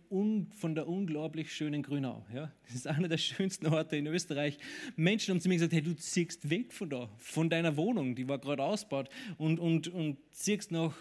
von 0.58 0.74
der 0.74 0.88
unglaublich 0.88 1.54
schönen 1.54 1.84
Grünau. 1.84 2.26
Ja. 2.34 2.52
Das 2.66 2.76
ist 2.76 2.88
einer 2.88 3.08
der 3.08 3.18
schönsten 3.18 3.68
Orte 3.68 3.98
in 3.98 4.08
Österreich. 4.08 4.58
Menschen 4.96 5.34
haben 5.34 5.42
zu 5.42 5.50
mir 5.50 5.56
gesagt, 5.56 5.74
hey, 5.74 5.82
du 5.82 5.96
ziehst 5.96 6.50
weg 6.50 6.74
von 6.74 6.90
da, 6.90 7.10
von 7.18 7.50
deiner 7.50 7.78
Wohnung, 7.78 8.16
die 8.16 8.28
war 8.28 8.40
gerade 8.40 8.64
ausgebaut, 8.64 9.10
und, 9.38 9.60
und, 9.60 9.90
und 9.90 10.18
ziehst 10.32 10.72
nach 10.72 10.96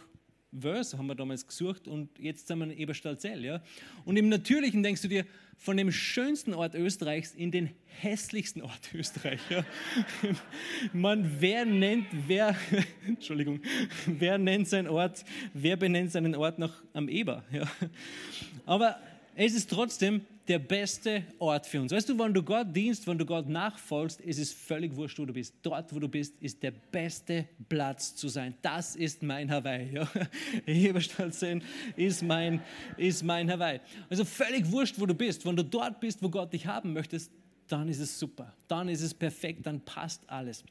Wörs, 0.50 0.94
haben 0.94 1.06
wir 1.06 1.14
damals 1.14 1.46
gesucht, 1.46 1.86
und 1.86 2.18
jetzt 2.18 2.48
sind 2.48 2.58
wir 2.58 2.64
in 2.64 2.78
Eberstalzell. 2.78 3.44
Ja. 3.44 3.62
Und 4.04 4.16
im 4.16 4.28
Natürlichen 4.28 4.82
denkst 4.82 5.02
du 5.02 5.08
dir, 5.08 5.26
von 5.56 5.76
dem 5.76 5.90
schönsten 5.90 6.54
Ort 6.54 6.74
Österreichs 6.74 7.34
in 7.34 7.50
den 7.50 7.70
hässlichsten 7.84 8.62
Ort 8.62 8.88
Österreichs. 8.94 9.42
Ja. 9.50 9.64
Man, 10.92 11.40
wer 11.40 11.66
nennt, 11.66 12.06
wer, 12.26 12.54
Entschuldigung, 13.06 13.60
wer 14.06 14.38
nennt 14.38 14.68
seinen 14.68 14.88
Ort, 14.88 15.24
wer 15.52 15.76
benennt 15.76 16.12
seinen 16.12 16.34
Ort 16.34 16.58
nach 16.58 16.82
am 16.92 17.08
Eber? 17.08 17.44
Ja. 17.50 17.68
Aber 18.64 18.98
es 19.40 19.54
ist 19.54 19.70
trotzdem 19.70 20.22
der 20.48 20.58
beste 20.58 21.22
Ort 21.38 21.64
für 21.64 21.80
uns. 21.80 21.92
Weißt 21.92 22.08
du, 22.08 22.18
wenn 22.18 22.34
du 22.34 22.42
Gott 22.42 22.74
dienst, 22.74 23.06
wenn 23.06 23.18
du 23.18 23.24
Gott 23.24 23.48
nachfolgst, 23.48 24.20
ist 24.20 24.40
es 24.40 24.52
völlig 24.52 24.96
wurscht, 24.96 25.16
wo 25.20 25.24
du 25.24 25.32
bist. 25.32 25.54
Dort, 25.62 25.94
wo 25.94 26.00
du 26.00 26.08
bist, 26.08 26.34
ist 26.40 26.60
der 26.60 26.72
beste 26.72 27.46
Platz 27.68 28.16
zu 28.16 28.26
sein. 28.26 28.54
Das 28.62 28.96
ist 28.96 29.22
mein 29.22 29.48
Hawaii. 29.48 29.92
Ja. 29.92 30.10
Heberstadtsinn 30.66 31.62
ist 31.94 32.24
mein, 32.24 32.60
ist 32.96 33.22
mein 33.22 33.48
Hawaii. 33.48 33.78
Also 34.10 34.24
völlig 34.24 34.68
wurscht, 34.72 34.98
wo 34.98 35.06
du 35.06 35.14
bist. 35.14 35.46
Wenn 35.46 35.54
du 35.54 35.62
dort 35.62 36.00
bist, 36.00 36.20
wo 36.20 36.28
Gott 36.28 36.52
dich 36.52 36.66
haben 36.66 36.92
möchtest, 36.92 37.30
dann 37.68 37.88
ist 37.88 38.00
es 38.00 38.18
super. 38.18 38.52
Dann 38.66 38.88
ist 38.88 39.02
es 39.02 39.14
perfekt. 39.14 39.66
Dann 39.66 39.80
passt 39.82 40.28
alles. 40.28 40.64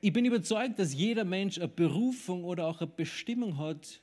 Ich 0.00 0.14
bin 0.14 0.24
überzeugt, 0.24 0.78
dass 0.78 0.94
jeder 0.94 1.24
Mensch 1.24 1.58
eine 1.58 1.68
Berufung 1.68 2.44
oder 2.44 2.64
auch 2.66 2.80
eine 2.80 2.86
Bestimmung 2.86 3.58
hat, 3.58 4.00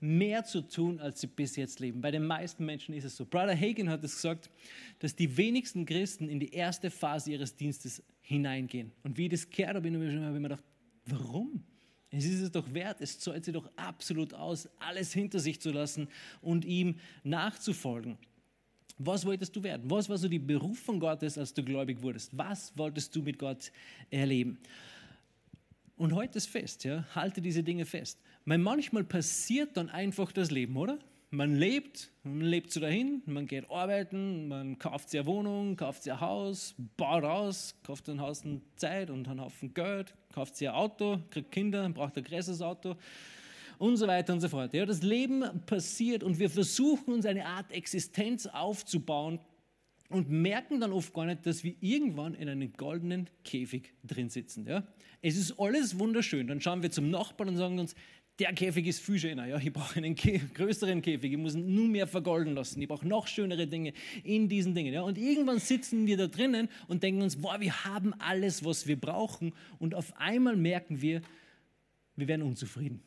mehr 0.00 0.44
zu 0.44 0.60
tun, 0.62 1.00
als 1.00 1.20
sie 1.20 1.26
bis 1.26 1.56
jetzt 1.56 1.80
leben. 1.80 2.00
Bei 2.00 2.10
den 2.10 2.24
meisten 2.24 2.64
Menschen 2.64 2.94
ist 2.94 3.04
es 3.04 3.16
so. 3.16 3.24
Brother 3.24 3.56
Hagen 3.56 3.90
hat 3.90 4.04
es 4.04 4.14
gesagt, 4.14 4.50
dass 5.00 5.16
die 5.16 5.36
wenigsten 5.36 5.84
Christen 5.84 6.28
in 6.28 6.38
die 6.38 6.52
erste 6.52 6.90
Phase 6.90 7.32
ihres 7.32 7.56
Dienstes 7.56 8.02
hineingehen. 8.20 8.92
Und 9.02 9.18
wie 9.18 9.24
ich 9.24 9.30
das 9.30 9.50
gehört 9.50 9.76
habe, 9.76 9.88
habe 9.90 10.04
ich 10.06 10.18
mir 10.18 10.40
gedacht, 10.40 10.64
warum? 11.06 11.64
Es 12.10 12.24
ist 12.24 12.40
es 12.40 12.50
doch 12.50 12.72
wert, 12.72 13.00
es 13.00 13.18
zahlt 13.18 13.44
sich 13.44 13.52
doch 13.52 13.70
absolut 13.76 14.32
aus, 14.32 14.68
alles 14.78 15.12
hinter 15.12 15.40
sich 15.40 15.60
zu 15.60 15.70
lassen 15.70 16.08
und 16.40 16.64
ihm 16.64 16.96
nachzufolgen. 17.22 18.16
Was 18.98 19.26
wolltest 19.26 19.54
du 19.54 19.62
werden? 19.62 19.90
Was 19.90 20.08
war 20.08 20.16
so 20.16 20.28
die 20.28 20.38
Berufung 20.38 21.00
Gottes, 21.00 21.36
als 21.38 21.52
du 21.52 21.62
gläubig 21.62 22.02
wurdest? 22.02 22.36
Was 22.36 22.76
wolltest 22.76 23.14
du 23.14 23.22
mit 23.22 23.38
Gott 23.38 23.70
erleben? 24.10 24.58
Und 25.96 26.14
heute 26.14 26.38
ist 26.38 26.48
fest, 26.48 26.84
ja, 26.84 27.04
halte 27.14 27.42
diese 27.42 27.62
Dinge 27.62 27.84
fest. 27.84 28.18
Weil 28.44 28.58
manchmal 28.58 29.04
passiert 29.04 29.76
dann 29.76 29.90
einfach 29.90 30.32
das 30.32 30.50
Leben, 30.50 30.76
oder? 30.76 30.98
Man 31.30 31.56
lebt, 31.56 32.10
man 32.22 32.40
lebt 32.40 32.72
so 32.72 32.80
dahin, 32.80 33.20
man 33.26 33.46
geht 33.46 33.70
arbeiten, 33.70 34.48
man 34.48 34.78
kauft 34.78 35.10
sich 35.10 35.20
eine 35.20 35.26
Wohnung, 35.26 35.76
kauft 35.76 36.04
sich 36.04 36.12
ein 36.12 36.20
Haus, 36.22 36.74
baut 36.96 37.24
aus, 37.24 37.74
kauft 37.82 38.08
ein 38.08 38.18
Haus 38.18 38.46
in 38.46 38.62
Zeit 38.76 39.10
und 39.10 39.28
einen 39.28 39.42
Haufen 39.42 39.74
Geld, 39.74 40.14
kauft 40.32 40.56
sich 40.56 40.68
ein 40.70 40.74
Auto, 40.74 41.18
kriegt 41.28 41.52
Kinder, 41.52 41.86
braucht 41.90 42.16
ein 42.16 42.24
größeres 42.24 42.62
Auto 42.62 42.96
und 43.76 43.98
so 43.98 44.06
weiter 44.06 44.32
und 44.32 44.40
so 44.40 44.48
fort. 44.48 44.72
Ja, 44.72 44.86
das 44.86 45.02
Leben 45.02 45.44
passiert 45.66 46.22
und 46.22 46.38
wir 46.38 46.48
versuchen 46.48 47.12
uns 47.12 47.26
eine 47.26 47.44
Art 47.44 47.72
Existenz 47.72 48.46
aufzubauen 48.46 49.38
und 50.08 50.30
merken 50.30 50.80
dann 50.80 50.92
oft 50.92 51.12
gar 51.12 51.26
nicht, 51.26 51.44
dass 51.44 51.62
wir 51.62 51.74
irgendwann 51.80 52.34
in 52.34 52.48
einem 52.48 52.72
goldenen 52.72 53.28
Käfig 53.44 53.92
drin 54.02 54.30
sitzen. 54.30 54.66
Ja? 54.66 54.82
Es 55.20 55.36
ist 55.36 55.60
alles 55.60 55.98
wunderschön. 55.98 56.46
Dann 56.46 56.60
schauen 56.60 56.82
wir 56.82 56.90
zum 56.90 57.10
Nachbarn 57.10 57.50
und 57.50 57.56
sagen 57.56 57.78
uns, 57.78 57.94
der 58.38 58.52
Käfig 58.52 58.86
ist 58.86 59.00
viel 59.00 59.18
schöner. 59.18 59.46
Ja? 59.46 59.58
Ich 59.58 59.72
brauche 59.72 59.96
einen 59.96 60.14
größeren 60.14 61.02
Käfig. 61.02 61.32
Ich 61.32 61.38
muss 61.38 61.54
ihn 61.54 61.74
nur 61.74 61.88
mehr 61.88 62.06
vergolden 62.06 62.54
lassen. 62.54 62.80
Ich 62.80 62.88
brauche 62.88 63.06
noch 63.06 63.26
schönere 63.26 63.66
Dinge 63.66 63.92
in 64.22 64.48
diesen 64.48 64.74
Dingen. 64.74 64.92
Ja? 64.92 65.02
Und 65.02 65.18
irgendwann 65.18 65.58
sitzen 65.58 66.06
wir 66.06 66.16
da 66.16 66.28
drinnen 66.28 66.68
und 66.86 67.02
denken 67.02 67.22
uns, 67.22 67.36
boah, 67.36 67.60
wir 67.60 67.84
haben 67.84 68.14
alles, 68.20 68.64
was 68.64 68.86
wir 68.86 68.98
brauchen. 68.98 69.52
Und 69.78 69.94
auf 69.94 70.16
einmal 70.16 70.56
merken 70.56 71.02
wir, 71.02 71.22
wir 72.16 72.28
werden 72.28 72.42
unzufrieden. 72.42 73.02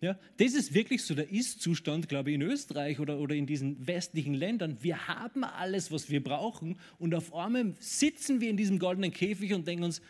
Ja, 0.00 0.18
das 0.38 0.54
ist 0.54 0.74
wirklich 0.74 1.04
so 1.04 1.14
der 1.14 1.30
Ist-Zustand, 1.30 2.08
glaube 2.08 2.30
ich, 2.30 2.34
in 2.34 2.42
Österreich 2.42 2.98
oder, 2.98 3.20
oder 3.20 3.36
in 3.36 3.46
diesen 3.46 3.86
westlichen 3.86 4.34
Ländern. 4.34 4.78
Wir 4.80 5.06
haben 5.06 5.44
alles, 5.44 5.92
was 5.92 6.10
wir 6.10 6.24
brauchen 6.24 6.76
und 6.98 7.14
auf 7.14 7.32
einmal 7.32 7.74
sitzen 7.78 8.40
wir 8.40 8.50
in 8.50 8.56
diesem 8.56 8.80
goldenen 8.80 9.12
Käfig 9.12 9.54
und 9.54 9.68
denken 9.68 9.84
uns, 9.84 10.02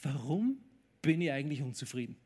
warum 0.00 0.58
bin 1.02 1.20
ich 1.20 1.32
eigentlich 1.32 1.60
unzufrieden? 1.60 2.16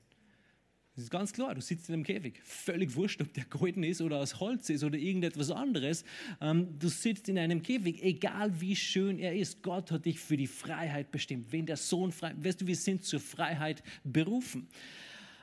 Das 0.94 1.05
ist 1.05 1.11
ganz 1.11 1.33
klar, 1.33 1.55
du 1.55 1.61
sitzt 1.61 1.88
in 1.88 1.94
einem 1.94 2.03
Käfig. 2.03 2.40
Völlig 2.42 2.94
wurscht, 2.96 3.20
ob 3.22 3.33
der 3.33 3.44
golden 3.44 3.85
ist 3.85 4.00
oder 4.00 4.18
aus 4.18 4.40
Holz 4.40 4.68
ist 4.70 4.83
oder 4.83 4.98
irgendetwas 4.98 5.50
anderes. 5.50 6.05
Ähm, 6.40 6.79
du 6.79 6.88
sitzt 6.88 7.29
in 7.29 7.38
einem 7.38 7.62
Käfig, 7.62 8.03
egal 8.03 8.61
wie 8.61 8.74
schön 8.74 9.18
er 9.18 9.35
ist. 9.35 9.62
Gott 9.62 9.92
hat 9.92 10.05
dich 10.05 10.18
für 10.18 10.37
die 10.37 10.48
Freiheit 10.48 11.12
bestimmt. 11.12 11.53
Wenn 11.53 11.64
der 11.64 11.76
Sohn 11.76 12.11
frei, 12.11 12.35
weißt 12.37 12.61
du, 12.61 12.66
wir 12.66 12.76
sind 12.76 13.05
zur 13.05 13.20
Freiheit 13.20 13.83
berufen. 14.03 14.68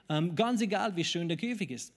Ähm, 0.09 0.35
ganz 0.35 0.61
egal, 0.61 0.95
wie 0.95 1.05
schön 1.05 1.27
der 1.27 1.37
Käfig 1.37 1.71
ist. 1.71 1.93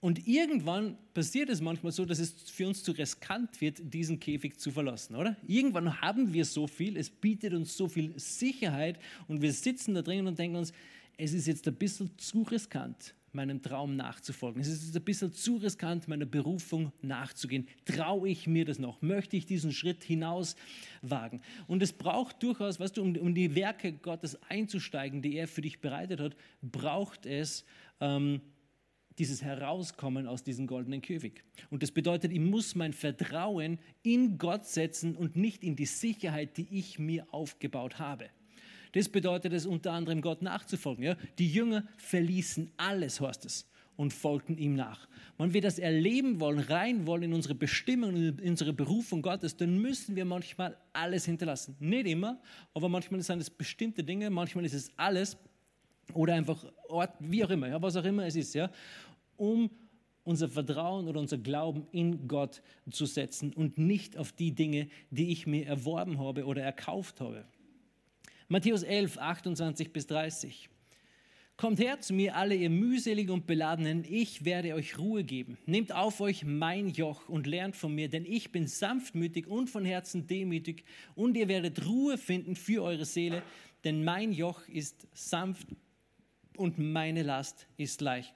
Und 0.00 0.28
irgendwann 0.28 0.96
passiert 1.12 1.48
es 1.48 1.60
manchmal 1.60 1.90
so, 1.90 2.04
dass 2.04 2.20
es 2.20 2.32
für 2.50 2.68
uns 2.68 2.84
zu 2.84 2.92
riskant 2.92 3.60
wird, 3.60 3.80
diesen 3.82 4.20
Käfig 4.20 4.58
zu 4.58 4.70
verlassen, 4.70 5.16
oder? 5.16 5.36
Irgendwann 5.46 6.00
haben 6.00 6.32
wir 6.32 6.44
so 6.44 6.68
viel, 6.68 6.96
es 6.96 7.10
bietet 7.10 7.52
uns 7.52 7.76
so 7.76 7.88
viel 7.88 8.16
Sicherheit 8.16 9.00
und 9.26 9.42
wir 9.42 9.52
sitzen 9.52 9.94
da 9.94 10.02
drin 10.02 10.28
und 10.28 10.38
denken 10.38 10.56
uns, 10.56 10.72
es 11.18 11.32
ist 11.32 11.46
jetzt 11.46 11.66
ein 11.66 11.74
bisschen 11.74 12.16
zu 12.16 12.42
riskant, 12.42 13.14
meinem 13.32 13.60
Traum 13.60 13.96
nachzufolgen. 13.96 14.62
Es 14.62 14.68
ist 14.68 14.86
jetzt 14.86 14.96
ein 14.96 15.04
bisschen 15.04 15.32
zu 15.32 15.56
riskant, 15.56 16.06
meiner 16.06 16.26
Berufung 16.26 16.92
nachzugehen. 17.02 17.66
Traue 17.84 18.28
ich 18.28 18.46
mir 18.46 18.64
das 18.64 18.78
noch? 18.78 19.02
Möchte 19.02 19.36
ich 19.36 19.44
diesen 19.44 19.72
Schritt 19.72 20.04
hinaus 20.04 20.54
wagen? 21.02 21.42
Und 21.66 21.82
es 21.82 21.92
braucht 21.92 22.42
durchaus, 22.42 22.78
weißt 22.78 22.96
du, 22.96 23.02
um, 23.02 23.16
um 23.16 23.34
die 23.34 23.54
Werke 23.56 23.92
Gottes 23.92 24.40
einzusteigen, 24.48 25.20
die 25.20 25.36
er 25.36 25.48
für 25.48 25.60
dich 25.60 25.80
bereitet 25.80 26.20
hat, 26.20 26.36
braucht 26.62 27.26
es 27.26 27.64
ähm, 28.00 28.40
dieses 29.18 29.42
Herauskommen 29.42 30.28
aus 30.28 30.44
diesem 30.44 30.68
goldenen 30.68 31.02
Käfig. 31.02 31.42
Und 31.68 31.82
das 31.82 31.90
bedeutet, 31.90 32.30
ich 32.30 32.38
muss 32.38 32.76
mein 32.76 32.92
Vertrauen 32.92 33.80
in 34.04 34.38
Gott 34.38 34.66
setzen 34.66 35.16
und 35.16 35.34
nicht 35.34 35.64
in 35.64 35.74
die 35.74 35.86
Sicherheit, 35.86 36.56
die 36.56 36.68
ich 36.70 37.00
mir 37.00 37.26
aufgebaut 37.34 37.98
habe. 37.98 38.30
Das 38.92 39.08
bedeutet 39.08 39.52
es 39.52 39.66
unter 39.66 39.92
anderem, 39.92 40.20
Gott 40.20 40.42
nachzufolgen. 40.42 41.04
Ja? 41.04 41.16
Die 41.38 41.50
Jünger 41.50 41.84
verließen 41.96 42.72
alles, 42.76 43.20
heißt 43.20 43.44
es, 43.44 43.68
und 43.96 44.12
folgten 44.12 44.56
ihm 44.58 44.74
nach. 44.74 45.08
Wenn 45.38 45.52
wir 45.52 45.60
das 45.60 45.78
erleben 45.78 46.40
wollen, 46.40 46.60
rein 46.60 47.06
wollen 47.06 47.24
in 47.24 47.32
unsere 47.32 47.54
Bestimmung, 47.54 48.16
in 48.16 48.50
unsere 48.50 48.72
Berufung 48.72 49.22
Gottes, 49.22 49.56
dann 49.56 49.78
müssen 49.78 50.16
wir 50.16 50.24
manchmal 50.24 50.76
alles 50.92 51.24
hinterlassen. 51.24 51.76
Nicht 51.80 52.06
immer, 52.06 52.40
aber 52.74 52.88
manchmal 52.88 53.22
sind 53.22 53.40
es 53.40 53.50
bestimmte 53.50 54.02
Dinge, 54.02 54.30
manchmal 54.30 54.64
ist 54.64 54.74
es 54.74 54.90
alles 54.96 55.36
oder 56.14 56.34
einfach 56.34 56.64
Ort, 56.88 57.12
wie 57.20 57.44
auch 57.44 57.50
immer, 57.50 57.68
ja, 57.68 57.80
was 57.80 57.96
auch 57.96 58.04
immer 58.04 58.24
es 58.26 58.36
ist, 58.36 58.54
ja, 58.54 58.70
um 59.36 59.70
unser 60.24 60.48
Vertrauen 60.48 61.08
oder 61.08 61.20
unser 61.20 61.38
Glauben 61.38 61.86
in 61.90 62.28
Gott 62.28 62.62
zu 62.90 63.06
setzen 63.06 63.52
und 63.52 63.78
nicht 63.78 64.16
auf 64.18 64.32
die 64.32 64.52
Dinge, 64.52 64.88
die 65.10 65.32
ich 65.32 65.46
mir 65.46 65.66
erworben 65.66 66.18
habe 66.18 66.44
oder 66.44 66.62
erkauft 66.62 67.20
habe. 67.20 67.44
Matthäus 68.50 68.82
11, 68.82 69.18
28 69.18 69.92
bis 69.92 70.06
30. 70.06 70.70
Kommt 71.58 71.80
her 71.80 72.00
zu 72.00 72.14
mir, 72.14 72.34
alle 72.34 72.54
ihr 72.54 72.70
mühselig 72.70 73.28
und 73.28 73.46
beladenen, 73.46 74.06
ich 74.08 74.46
werde 74.46 74.74
euch 74.74 74.96
Ruhe 74.96 75.22
geben. 75.22 75.58
Nehmt 75.66 75.92
auf 75.92 76.22
euch 76.22 76.44
mein 76.44 76.88
Joch 76.88 77.28
und 77.28 77.46
lernt 77.46 77.76
von 77.76 77.94
mir, 77.94 78.08
denn 78.08 78.24
ich 78.24 78.50
bin 78.50 78.66
sanftmütig 78.66 79.46
und 79.48 79.68
von 79.68 79.84
Herzen 79.84 80.26
demütig, 80.26 80.84
und 81.14 81.36
ihr 81.36 81.48
werdet 81.48 81.84
Ruhe 81.84 82.16
finden 82.16 82.56
für 82.56 82.82
eure 82.82 83.04
Seele, 83.04 83.42
denn 83.84 84.02
mein 84.02 84.32
Joch 84.32 84.66
ist 84.68 85.06
sanft 85.12 85.68
und 86.56 86.78
meine 86.78 87.24
Last 87.24 87.66
ist 87.76 88.00
leicht. 88.00 88.32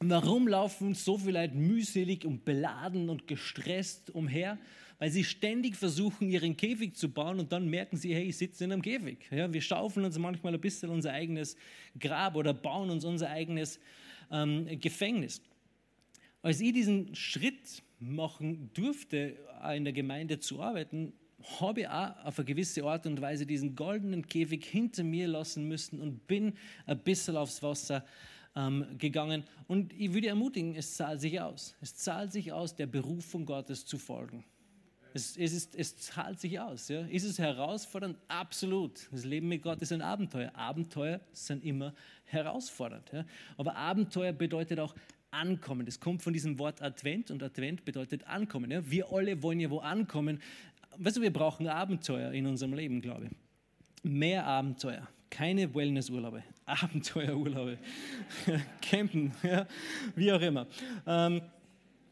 Warum 0.00 0.48
laufen 0.48 0.94
so 0.94 1.16
viele 1.16 1.40
Leute 1.40 1.54
mühselig 1.54 2.26
und 2.26 2.44
beladen 2.44 3.08
und 3.08 3.26
gestresst 3.26 4.10
umher? 4.10 4.58
Weil 5.00 5.10
sie 5.10 5.24
ständig 5.24 5.76
versuchen, 5.76 6.28
ihren 6.28 6.58
Käfig 6.58 6.94
zu 6.94 7.08
bauen 7.08 7.40
und 7.40 7.50
dann 7.52 7.68
merken 7.68 7.96
sie, 7.96 8.14
hey, 8.14 8.24
ich 8.24 8.36
sitze 8.36 8.64
in 8.64 8.72
einem 8.72 8.82
Käfig. 8.82 9.26
Ja, 9.30 9.50
wir 9.50 9.62
schaufeln 9.62 10.04
uns 10.04 10.18
manchmal 10.18 10.54
ein 10.54 10.60
bisschen 10.60 10.90
unser 10.90 11.12
eigenes 11.12 11.56
Grab 11.98 12.36
oder 12.36 12.52
bauen 12.52 12.90
uns 12.90 13.06
unser 13.06 13.30
eigenes 13.30 13.80
ähm, 14.30 14.66
Gefängnis. 14.78 15.40
Als 16.42 16.60
ich 16.60 16.74
diesen 16.74 17.14
Schritt 17.14 17.82
machen 17.98 18.70
durfte, 18.74 19.36
in 19.74 19.84
der 19.84 19.94
Gemeinde 19.94 20.38
zu 20.38 20.60
arbeiten, 20.60 21.14
habe 21.60 21.80
ich 21.80 21.88
auch 21.88 22.24
auf 22.24 22.38
eine 22.38 22.44
gewisse 22.44 22.84
Art 22.84 23.06
und 23.06 23.22
Weise 23.22 23.46
diesen 23.46 23.74
goldenen 23.74 24.26
Käfig 24.26 24.66
hinter 24.66 25.02
mir 25.02 25.28
lassen 25.28 25.66
müssen 25.66 25.98
und 25.98 26.26
bin 26.26 26.52
ein 26.84 26.98
bisschen 26.98 27.38
aufs 27.38 27.62
Wasser 27.62 28.04
ähm, 28.54 28.84
gegangen. 28.98 29.44
Und 29.66 29.94
ich 29.94 30.12
würde 30.12 30.28
ermutigen, 30.28 30.74
es 30.74 30.94
zahlt 30.94 31.22
sich 31.22 31.40
aus. 31.40 31.74
Es 31.80 31.96
zahlt 31.96 32.32
sich 32.32 32.52
aus, 32.52 32.76
der 32.76 32.86
Berufung 32.86 33.46
Gottes 33.46 33.86
zu 33.86 33.96
folgen. 33.96 34.44
Es, 35.12 35.36
es, 35.36 35.52
ist, 35.52 35.74
es 35.74 35.96
zahlt 35.96 36.40
sich 36.40 36.58
aus. 36.60 36.88
Ja? 36.88 37.00
Ist 37.02 37.24
es 37.24 37.38
herausfordernd? 37.38 38.16
Absolut. 38.28 39.08
Das 39.10 39.24
Leben 39.24 39.48
mit 39.48 39.62
Gott 39.62 39.80
ist 39.82 39.92
ein 39.92 40.02
Abenteuer. 40.02 40.54
Abenteuer 40.54 41.20
sind 41.32 41.64
immer 41.64 41.94
herausfordernd. 42.24 43.10
Ja? 43.12 43.24
Aber 43.56 43.76
Abenteuer 43.76 44.32
bedeutet 44.32 44.78
auch 44.78 44.94
ankommen. 45.30 45.86
Das 45.86 45.98
kommt 45.98 46.22
von 46.22 46.32
diesem 46.32 46.58
Wort 46.58 46.80
Advent 46.82 47.30
und 47.30 47.42
Advent 47.42 47.84
bedeutet 47.84 48.26
ankommen. 48.26 48.70
Ja? 48.70 48.88
Wir 48.88 49.12
alle 49.12 49.42
wollen 49.42 49.60
ja 49.60 49.70
wo 49.70 49.78
ankommen. 49.78 50.40
Weißt 50.96 51.16
du, 51.16 51.22
wir 51.22 51.32
brauchen 51.32 51.66
Abenteuer 51.66 52.32
in 52.32 52.46
unserem 52.46 52.74
Leben, 52.74 53.00
glaube 53.00 53.26
ich. 53.26 53.30
Mehr 54.02 54.46
Abenteuer. 54.46 55.08
Keine 55.28 55.72
Wellnessurlaube, 55.72 56.42
Abenteuerurlaube, 56.66 57.78
Campen, 58.82 59.32
ja? 59.44 59.66
wie 60.16 60.32
auch 60.32 60.40
immer. 60.40 60.66
Ähm, 61.06 61.40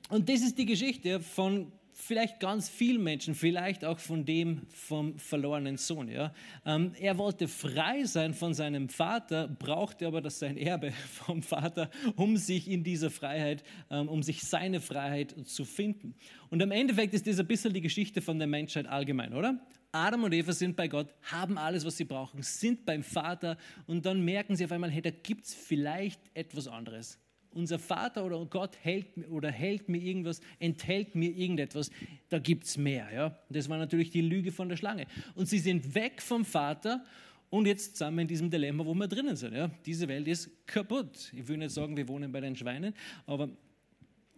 und 0.09 0.29
das 0.29 0.41
ist 0.41 0.57
die 0.57 0.67
Geschichte 0.67 1.21
von 1.21 1.73
vielleicht 2.01 2.39
ganz 2.39 2.69
vielen 2.69 3.03
Menschen, 3.03 3.35
vielleicht 3.35 3.85
auch 3.85 3.99
von 3.99 4.25
dem 4.25 4.63
vom 4.71 5.19
verlorenen 5.19 5.77
Sohn. 5.77 6.09
Ja? 6.09 6.33
Ähm, 6.65 6.93
er 6.99 7.19
wollte 7.19 7.49
frei 7.49 8.05
sein 8.05 8.35
von 8.35 8.55
seinem 8.55 8.89
Vater, 8.89 9.49
brauchte 9.49 10.07
aber 10.07 10.21
das 10.21 10.39
sein 10.39 10.57
Erbe 10.57 10.93
vom 11.27 11.43
Vater, 11.43 11.91
um 12.17 12.37
sich 12.37 12.71
in 12.71 12.85
dieser 12.85 13.11
Freiheit, 13.11 13.65
ähm, 13.91 14.09
um 14.09 14.23
sich 14.23 14.43
seine 14.43 14.81
Freiheit 14.81 15.35
zu 15.47 15.65
finden. 15.65 16.15
Und 16.51 16.63
im 16.63 16.71
Endeffekt 16.71 17.15
ist 17.15 17.27
das 17.27 17.41
ein 17.41 17.47
bisschen 17.47 17.75
die 17.75 17.83
Geschichte 17.83 18.23
von 18.23 18.39
der 18.39 18.49
Menschheit 18.49 18.87
allgemein, 18.87 19.35
oder? 19.35 19.61
Adam 19.91 20.23
und 20.25 20.33
Eva 20.33 20.53
sind 20.53 20.77
bei 20.77 20.87
Gott, 20.87 21.15
haben 21.23 21.59
alles, 21.59 21.85
was 21.85 21.97
sie 21.97 22.05
brauchen, 22.05 22.43
sind 22.43 22.87
beim 22.87 23.03
Vater 23.03 23.57
und 23.87 24.07
dann 24.07 24.25
merken 24.25 24.55
sie 24.55 24.65
auf 24.65 24.73
einmal, 24.73 24.91
hey, 24.91 25.03
da 25.03 25.11
gibt 25.11 25.47
es 25.47 25.55
vielleicht 25.55 26.21
etwas 26.35 26.69
anderes 26.69 27.19
unser 27.53 27.79
Vater 27.79 28.25
oder 28.25 28.45
Gott 28.47 28.77
hält 28.83 29.07
oder 29.31 29.51
hält 29.51 29.89
mir 29.89 29.99
irgendwas, 29.99 30.41
enthält 30.59 31.15
mir 31.15 31.31
irgendetwas, 31.31 31.91
da 32.29 32.39
gibt 32.39 32.65
es 32.65 32.77
mehr. 32.77 33.09
Ja? 33.13 33.39
Das 33.49 33.69
war 33.69 33.79
natürlich 33.79 34.11
die 34.11 34.21
Lüge 34.21 34.53
von 34.53 34.69
der 34.69 34.77
Schlange. 34.77 35.07
Und 35.35 35.49
sie 35.49 35.59
sind 35.59 35.95
weg 35.95 36.23
vom 36.23 36.45
Vater 36.45 37.05
und 37.51 37.67
jetzt 37.67 37.97
sind 37.97 38.15
wir 38.15 38.23
in 38.23 38.29
diesem 38.29 38.51
Dilemma, 38.51 38.85
wo 38.85 38.95
wir 38.95 39.09
drinnen 39.09 39.37
sind. 39.37 39.55
Ja? 39.55 39.71
Diese 39.87 40.07
Welt 40.09 40.29
ist 40.29 40.51
kaputt. 40.67 41.33
Ich 41.35 41.47
will 41.49 41.57
nicht 41.57 41.71
sagen, 41.71 41.97
wir 41.97 42.07
wohnen 42.09 42.31
bei 42.31 42.41
den 42.41 42.55
Schweinen, 42.55 42.95
aber 43.27 43.49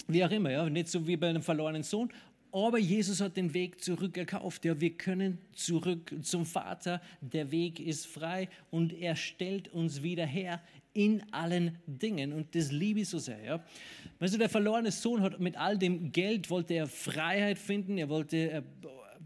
wie 0.07 0.25
auch 0.25 0.31
immer, 0.31 0.51
ja? 0.51 0.69
nicht 0.69 0.89
so 0.89 1.07
wie 1.07 1.17
bei 1.17 1.29
einem 1.29 1.43
verlorenen 1.43 1.83
Sohn. 1.83 2.11
Aber 2.53 2.79
Jesus 2.79 3.21
hat 3.21 3.37
den 3.37 3.55
Weg 3.55 3.83
zurück 3.83 4.17
erkauft. 4.17 4.65
Ja, 4.65 4.81
wir 4.81 4.91
können 4.97 5.39
zurück 5.53 6.13
zum 6.23 6.45
Vater. 6.45 7.01
Der 7.21 7.51
Weg 7.51 7.79
ist 7.79 8.07
frei 8.07 8.49
und 8.71 8.93
er 8.93 9.17
stellt 9.17 9.69
uns 9.69 10.03
wieder 10.03 10.27
her 10.27 10.61
in 10.93 11.23
allen 11.33 11.79
Dingen. 11.87 12.33
Und 12.33 12.55
das 12.55 12.73
liebe 12.73 13.01
ich 13.01 13.09
so 13.09 13.19
sehr. 13.19 13.43
Ja. 13.43 13.65
Weißt 14.19 14.35
du, 14.35 14.39
der 14.39 14.49
verlorene 14.49 14.91
Sohn 14.91 15.23
hat 15.23 15.39
mit 15.39 15.57
all 15.57 15.79
dem 15.79 16.11
Geld, 16.11 16.51
wollte 16.51 16.75
er 16.75 16.87
Freiheit 16.89 17.59
finden, 17.59 17.99
er 17.99 18.09
wollte, 18.09 18.37
er 18.37 18.65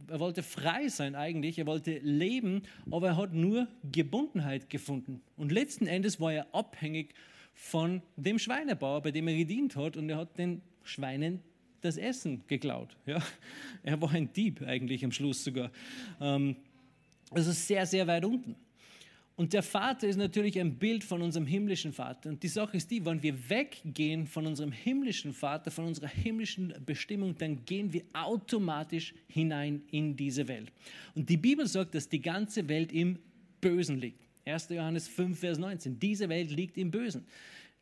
er 0.09 0.21
wollte 0.21 0.43
frei 0.43 0.89
sein 0.89 1.15
eigentlich, 1.15 1.59
er 1.59 1.67
wollte 1.67 1.99
leben, 1.99 2.63
aber 2.91 3.09
er 3.09 3.17
hat 3.17 3.33
nur 3.33 3.69
Gebundenheit 3.91 4.69
gefunden. 4.71 5.23
Und 5.37 5.53
letzten 5.53 5.87
Endes 5.87 6.21
war 6.21 6.33
er 6.33 6.55
abhängig 6.55 7.15
von 7.55 8.03
dem 8.17 8.39
Schweinebauer, 8.39 9.03
bei 9.03 9.11
dem 9.13 9.29
er 9.29 9.37
gedient 9.37 9.77
hat, 9.77 9.97
und 9.97 10.11
er 10.11 10.19
hat 10.19 10.37
den 10.39 10.61
Schweinen 10.83 11.41
das 11.85 11.97
Essen 11.97 12.43
geklaut. 12.47 12.97
Ja? 13.07 13.23
Er 13.83 14.01
war 14.01 14.11
ein 14.13 14.33
Dieb 14.33 14.63
eigentlich 14.63 15.05
am 15.05 15.13
Schluss 15.13 15.45
sogar. 15.45 15.71
Also 16.19 17.53
sehr, 17.53 17.87
sehr 17.87 18.07
weit 18.07 18.25
unten. 18.25 18.57
Und 19.37 19.53
der 19.53 19.65
Vater 19.65 20.07
ist 20.07 20.17
natürlich 20.17 20.61
ein 20.61 20.77
Bild 20.77 21.03
von 21.03 21.21
unserem 21.21 21.45
himmlischen 21.45 21.93
Vater. 21.93 22.29
Und 22.31 22.41
die 22.45 22.49
Sache 22.49 22.77
ist 22.77 22.89
die, 22.91 23.05
wenn 23.05 23.21
wir 23.21 23.51
weggehen 23.51 24.29
von 24.29 24.47
unserem 24.47 24.71
himmlischen 24.71 25.33
Vater, 25.33 25.73
von 25.73 25.87
unserer 25.87 26.07
himmlischen 26.07 26.73
Bestimmung, 26.87 27.37
dann 27.37 27.65
gehen 27.65 27.93
wir 27.93 28.03
automatisch 28.13 29.13
hinein 29.27 29.83
in 29.91 30.15
diese 30.15 30.47
Welt. 30.47 30.71
Und 31.17 31.29
die 31.29 31.37
Bibel 31.37 31.67
sagt, 31.67 31.97
dass 31.97 32.09
die 32.09 32.21
ganze 32.21 32.69
Welt 32.69 32.93
im 32.93 33.19
Bösen 33.61 33.99
liegt. 33.99 34.21
1. 34.45 34.69
Johannes 34.69 35.09
5, 35.09 35.37
Vers 35.37 35.59
19. 35.59 35.99
Diese 35.99 36.29
Welt 36.29 36.53
liegt 36.53 36.79
im 36.79 36.93
Bösen. 36.93 37.27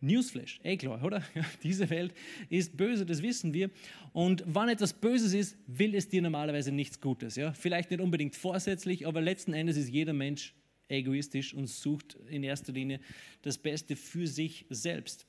Newsflash, 0.03 0.61
eh 0.65 0.77
klar, 0.77 1.03
oder? 1.03 1.23
Diese 1.63 1.89
Welt 1.89 2.13
ist 2.51 2.77
böse, 2.77 3.07
das 3.07 3.23
wissen 3.23 3.55
wir. 3.55 3.71
Und 4.13 4.43
wann 4.47 4.69
etwas 4.69 4.93
Böses 4.93 5.33
ist, 5.33 5.57
will 5.67 5.95
es 5.95 6.09
dir 6.09 6.21
normalerweise 6.21 6.73
nichts 6.73 7.01
Gutes. 7.01 7.37
Ja? 7.37 7.53
Vielleicht 7.53 7.91
nicht 7.91 8.01
unbedingt 8.01 8.35
vorsätzlich, 8.35 9.07
aber 9.07 9.21
letzten 9.21 9.55
Endes 9.55 9.77
ist 9.77 9.89
jeder 9.89 10.13
Mensch 10.13 10.55
egoistisch 10.89 11.55
und 11.55 11.69
sucht 11.69 12.19
in 12.29 12.43
erster 12.43 12.73
Linie 12.73 13.01
das 13.43 13.57
Beste 13.57 13.97
für 13.97 14.27
sich 14.27 14.67
selbst. 14.69 15.25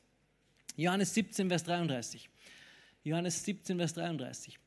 Johannes 0.76 1.14
17, 1.14 1.48
Vers 1.48 1.64
33. 1.64 2.30
Johannes 3.04 3.44
17, 3.46 3.78
Vers 3.78 3.94
33. 3.94 4.60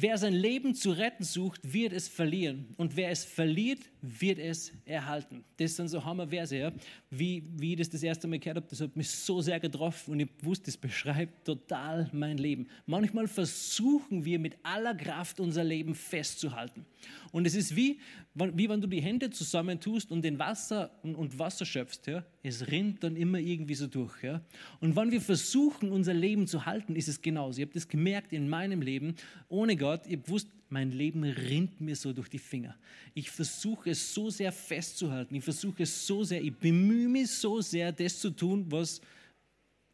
Wer 0.00 0.16
sein 0.16 0.32
Leben 0.32 0.76
zu 0.76 0.92
retten 0.92 1.24
sucht, 1.24 1.60
wird 1.72 1.92
es 1.92 2.06
verlieren. 2.06 2.68
Und 2.76 2.94
wer 2.94 3.10
es 3.10 3.24
verliert, 3.24 3.80
wird 4.00 4.38
es 4.38 4.70
erhalten. 4.84 5.42
Das 5.56 5.74
sind 5.74 5.88
so 5.88 6.04
Hammerverse, 6.04 6.56
ja? 6.56 6.72
wie, 7.10 7.42
wie 7.56 7.72
ich 7.72 7.78
das 7.78 7.90
das 7.90 8.04
erste 8.04 8.28
Mal 8.28 8.38
gehört 8.38 8.58
habe. 8.58 8.66
Das 8.70 8.80
hat 8.80 8.94
mich 8.94 9.10
so 9.10 9.40
sehr 9.40 9.58
getroffen 9.58 10.12
und 10.12 10.20
ich 10.20 10.28
wusste, 10.40 10.66
das 10.66 10.76
beschreibt 10.76 11.44
total 11.44 12.08
mein 12.12 12.38
Leben. 12.38 12.68
Manchmal 12.86 13.26
versuchen 13.26 14.24
wir 14.24 14.38
mit 14.38 14.56
aller 14.62 14.94
Kraft 14.94 15.40
unser 15.40 15.64
Leben 15.64 15.96
festzuhalten. 15.96 16.86
Und 17.32 17.46
es 17.46 17.54
ist 17.54 17.76
wie, 17.76 18.00
wie 18.34 18.68
wenn 18.68 18.80
du 18.80 18.86
die 18.86 19.00
Hände 19.00 19.30
zusammentust 19.30 20.10
und 20.10 20.22
den 20.22 20.38
Wasser 20.38 20.90
und, 21.02 21.14
und 21.14 21.38
Wasser 21.38 21.66
schöpfst. 21.66 22.06
Ja? 22.06 22.24
Es 22.42 22.68
rinnt 22.68 23.02
dann 23.02 23.16
immer 23.16 23.38
irgendwie 23.38 23.74
so 23.74 23.86
durch. 23.86 24.22
Ja? 24.22 24.40
Und 24.80 24.96
wenn 24.96 25.10
wir 25.10 25.20
versuchen, 25.20 25.90
unser 25.90 26.14
Leben 26.14 26.46
zu 26.46 26.66
halten, 26.66 26.96
ist 26.96 27.08
es 27.08 27.20
genauso. 27.20 27.58
Ich 27.60 27.66
habe 27.66 27.74
das 27.74 27.88
gemerkt 27.88 28.32
in 28.32 28.48
meinem 28.48 28.82
Leben. 28.82 29.14
Ohne 29.48 29.76
Gott, 29.76 30.02
ich 30.06 30.20
wusste, 30.28 30.50
mein 30.70 30.90
Leben 30.90 31.24
rinnt 31.24 31.80
mir 31.80 31.96
so 31.96 32.12
durch 32.12 32.28
die 32.28 32.38
Finger. 32.38 32.76
Ich 33.14 33.30
versuche 33.30 33.90
es 33.90 34.12
so 34.12 34.30
sehr 34.30 34.52
festzuhalten. 34.52 35.34
Ich 35.34 35.44
versuche 35.44 35.82
es 35.82 36.06
so 36.06 36.24
sehr, 36.24 36.42
ich 36.42 36.54
bemühe 36.54 37.08
mich 37.08 37.30
so 37.30 37.60
sehr, 37.60 37.90
das 37.92 38.20
zu 38.20 38.30
tun, 38.30 38.66
was 38.68 39.00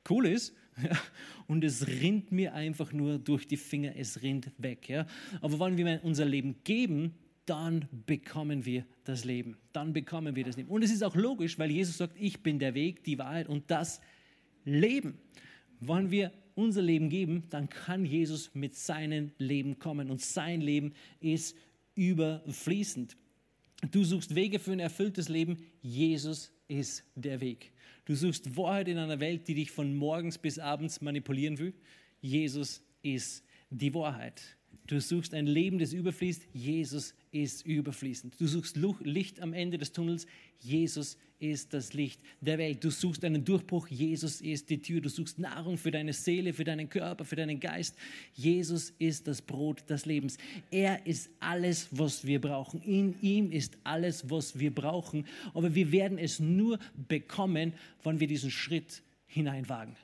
cool 0.08 0.26
ist. 0.26 0.54
Und 1.46 1.64
es 1.64 1.86
rinnt 1.86 2.32
mir 2.32 2.54
einfach 2.54 2.92
nur 2.92 3.18
durch 3.18 3.46
die 3.46 3.56
Finger, 3.56 3.92
es 3.96 4.22
rinnt 4.22 4.50
weg. 4.58 4.88
Ja. 4.88 5.06
Aber 5.40 5.60
wenn 5.60 5.76
wir 5.76 6.00
unser 6.02 6.24
Leben 6.24 6.56
geben, 6.64 7.14
dann 7.46 7.88
bekommen 8.06 8.64
wir 8.64 8.86
das 9.04 9.24
Leben. 9.24 9.56
Dann 9.72 9.92
bekommen 9.92 10.34
wir 10.34 10.44
das 10.44 10.56
Leben. 10.56 10.68
Und 10.68 10.82
es 10.82 10.90
ist 10.90 11.02
auch 11.02 11.14
logisch, 11.14 11.58
weil 11.58 11.70
Jesus 11.70 11.98
sagt, 11.98 12.16
ich 12.18 12.42
bin 12.42 12.58
der 12.58 12.74
Weg, 12.74 13.04
die 13.04 13.18
Wahrheit 13.18 13.48
und 13.48 13.70
das 13.70 14.00
Leben. 14.64 15.18
Wenn 15.80 16.10
wir 16.10 16.32
unser 16.54 16.82
Leben 16.82 17.10
geben, 17.10 17.44
dann 17.50 17.68
kann 17.68 18.04
Jesus 18.04 18.54
mit 18.54 18.74
seinem 18.76 19.32
Leben 19.38 19.78
kommen 19.78 20.10
und 20.10 20.20
sein 20.22 20.60
Leben 20.60 20.94
ist 21.20 21.56
überfließend. 21.94 23.16
Du 23.90 24.04
suchst 24.04 24.34
Wege 24.34 24.58
für 24.58 24.72
ein 24.72 24.80
erfülltes 24.80 25.28
Leben, 25.28 25.58
Jesus 25.82 26.52
ist 26.68 27.04
der 27.14 27.40
Weg. 27.40 27.72
Du 28.04 28.14
suchst 28.14 28.56
Wahrheit 28.56 28.88
in 28.88 28.98
einer 28.98 29.20
Welt, 29.20 29.48
die 29.48 29.54
dich 29.54 29.70
von 29.70 29.94
morgens 29.94 30.38
bis 30.38 30.58
abends 30.58 31.00
manipulieren 31.00 31.58
will. 31.58 31.74
Jesus 32.20 32.82
ist 33.02 33.44
die 33.70 33.94
Wahrheit. 33.94 34.56
Du 34.86 35.00
suchst 35.00 35.32
ein 35.32 35.46
Leben, 35.46 35.78
das 35.78 35.94
überfließt. 35.94 36.48
Jesus 36.52 37.14
ist 37.32 37.64
überfließend. 37.64 38.38
Du 38.38 38.46
suchst 38.46 38.76
Licht 39.00 39.40
am 39.40 39.54
Ende 39.54 39.78
des 39.78 39.92
Tunnels. 39.92 40.26
Jesus 40.60 41.16
ist 41.50 41.74
das 41.74 41.92
Licht 41.92 42.20
der 42.40 42.58
Welt. 42.58 42.82
Du 42.82 42.90
suchst 42.90 43.24
einen 43.24 43.44
Durchbruch. 43.44 43.88
Jesus 43.88 44.40
ist 44.40 44.70
die 44.70 44.80
Tür. 44.80 45.00
Du 45.00 45.08
suchst 45.08 45.38
Nahrung 45.38 45.76
für 45.76 45.90
deine 45.90 46.12
Seele, 46.12 46.52
für 46.52 46.64
deinen 46.64 46.88
Körper, 46.88 47.24
für 47.24 47.36
deinen 47.36 47.60
Geist. 47.60 47.96
Jesus 48.32 48.90
ist 48.98 49.26
das 49.26 49.42
Brot 49.42 49.88
des 49.88 50.06
Lebens. 50.06 50.38
Er 50.70 51.06
ist 51.06 51.30
alles, 51.40 51.88
was 51.90 52.26
wir 52.26 52.40
brauchen. 52.40 52.80
In 52.82 53.20
ihm 53.20 53.52
ist 53.52 53.76
alles, 53.84 54.30
was 54.30 54.58
wir 54.58 54.74
brauchen. 54.74 55.26
Aber 55.52 55.74
wir 55.74 55.92
werden 55.92 56.18
es 56.18 56.40
nur 56.40 56.78
bekommen, 57.08 57.74
wenn 58.02 58.20
wir 58.20 58.26
diesen 58.26 58.50
Schritt 58.50 59.02
hineinwagen 59.26 59.96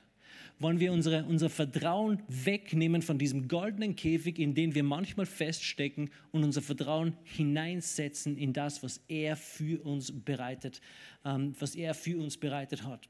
wollen 0.61 0.79
wir 0.79 0.93
unsere, 0.93 1.25
unser 1.25 1.49
Vertrauen 1.49 2.21
wegnehmen 2.27 3.01
von 3.01 3.17
diesem 3.17 3.47
goldenen 3.47 3.95
Käfig, 3.95 4.37
in 4.39 4.53
den 4.53 4.75
wir 4.75 4.83
manchmal 4.83 5.25
feststecken 5.25 6.11
und 6.31 6.43
unser 6.43 6.61
Vertrauen 6.61 7.17
hineinsetzen 7.23 8.37
in 8.37 8.53
das, 8.53 8.83
was 8.83 9.01
er 9.07 9.35
für 9.35 9.83
uns 9.83 10.11
bereitet, 10.11 10.81
ähm, 11.25 11.55
was 11.59 11.75
er 11.75 11.93
für 11.93 12.17
uns 12.17 12.37
bereitet 12.37 12.83
hat. 12.83 13.09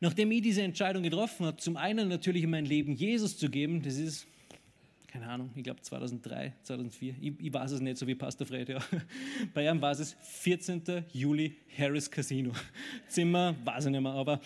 Nachdem 0.00 0.30
ich 0.30 0.42
diese 0.42 0.62
Entscheidung 0.62 1.02
getroffen 1.02 1.46
habe, 1.46 1.56
zum 1.56 1.76
einen 1.76 2.08
natürlich 2.08 2.42
in 2.42 2.50
mein 2.50 2.66
Leben 2.66 2.92
Jesus 2.92 3.38
zu 3.38 3.48
geben, 3.48 3.82
das 3.82 3.96
ist 3.96 4.26
keine 5.06 5.28
Ahnung, 5.28 5.50
ich 5.54 5.62
glaube 5.62 5.80
2003, 5.80 6.54
2004, 6.62 7.14
ich, 7.20 7.32
ich, 7.38 7.52
weiß 7.52 7.72
es 7.72 7.80
nicht, 7.80 7.96
so 7.96 8.06
wie 8.06 8.14
Pastor 8.14 8.46
Fred, 8.46 8.68
ja. 8.68 8.78
Bei 9.54 9.68
ihm 9.68 9.80
war 9.80 9.92
es 9.92 10.16
14. 10.20 11.04
Juli, 11.12 11.56
Harris 11.76 12.10
Casino. 12.10 12.52
Zimmer, 13.08 13.54
weiß 13.64 13.86
ich 13.86 13.92
nicht 13.92 14.00
mehr, 14.00 14.12
aber 14.12 14.40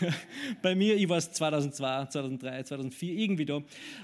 bei 0.62 0.74
mir, 0.74 0.96
ich 0.96 1.08
war 1.08 1.18
es 1.18 1.32
2002, 1.32 2.06
2003, 2.06 2.62
2004, 2.64 3.14
irgendwie 3.14 3.44
da, 3.44 3.62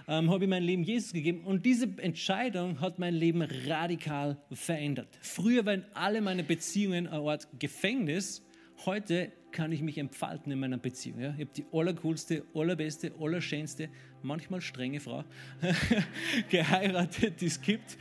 ähm, 0.08 0.30
habe 0.30 0.44
ich 0.44 0.50
mein 0.50 0.62
Leben 0.62 0.82
Jesus 0.82 1.12
gegeben 1.12 1.44
und 1.44 1.64
diese 1.64 1.88
Entscheidung 1.98 2.80
hat 2.80 2.98
mein 2.98 3.14
Leben 3.14 3.42
radikal 3.42 4.36
verändert. 4.52 5.08
Früher 5.20 5.64
waren 5.66 5.84
alle 5.94 6.20
meine 6.20 6.44
Beziehungen 6.44 7.06
eine 7.06 7.28
Art 7.28 7.48
Gefängnis, 7.58 8.42
heute 8.84 9.32
kann 9.54 9.72
ich 9.72 9.80
mich 9.80 9.96
entfalten 9.96 10.52
in 10.52 10.58
meiner 10.58 10.76
Beziehung. 10.76 11.20
Ja? 11.20 11.30
Ich 11.38 11.40
habe 11.40 11.50
die 11.56 11.64
allercoolste, 11.72 12.42
allerbeste, 12.54 13.12
allerschönste, 13.18 13.88
manchmal 14.22 14.60
strenge 14.60 15.00
Frau 15.00 15.24
geheiratet, 16.50 17.40
die 17.40 17.46
es 17.46 17.62
gibt. 17.62 17.96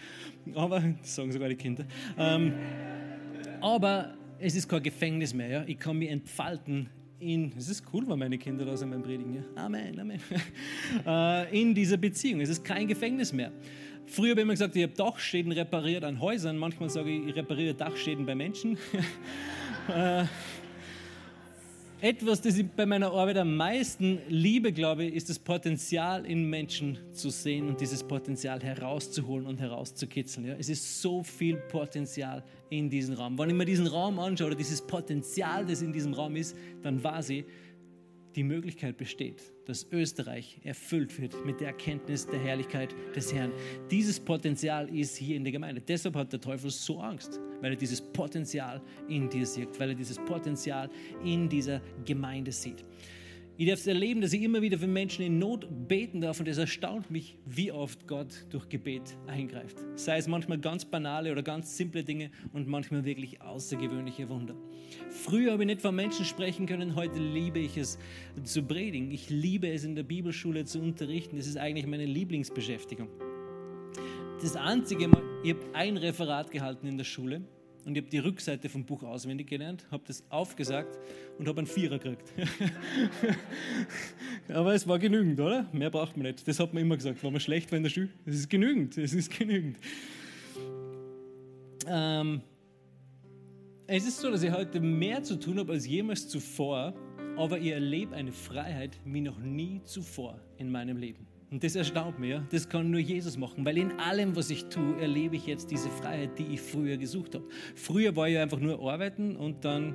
Aber, 0.55 0.81
das 0.81 1.15
sagen 1.15 1.31
sogar 1.31 1.47
die 1.47 1.55
Kinder. 1.55 1.85
Ähm, 2.17 2.53
aber 3.61 4.15
es 4.39 4.55
ist 4.55 4.67
kein 4.67 4.83
Gefängnis 4.83 5.33
mehr. 5.33 5.47
Ja? 5.47 5.63
Ich 5.67 5.77
kann 5.77 5.97
mich 5.97 6.09
entfalten 6.09 6.89
in, 7.19 7.53
es 7.55 7.69
ist 7.69 7.85
cool, 7.93 8.03
wenn 8.07 8.19
meine 8.19 8.37
Kinder 8.37 8.65
da 8.65 8.75
sind 8.75 8.89
beim 8.89 9.03
Predigen. 9.03 9.35
Ja? 9.35 9.63
Amen, 9.63 9.97
Amen. 9.99 10.19
äh, 11.05 11.61
in 11.61 11.73
dieser 11.75 11.97
Beziehung. 11.97 12.41
Es 12.41 12.49
ist 12.49 12.65
kein 12.65 12.87
Gefängnis 12.87 13.31
mehr. 13.31 13.51
Früher 14.07 14.31
habe 14.31 14.41
ich 14.41 14.43
immer 14.43 14.53
gesagt, 14.53 14.75
ich 14.75 14.83
habe 14.83 14.93
Dachschäden 14.93 15.51
repariert 15.51 16.03
an 16.03 16.19
Häusern. 16.19 16.57
Manchmal 16.57 16.89
sage 16.89 17.11
ich, 17.11 17.27
ich 17.27 17.35
repariere 17.35 17.75
Dachschäden 17.75 18.25
bei 18.25 18.33
Menschen. 18.35 18.77
äh, 19.87 20.25
etwas, 22.03 22.41
das 22.41 22.57
ich 22.57 22.69
bei 22.69 22.85
meiner 22.85 23.13
Arbeit 23.13 23.37
am 23.37 23.55
meisten 23.55 24.19
liebe, 24.27 24.73
glaube 24.73 25.05
ich, 25.05 25.15
ist 25.15 25.29
das 25.29 25.39
Potenzial 25.39 26.25
in 26.25 26.49
Menschen 26.49 26.97
zu 27.13 27.29
sehen 27.29 27.69
und 27.69 27.79
dieses 27.79 28.03
Potenzial 28.03 28.61
herauszuholen 28.61 29.47
und 29.47 29.61
herauszukitzeln. 29.61 30.47
Ja? 30.47 30.55
Es 30.59 30.67
ist 30.67 31.01
so 31.01 31.23
viel 31.23 31.55
Potenzial 31.55 32.43
in 32.69 32.89
diesem 32.89 33.15
Raum. 33.15 33.37
Wenn 33.39 33.51
ich 33.51 33.55
mir 33.55 33.63
diesen 33.63 33.87
Raum 33.87 34.19
anschaue 34.19 34.47
oder 34.47 34.57
dieses 34.57 34.85
Potenzial, 34.85 35.65
das 35.65 35.81
in 35.81 35.93
diesem 35.93 36.13
Raum 36.13 36.35
ist, 36.35 36.57
dann 36.81 37.01
weiß 37.01 37.29
ich, 37.29 37.45
die 38.35 38.43
Möglichkeit 38.43 38.97
besteht, 38.97 39.52
dass 39.65 39.87
Österreich 39.91 40.59
erfüllt 40.63 41.19
wird 41.19 41.45
mit 41.45 41.59
der 41.59 41.67
Erkenntnis 41.67 42.27
der 42.27 42.39
Herrlichkeit 42.39 42.93
des 43.15 43.33
Herrn. 43.33 43.51
Dieses 43.89 44.19
Potenzial 44.19 44.93
ist 44.95 45.17
hier 45.17 45.37
in 45.37 45.43
der 45.43 45.53
Gemeinde. 45.53 45.81
Deshalb 45.81 46.15
hat 46.15 46.33
der 46.33 46.41
Teufel 46.41 46.69
so 46.69 46.99
Angst, 46.99 47.39
weil 47.61 47.71
er 47.71 47.77
dieses 47.77 48.01
Potenzial 48.01 48.81
in 49.07 49.29
dir 49.29 49.45
sieht, 49.45 49.79
weil 49.79 49.89
er 49.89 49.95
dieses 49.95 50.17
Potenzial 50.17 50.89
in 51.23 51.47
dieser 51.47 51.81
Gemeinde 52.05 52.51
sieht. 52.51 52.83
Ich 53.55 53.67
darf 53.67 53.77
es 53.77 53.85
erleben, 53.85 54.19
dass 54.19 54.33
ich 54.33 54.41
immer 54.41 54.63
wieder 54.63 54.79
für 54.79 54.87
Menschen 54.87 55.23
in 55.23 55.37
Not 55.37 55.67
beten 55.87 56.21
darf 56.21 56.39
und 56.39 56.47
es 56.47 56.57
erstaunt 56.57 57.11
mich, 57.11 57.37
wie 57.45 57.71
oft 57.71 58.07
Gott 58.07 58.47
durch 58.49 58.67
Gebet 58.67 59.15
eingreift. 59.27 59.77
Sei 59.95 60.17
es 60.17 60.27
manchmal 60.27 60.57
ganz 60.57 60.85
banale 60.85 61.31
oder 61.31 61.43
ganz 61.43 61.77
simple 61.77 62.03
Dinge 62.03 62.31
und 62.51 62.67
manchmal 62.67 63.05
wirklich 63.05 63.43
außergewöhnliche 63.43 64.27
Wunder. 64.27 64.55
Früher 65.11 65.51
habe 65.51 65.61
ich 65.63 65.67
nicht 65.67 65.81
von 65.81 65.95
Menschen 65.95 66.25
sprechen 66.25 66.65
können, 66.65 66.95
heute 66.95 67.19
liebe 67.19 67.59
ich 67.59 67.77
es 67.77 67.99
zu 68.43 68.63
predigen. 68.63 69.11
Ich 69.11 69.29
liebe 69.29 69.69
es 69.69 69.83
in 69.83 69.93
der 69.93 70.03
Bibelschule 70.03 70.65
zu 70.65 70.79
unterrichten. 70.79 71.37
Das 71.37 71.45
ist 71.45 71.57
eigentlich 71.57 71.85
meine 71.85 72.05
Lieblingsbeschäftigung. 72.05 73.07
Das 74.41 74.55
Einzige, 74.55 75.11
ich 75.43 75.53
habe 75.53 75.61
ein 75.73 75.97
Referat 75.97 76.49
gehalten 76.49 76.87
in 76.87 76.97
der 76.97 77.05
Schule 77.05 77.43
und 77.85 77.95
ich 77.95 78.01
habe 78.01 78.09
die 78.09 78.19
Rückseite 78.19 78.69
vom 78.69 78.85
Buch 78.85 79.03
auswendig 79.03 79.47
gelernt, 79.47 79.85
habe 79.91 80.03
das 80.07 80.23
aufgesagt 80.29 80.97
und 81.37 81.47
habe 81.47 81.59
einen 81.59 81.67
Vierer 81.67 81.99
gekriegt. 81.99 82.31
Aber 84.47 84.73
es 84.73 84.87
war 84.87 84.99
genügend, 84.99 85.39
oder? 85.39 85.67
Mehr 85.71 85.89
braucht 85.89 86.15
man 86.15 86.25
nicht. 86.25 86.47
Das 86.47 86.59
hat 86.59 86.73
man 86.73 86.83
immer 86.83 86.95
gesagt. 86.95 87.23
War 87.23 87.31
man 87.31 87.39
schlecht 87.39 87.71
war 87.71 87.77
in 87.77 87.83
der 87.83 87.89
Schule? 87.89 88.09
Es 88.25 88.35
ist 88.35 88.49
genügend, 88.49 88.97
es 88.97 89.13
ist 89.13 89.37
genügend. 89.37 89.77
Ähm, 91.87 92.41
es 93.87 94.05
ist 94.05 94.19
so, 94.19 94.31
dass 94.31 94.43
ich 94.43 94.51
heute 94.51 94.79
mehr 94.79 95.23
zu 95.23 95.37
tun 95.37 95.59
habe 95.59 95.73
als 95.73 95.85
jemals 95.85 96.29
zuvor, 96.29 96.93
aber 97.35 97.59
ich 97.59 97.71
erlebe 97.71 98.15
eine 98.15 98.31
Freiheit 98.31 98.97
wie 99.05 99.21
noch 99.21 99.39
nie 99.39 99.81
zuvor 99.83 100.39
in 100.57 100.71
meinem 100.71 100.97
Leben. 100.97 101.32
Und 101.53 101.63
das 101.63 101.75
erstaunt 101.75 102.17
mich, 102.17 102.35
das 102.49 102.67
kann 102.67 102.89
nur 102.89 102.99
Jesus 102.99 103.37
machen, 103.37 103.63
weil 103.63 103.77
in 103.77 103.91
allem, 103.99 104.35
was 104.35 104.49
ich 104.49 104.65
tue, 104.65 104.99
erlebe 104.99 105.35
ich 105.35 105.45
jetzt 105.45 105.69
diese 105.69 105.87
Freiheit, 105.87 106.39
die 106.39 106.55
ich 106.55 106.59
früher 106.59 106.97
gesucht 106.97 107.35
habe. 107.35 107.45
Früher 107.75 108.15
war 108.15 108.27
ich 108.27 108.39
einfach 108.39 108.59
nur 108.59 108.81
arbeiten 108.91 109.35
und 109.35 109.63
dann 109.63 109.93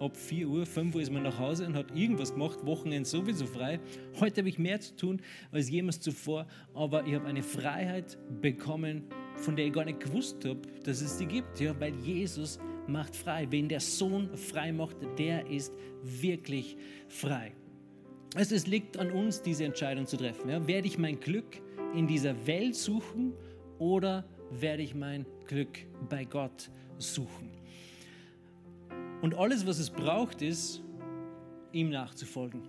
ab 0.00 0.16
4 0.16 0.48
Uhr, 0.48 0.64
5 0.64 0.94
Uhr 0.94 1.02
ist 1.02 1.12
man 1.12 1.24
nach 1.24 1.38
Hause 1.38 1.66
und 1.66 1.76
hat 1.76 1.94
irgendwas 1.94 2.32
gemacht, 2.32 2.64
Wochenende 2.64 3.06
sowieso 3.06 3.44
frei. 3.44 3.80
Heute 4.18 4.40
habe 4.40 4.48
ich 4.48 4.58
mehr 4.58 4.80
zu 4.80 4.96
tun 4.96 5.20
als 5.52 5.68
jemals 5.68 6.00
zuvor, 6.00 6.46
aber 6.72 7.06
ich 7.06 7.14
habe 7.14 7.26
eine 7.26 7.42
Freiheit 7.42 8.16
bekommen, 8.40 9.02
von 9.36 9.56
der 9.56 9.66
ich 9.66 9.74
gar 9.74 9.84
nicht 9.84 10.00
gewusst 10.00 10.42
habe, 10.46 10.62
dass 10.84 11.02
es 11.02 11.18
sie 11.18 11.26
gibt, 11.26 11.60
ja, 11.60 11.78
weil 11.78 11.94
Jesus 11.96 12.58
macht 12.86 13.14
frei. 13.14 13.46
Wen 13.50 13.68
der 13.68 13.80
Sohn 13.80 14.34
frei 14.38 14.72
macht, 14.72 14.96
der 15.18 15.50
ist 15.50 15.70
wirklich 16.02 16.78
frei. 17.08 17.52
Es 18.34 18.66
liegt 18.66 18.98
an 18.98 19.12
uns, 19.12 19.42
diese 19.42 19.64
Entscheidung 19.64 20.06
zu 20.06 20.16
treffen. 20.16 20.48
Ja. 20.48 20.66
Werde 20.66 20.88
ich 20.88 20.98
mein 20.98 21.20
Glück 21.20 21.62
in 21.94 22.08
dieser 22.08 22.46
Welt 22.46 22.74
suchen 22.74 23.32
oder 23.78 24.24
werde 24.50 24.82
ich 24.82 24.94
mein 24.94 25.24
Glück 25.46 25.78
bei 26.08 26.24
Gott 26.24 26.70
suchen? 26.98 27.50
Und 29.22 29.34
alles, 29.34 29.66
was 29.66 29.78
es 29.78 29.88
braucht, 29.88 30.42
ist, 30.42 30.82
ihm 31.72 31.90
nachzufolgen. 31.90 32.62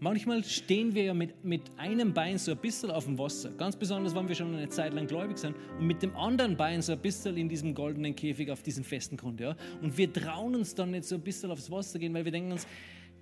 Manchmal 0.00 0.44
stehen 0.44 0.94
wir 0.94 1.04
ja 1.04 1.14
mit, 1.14 1.44
mit 1.44 1.62
einem 1.78 2.12
Bein 2.12 2.36
so 2.36 2.50
ein 2.50 2.58
bisschen 2.58 2.90
auf 2.90 3.04
dem 3.04 3.16
Wasser, 3.18 3.50
ganz 3.52 3.76
besonders, 3.76 4.14
wenn 4.14 4.28
wir 4.28 4.34
schon 4.34 4.54
eine 4.54 4.68
Zeit 4.68 4.92
lang 4.92 5.06
gläubig 5.06 5.38
sind, 5.38 5.56
und 5.78 5.86
mit 5.86 6.02
dem 6.02 6.14
anderen 6.16 6.56
Bein 6.56 6.82
so 6.82 6.92
ein 6.92 6.98
bisschen 6.98 7.36
in 7.36 7.48
diesem 7.48 7.74
goldenen 7.74 8.14
Käfig 8.14 8.50
auf 8.50 8.62
diesem 8.62 8.84
festen 8.84 9.16
Grund. 9.16 9.40
Ja? 9.40 9.56
Und 9.80 9.96
wir 9.96 10.12
trauen 10.12 10.56
uns 10.56 10.74
dann 10.74 10.90
nicht 10.90 11.04
so 11.04 11.14
ein 11.14 11.22
bisschen 11.22 11.50
aufs 11.50 11.70
Wasser 11.70 11.98
gehen, 11.98 12.12
weil 12.12 12.24
wir 12.24 12.32
denken 12.32 12.52
uns, 12.52 12.66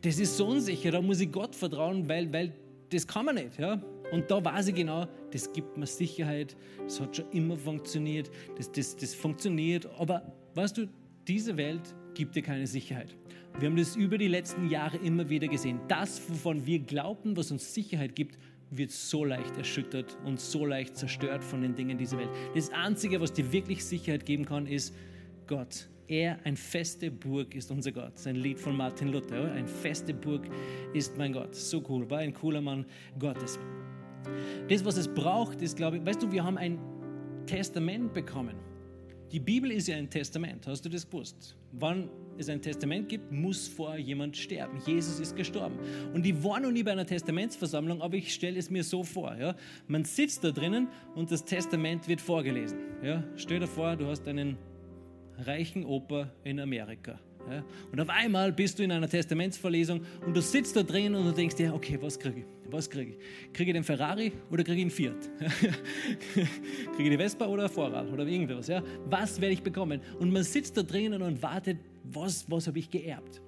das 0.03 0.19
ist 0.19 0.37
so 0.37 0.47
unsicher, 0.47 0.91
da 0.91 1.01
muss 1.01 1.21
ich 1.21 1.31
Gott 1.31 1.55
vertrauen, 1.55 2.09
weil, 2.09 2.33
weil 2.33 2.53
das 2.91 3.07
kann 3.07 3.25
man 3.25 3.37
nicht. 3.37 3.59
Ja? 3.59 3.81
Und 4.11 4.31
da 4.31 4.45
weiß 4.45 4.69
ich 4.69 4.75
genau, 4.75 5.07
das 5.31 5.53
gibt 5.53 5.77
mir 5.77 5.87
Sicherheit, 5.87 6.57
das 6.85 7.01
hat 7.01 7.17
schon 7.17 7.31
immer 7.31 7.57
funktioniert, 7.57 8.31
das, 8.57 8.71
das, 8.71 8.97
das 8.97 9.15
funktioniert, 9.15 9.89
aber 9.99 10.23
weißt 10.55 10.77
du, 10.77 10.89
diese 11.27 11.57
Welt 11.57 11.95
gibt 12.15 12.35
dir 12.35 12.43
keine 12.43 12.67
Sicherheit. 12.67 13.17
Wir 13.59 13.69
haben 13.69 13.77
das 13.77 13.97
über 13.97 14.19
die 14.19 14.29
letzten 14.29 14.69
Jahre 14.69 14.97
immer 14.99 15.29
wieder 15.29 15.47
gesehen. 15.47 15.81
Das, 15.87 16.21
wovon 16.29 16.67
wir 16.67 16.79
glauben, 16.81 17.37
was 17.37 17.51
uns 17.51 17.73
Sicherheit 17.73 18.17
gibt, 18.17 18.39
wird 18.71 18.91
so 18.91 19.25
leicht 19.25 19.57
erschüttert 19.57 20.17
und 20.25 20.41
so 20.41 20.65
leicht 20.65 20.97
zerstört 20.97 21.45
von 21.45 21.61
den 21.61 21.75
Dingen 21.75 21.99
dieser 21.99 22.19
Welt. 22.19 22.31
Das 22.55 22.71
Einzige, 22.71 23.21
was 23.21 23.33
dir 23.33 23.53
wirklich 23.53 23.85
Sicherheit 23.85 24.25
geben 24.25 24.47
kann, 24.47 24.67
ist 24.67 24.95
Gott. 25.47 25.89
Er, 26.13 26.39
ein 26.45 26.59
feste 26.59 27.11
Burg, 27.11 27.55
ist 27.55 27.71
unser 27.71 27.91
Gott. 27.91 28.13
Das 28.13 28.21
ist 28.21 28.27
ein 28.27 28.37
Lied 28.37 28.61
von 28.61 28.77
Martin 28.77 29.09
Luther. 29.09 29.51
Ein 29.51 29.67
feste 29.67 30.13
Burg 30.13 30.47
ist 30.93 31.17
mein 31.17 31.33
Gott. 31.33 31.55
So 31.55 31.83
cool. 31.89 32.11
War 32.11 32.19
ein 32.19 32.35
cooler 32.35 32.61
Mann 32.61 32.85
Gottes. 33.19 33.59
Das, 34.69 34.85
was 34.85 34.99
es 34.99 35.09
braucht, 35.09 35.63
ist, 35.63 35.79
glaube 35.79 35.97
ich, 35.97 36.05
weißt 36.05 36.23
du, 36.23 36.31
wir 36.31 36.45
haben 36.45 36.59
ein 36.59 36.79
Testament 37.47 38.13
bekommen. 38.13 38.57
Die 39.33 39.41
Bibel 39.41 39.71
ist 39.73 39.89
ja 39.89 39.97
ein 39.97 40.11
Testament. 40.11 40.67
Hast 40.67 40.85
du 40.85 40.91
das 40.91 41.09
gewusst? 41.09 41.57
Wann 41.73 42.11
es 42.37 42.51
ein 42.51 42.61
Testament 42.61 43.09
gibt, 43.09 43.33
muss 43.33 43.67
vor 43.67 43.97
jemand 43.97 44.37
sterben. 44.37 44.83
Jesus 44.85 45.19
ist 45.19 45.35
gestorben. 45.35 45.79
Und 46.13 46.27
ich 46.27 46.45
war 46.45 46.61
noch 46.61 46.73
nie 46.73 46.83
bei 46.83 46.93
einer 46.93 47.07
Testamentsversammlung, 47.07 48.03
aber 48.03 48.17
ich 48.17 48.35
stelle 48.35 48.59
es 48.59 48.69
mir 48.69 48.85
so 48.85 49.03
vor. 49.03 49.35
Ja? 49.35 49.57
Man 49.89 50.05
sitzt 50.05 50.45
da 50.45 50.51
drinnen 50.51 50.89
und 51.15 51.33
das 51.33 51.43
Testament 51.43 52.07
wird 52.07 52.21
vorgelesen. 52.21 52.77
Ja? 53.03 53.25
Stell 53.37 53.61
dir 53.61 53.67
vor, 53.67 53.97
du 53.97 54.09
hast 54.09 54.29
einen 54.29 54.59
reichen 55.39 55.85
Opa 55.85 56.31
in 56.45 56.61
Amerika. 56.61 57.19
Ja? 57.51 57.65
Und 57.91 58.01
auf 58.01 58.09
einmal 58.09 58.53
bist 58.53 58.79
du 58.79 58.85
in 58.85 58.93
einer 58.93 59.09
Testamentsverlesung 59.09 60.03
und 60.25 60.37
du 60.37 60.41
sitzt 60.41 60.77
da 60.77 60.83
drin 60.83 61.15
und 61.15 61.25
du 61.25 61.33
denkst 61.33 61.57
dir, 61.57 61.75
okay, 61.75 61.99
was 62.01 62.19
kriege 62.19 62.41
ich? 62.41 62.47
Was 62.71 62.89
kriege 62.89 63.13
ich? 63.13 63.53
Kriege 63.53 63.71
ich 63.71 63.75
den 63.75 63.85
Ferrari 63.85 64.33
oder 64.51 64.65
kriege 64.65 64.79
ich 64.79 64.83
einen 64.83 64.91
Fiat? 64.91 65.31
kriege 66.35 66.49
ich 66.99 67.11
die 67.11 67.17
Vespa 67.17 67.47
oder 67.47 67.65
ein 67.65 67.69
Vorrad 67.69 68.11
oder 68.11 68.27
irgendwas? 68.27 68.69
Ja? 68.69 68.83
Was 69.07 69.41
werde 69.41 69.55
ich 69.55 69.63
bekommen? 69.63 70.01
Und 70.19 70.33
man 70.33 70.43
sitzt 70.43 70.77
da 70.77 70.83
drinnen 70.83 71.21
und 71.23 71.43
wartet, 71.43 71.79
was, 72.05 72.51
was 72.51 72.67
habe 72.67 72.79
ich 72.79 72.91
geerbt? 72.91 73.41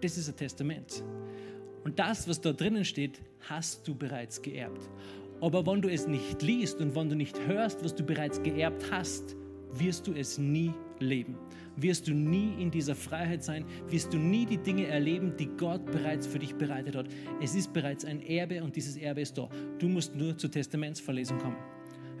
Das 0.00 0.16
ist 0.16 0.28
ein 0.28 0.36
Testament. 0.36 1.02
Und 1.84 1.98
das, 1.98 2.28
was 2.28 2.40
da 2.40 2.52
drinnen 2.52 2.84
steht, 2.84 3.20
hast 3.48 3.86
du 3.86 3.94
bereits 3.94 4.40
geerbt. 4.42 4.88
Aber 5.40 5.66
wenn 5.66 5.82
du 5.82 5.88
es 5.88 6.06
nicht 6.06 6.42
liest 6.42 6.80
und 6.80 6.94
wenn 6.96 7.08
du 7.08 7.16
nicht 7.16 7.38
hörst, 7.46 7.84
was 7.84 7.94
du 7.94 8.02
bereits 8.02 8.42
geerbt 8.42 8.90
hast, 8.90 9.36
wirst 9.72 10.06
du 10.06 10.12
es 10.12 10.38
nie 10.38 10.72
leben. 10.98 11.36
Wirst 11.76 12.08
du 12.08 12.14
nie 12.14 12.54
in 12.58 12.70
dieser 12.70 12.94
Freiheit 12.94 13.44
sein, 13.44 13.66
wirst 13.88 14.12
du 14.12 14.16
nie 14.16 14.46
die 14.46 14.56
Dinge 14.56 14.86
erleben, 14.86 15.34
die 15.38 15.48
Gott 15.58 15.84
bereits 15.84 16.26
für 16.26 16.38
dich 16.38 16.54
bereitet 16.54 16.96
hat. 16.96 17.06
Es 17.42 17.54
ist 17.54 17.72
bereits 17.74 18.04
ein 18.04 18.22
Erbe 18.22 18.62
und 18.62 18.74
dieses 18.74 18.96
Erbe 18.96 19.20
ist 19.20 19.36
da. 19.36 19.48
Du 19.78 19.88
musst 19.88 20.14
nur 20.14 20.36
zur 20.38 20.50
Testamentsverlesung 20.50 21.38
kommen. 21.38 21.58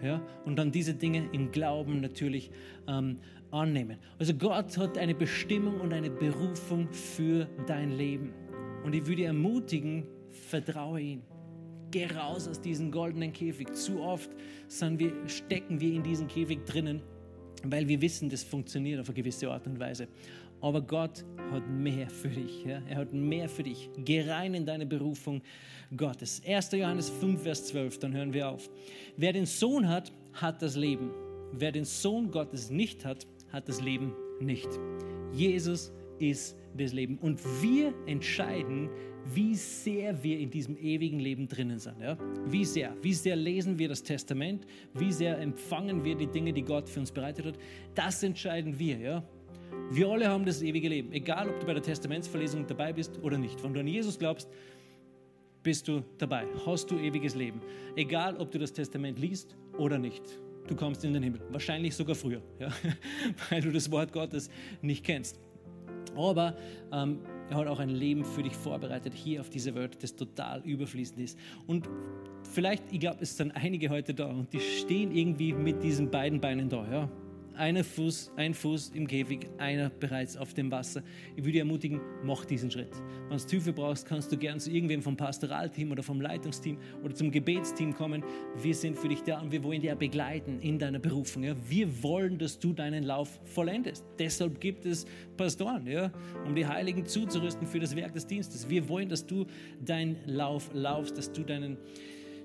Ja? 0.02 0.20
Und 0.44 0.56
dann 0.56 0.70
diese 0.70 0.92
Dinge 0.92 1.28
im 1.32 1.50
Glauben 1.52 2.02
natürlich 2.02 2.50
ähm, 2.86 3.18
annehmen. 3.50 3.96
Also 4.18 4.34
Gott 4.34 4.76
hat 4.76 4.98
eine 4.98 5.14
Bestimmung 5.14 5.80
und 5.80 5.94
eine 5.94 6.10
Berufung 6.10 6.88
für 6.90 7.48
dein 7.66 7.92
Leben. 7.96 8.34
Und 8.84 8.94
ich 8.94 9.06
würde 9.06 9.24
ermutigen, 9.24 10.04
vertraue 10.28 11.00
ihm. 11.00 11.22
Geh 11.96 12.06
raus 12.14 12.46
aus 12.46 12.60
diesem 12.60 12.90
goldenen 12.90 13.32
Käfig. 13.32 13.72
Zu 13.74 14.00
oft 14.00 14.30
wir, 14.80 15.12
stecken 15.28 15.80
wir 15.80 15.94
in 15.94 16.02
diesem 16.02 16.28
Käfig 16.28 16.64
drinnen 16.66 17.00
weil 17.70 17.88
wir 17.88 18.00
wissen, 18.00 18.28
das 18.28 18.42
funktioniert 18.42 19.00
auf 19.00 19.08
eine 19.08 19.14
gewisse 19.14 19.50
Art 19.50 19.66
und 19.66 19.80
Weise. 19.80 20.08
Aber 20.60 20.80
Gott 20.80 21.24
hat 21.50 21.68
mehr 21.68 22.08
für 22.08 22.28
dich. 22.28 22.64
Ja? 22.64 22.82
Er 22.88 22.98
hat 22.98 23.12
mehr 23.12 23.48
für 23.48 23.62
dich. 23.62 23.90
Geh 23.98 24.22
rein 24.22 24.54
in 24.54 24.66
deine 24.66 24.86
Berufung 24.86 25.42
Gottes. 25.96 26.42
1. 26.46 26.72
Johannes 26.72 27.10
5, 27.10 27.42
Vers 27.42 27.66
12, 27.66 27.98
dann 27.98 28.14
hören 28.14 28.32
wir 28.32 28.50
auf. 28.50 28.68
Wer 29.16 29.32
den 29.32 29.46
Sohn 29.46 29.88
hat, 29.88 30.12
hat 30.34 30.62
das 30.62 30.76
Leben. 30.76 31.10
Wer 31.52 31.72
den 31.72 31.84
Sohn 31.84 32.30
Gottes 32.30 32.70
nicht 32.70 33.04
hat, 33.04 33.26
hat 33.52 33.68
das 33.68 33.80
Leben 33.80 34.12
nicht. 34.40 34.68
Jesus 35.32 35.92
ist 36.18 36.56
das 36.76 36.92
Leben. 36.92 37.18
Und 37.18 37.40
wir 37.62 37.94
entscheiden, 38.06 38.90
wie 39.34 39.54
sehr 39.54 40.22
wir 40.22 40.38
in 40.38 40.50
diesem 40.50 40.76
ewigen 40.76 41.18
Leben 41.18 41.48
drinnen 41.48 41.78
sind. 41.78 42.00
Ja? 42.00 42.16
Wie 42.46 42.64
sehr? 42.64 42.94
Wie 43.02 43.14
sehr 43.14 43.36
lesen 43.36 43.78
wir 43.78 43.88
das 43.88 44.02
Testament? 44.02 44.66
Wie 44.94 45.12
sehr 45.12 45.38
empfangen 45.38 46.04
wir 46.04 46.14
die 46.14 46.26
Dinge, 46.26 46.52
die 46.52 46.62
Gott 46.62 46.88
für 46.88 47.00
uns 47.00 47.10
bereitet 47.10 47.46
hat? 47.46 47.58
Das 47.94 48.22
entscheiden 48.22 48.78
wir. 48.78 48.98
Ja? 48.98 49.24
Wir 49.90 50.08
alle 50.08 50.28
haben 50.28 50.44
das 50.44 50.62
ewige 50.62 50.88
Leben. 50.88 51.12
Egal, 51.12 51.48
ob 51.48 51.60
du 51.60 51.66
bei 51.66 51.74
der 51.74 51.82
Testamentsverlesung 51.82 52.66
dabei 52.66 52.92
bist 52.92 53.18
oder 53.22 53.38
nicht. 53.38 53.62
Wenn 53.62 53.74
du 53.74 53.80
an 53.80 53.86
Jesus 53.86 54.18
glaubst, 54.18 54.48
bist 55.62 55.88
du 55.88 56.04
dabei. 56.18 56.46
Hast 56.64 56.90
du 56.90 56.98
ewiges 56.98 57.34
Leben. 57.34 57.60
Egal, 57.96 58.36
ob 58.36 58.50
du 58.52 58.58
das 58.58 58.72
Testament 58.72 59.18
liest 59.18 59.56
oder 59.78 59.98
nicht. 59.98 60.22
Du 60.68 60.74
kommst 60.74 61.04
in 61.04 61.12
den 61.12 61.22
Himmel. 61.22 61.40
Wahrscheinlich 61.50 61.94
sogar 61.94 62.14
früher, 62.14 62.42
ja? 62.58 62.68
weil 63.50 63.60
du 63.60 63.72
das 63.72 63.90
Wort 63.90 64.12
Gottes 64.12 64.50
nicht 64.82 65.04
kennst. 65.04 65.40
Aber 66.16 66.56
ähm, 66.92 67.20
er 67.50 67.56
hat 67.56 67.66
auch 67.66 67.78
ein 67.78 67.90
Leben 67.90 68.24
für 68.24 68.42
dich 68.42 68.54
vorbereitet 68.54 69.14
hier 69.14 69.40
auf 69.40 69.50
dieser 69.50 69.74
Welt, 69.74 70.02
das 70.02 70.16
total 70.16 70.62
überfließend 70.62 71.20
ist. 71.20 71.38
Und 71.66 71.88
vielleicht, 72.52 72.92
ich 72.92 73.00
glaube, 73.00 73.18
es 73.20 73.36
sind 73.36 73.52
einige 73.52 73.88
heute 73.90 74.14
da 74.14 74.26
und 74.26 74.52
die 74.52 74.60
stehen 74.60 75.14
irgendwie 75.14 75.52
mit 75.52 75.82
diesen 75.82 76.10
beiden 76.10 76.40
Beinen 76.40 76.68
da. 76.68 76.86
Ja? 76.90 77.08
Einer 77.56 77.84
Fuß, 77.84 78.32
ein 78.36 78.52
Fuß 78.52 78.90
im 78.94 79.06
Käfig, 79.06 79.48
einer 79.56 79.88
bereits 79.88 80.36
auf 80.36 80.52
dem 80.52 80.70
Wasser. 80.70 81.02
Ich 81.36 81.38
würde 81.38 81.52
dich 81.52 81.60
ermutigen, 81.60 82.02
mach 82.22 82.44
diesen 82.44 82.70
Schritt. 82.70 82.90
Wenn 83.30 83.38
du 83.38 83.44
Hilfe 83.48 83.72
brauchst, 83.72 84.06
kannst 84.06 84.30
du 84.30 84.36
gern 84.36 84.60
zu 84.60 84.70
irgendwem 84.70 85.00
vom 85.00 85.16
Pastoralteam 85.16 85.90
oder 85.90 86.02
vom 86.02 86.20
Leitungsteam 86.20 86.76
oder 87.02 87.14
zum 87.14 87.30
Gebetsteam 87.30 87.94
kommen. 87.94 88.22
Wir 88.60 88.74
sind 88.74 88.98
für 88.98 89.08
dich 89.08 89.22
da 89.22 89.40
und 89.40 89.52
wir 89.52 89.64
wollen 89.64 89.80
dich 89.80 89.94
begleiten 89.94 90.60
in 90.60 90.78
deiner 90.78 90.98
Berufung. 90.98 91.44
Ja? 91.44 91.56
Wir 91.66 92.02
wollen, 92.02 92.36
dass 92.36 92.58
du 92.58 92.74
deinen 92.74 93.04
Lauf 93.04 93.40
vollendest. 93.44 94.04
Deshalb 94.18 94.60
gibt 94.60 94.84
es 94.84 95.06
Pastoren, 95.38 95.86
ja? 95.86 96.12
um 96.44 96.54
die 96.54 96.66
Heiligen 96.66 97.06
zuzurüsten 97.06 97.66
für 97.66 97.80
das 97.80 97.96
Werk 97.96 98.12
des 98.12 98.26
Dienstes. 98.26 98.68
Wir 98.68 98.86
wollen, 98.86 99.08
dass 99.08 99.26
du 99.26 99.46
deinen 99.82 100.18
Lauf 100.26 100.70
laufst, 100.74 101.16
dass 101.16 101.32
du 101.32 101.42
deinen 101.42 101.78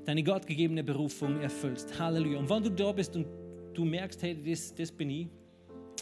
deine 0.06 0.24
gottgegebene 0.24 0.84
Berufung 0.84 1.42
erfüllst. 1.42 2.00
Halleluja. 2.00 2.40
Und 2.40 2.50
wenn 2.50 2.64
du 2.64 2.72
da 2.72 2.92
bist 2.92 3.16
und 3.16 3.28
du 3.74 3.86
merkst, 3.86 4.22
hey, 4.24 4.38
das, 4.44 4.74
das 4.74 4.92
bin 4.92 5.10
ich, 5.10 5.28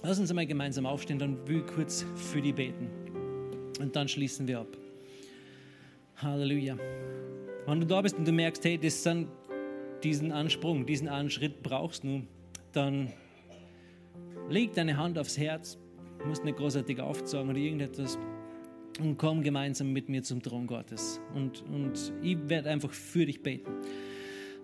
lass 0.04 0.20
uns 0.20 0.30
einmal 0.30 0.46
gemeinsam 0.46 0.86
aufstehen, 0.86 1.20
dann 1.20 1.48
will 1.48 1.60
ich 1.60 1.68
kurz 1.68 2.06
für 2.16 2.42
die 2.42 2.54
beten. 2.54 2.90
Und 3.80 3.96
dann 3.96 4.08
schließen 4.08 4.48
wir 4.48 4.60
ab. 4.60 4.78
Halleluja. 6.18 6.78
Wenn 7.66 7.80
du 7.80 7.86
da 7.86 8.02
bist 8.02 8.18
und 8.18 8.28
du 8.28 8.32
merkst, 8.32 8.64
hey, 8.66 8.78
das 8.78 9.04
sind 9.04 9.28
diesen 10.04 10.32
Ansprung, 10.32 10.86
diesen 10.86 11.08
einen 11.08 11.30
Schritt 11.30 11.62
brauchst 11.64 12.04
du, 12.04 12.24
dann 12.72 13.12
leg 14.50 14.74
deine 14.74 14.98
Hand 14.98 15.18
aufs 15.18 15.38
Herz, 15.38 15.78
musst 16.26 16.44
nicht 16.44 16.58
großartig 16.58 17.00
aufzeigen 17.00 17.50
oder 17.50 17.60
irgendetwas 17.60 18.18
und 19.00 19.18
komm 19.18 19.44
gemeinsam 19.44 19.94
mit 19.94 20.10
mir 20.10 20.24
zum 20.24 20.42
Thron 20.42 20.68
Gottes. 20.68 21.22
Und, 21.34 21.64
und 21.70 22.14
ich 22.22 22.38
werde 22.50 22.70
einfach 22.70 22.92
für 22.92 23.26
dich 23.26 23.42
beten. 23.42 23.72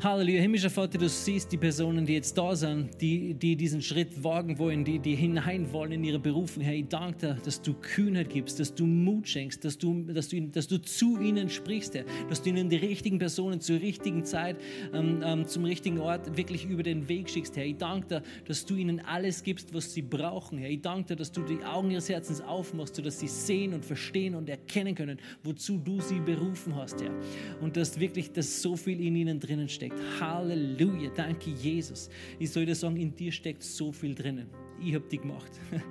Halleluja, 0.04 0.41
himmlischer 0.41 0.70
Vater, 0.70 0.98
du 0.98 1.08
siehst 1.08 1.54
die 1.54 1.58
Personen, 1.58 2.06
die 2.06 2.14
jetzt 2.14 2.38
da 2.38 2.54
sind, 2.54 3.00
die, 3.00 3.34
die 3.34 3.56
diesen 3.56 3.82
Schritt 3.82 4.22
wagen 4.22 4.60
wollen, 4.60 4.84
die, 4.84 5.00
die 5.00 5.16
hinein 5.16 5.72
wollen 5.72 5.93
in 5.93 6.04
ihre 6.04 6.20
Berufung. 6.20 6.62
Herr, 6.64 6.74
ich 6.74 6.89
danke 6.89 7.18
dir, 7.18 7.38
dass 7.46 7.62
du 7.62 7.74
Kühnheit 7.74 8.30
gibst, 8.30 8.60
dass 8.60 8.76
du 8.76 8.86
Mut 8.86 9.26
schenkst, 9.26 9.64
dass 9.64 9.78
du, 9.78 10.04
dass 10.04 10.28
du, 10.28 10.41
dass 10.41 10.68
du 10.68 10.82
zu 10.82 11.18
ihnen 11.22 11.50
sprichst, 11.50 11.96
Herr, 11.96 12.04
dass 12.28 12.41
du 12.41 12.50
ihnen 12.50 12.70
die 12.70 12.76
richtigen 12.76 13.20
Personen 13.20 13.62
zur 13.62 13.80
richtigen 13.80 14.26
Zeit, 14.26 14.58
ähm, 14.93 15.22
ähm, 15.24 15.48
zum 15.48 15.64
richtigen 15.64 15.98
Ort 16.00 16.36
wirklich 16.36 16.66
über 16.66 16.84
den 16.84 17.08
Weg 17.08 17.30
schickst, 17.30 17.56
Herr. 17.56 17.66
Ich 17.66 17.78
danke 17.78 18.08
dir, 18.08 18.24
dass 18.43 18.66
du 18.66 18.76
ihnen 18.76 19.00
alles 19.00 19.43
gibst, 19.43 19.74
was 19.74 19.93
sie 19.93 20.02
brauchen, 20.02 20.58
Herr. 20.58 20.70
Ich 20.70 20.82
danke 20.82 21.14
dir, 21.14 21.16
dass 21.16 21.32
du 21.32 21.41
die 21.41 21.64
Augen 21.64 21.89
ihres 21.89 22.10
Herzens 22.10 22.41
aufmachst, 22.41 22.98
sodass 22.98 23.22
sie 23.22 23.30
sehen 23.30 23.74
und 23.74 23.86
verstehen 23.86 24.36
und 24.36 24.50
erkennen 24.50 24.93
können, 24.93 25.20
wozu 25.41 25.78
du 25.78 26.02
sie 26.02 26.20
berufen 26.20 26.76
hast, 26.76 27.02
Herr. 27.02 27.14
Und 27.62 27.78
dass 27.78 27.98
wirklich 27.98 28.34
das 28.34 28.62
so 28.62 28.76
viel 28.76 29.00
in 29.00 29.16
ihnen 29.16 29.39
drinnen 29.39 29.70
steckt 29.70 29.85
steckt. 29.86 30.02
Halleluja, 30.20 31.10
danke 31.16 31.52
Jesus. 31.52 32.10
Ich 32.40 32.52
soll 32.52 32.66
dir 32.66 32.76
sagen, 32.76 32.98
in 32.98 33.16
dir 33.16 33.32
steckt 33.32 33.64
so 33.64 33.92
viel 33.92 34.16
drinnen. 34.16 34.48
Ich 34.82 34.94
habe 34.94 35.06
die 35.10 35.18
gemacht. 35.18 35.52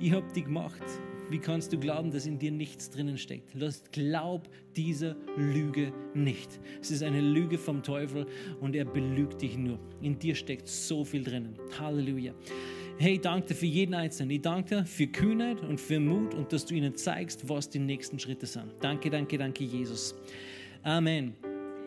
Ich 0.00 0.12
habe 0.12 0.26
die 0.32 0.44
gemacht. 0.44 0.84
Wie 1.28 1.40
kannst 1.40 1.72
du 1.72 1.78
glauben, 1.78 2.12
dass 2.12 2.24
in 2.24 2.38
dir 2.38 2.52
nichts 2.52 2.88
drinnen 2.88 3.18
steckt? 3.18 3.50
Glaub 3.90 4.48
dieser 4.76 5.16
Lüge 5.36 5.92
nicht. 6.14 6.60
Es 6.80 6.92
ist 6.92 7.02
eine 7.02 7.20
Lüge 7.20 7.58
vom 7.58 7.82
Teufel 7.82 8.26
und 8.60 8.76
er 8.76 8.84
belügt 8.84 9.42
dich 9.42 9.58
nur. 9.58 9.80
In 10.00 10.16
dir 10.20 10.36
steckt 10.36 10.68
so 10.68 11.04
viel 11.04 11.24
drinnen. 11.24 11.58
Halleluja. 11.80 12.32
Hey, 12.98 13.18
danke 13.18 13.54
für 13.54 13.66
jeden 13.66 13.94
Einzelnen. 13.94 14.30
Ich 14.30 14.42
danke 14.42 14.76
dir 14.76 14.86
für 14.86 15.08
Kühnheit 15.08 15.60
und 15.62 15.80
für 15.80 15.98
Mut 15.98 16.32
und 16.32 16.52
dass 16.52 16.64
du 16.64 16.76
ihnen 16.76 16.94
zeigst, 16.94 17.48
was 17.48 17.68
die 17.68 17.80
nächsten 17.80 18.20
Schritte 18.20 18.46
sind. 18.46 18.72
Danke, 18.80 19.10
danke, 19.10 19.36
danke, 19.36 19.64
Jesus. 19.64 20.14
Amen. 20.84 21.34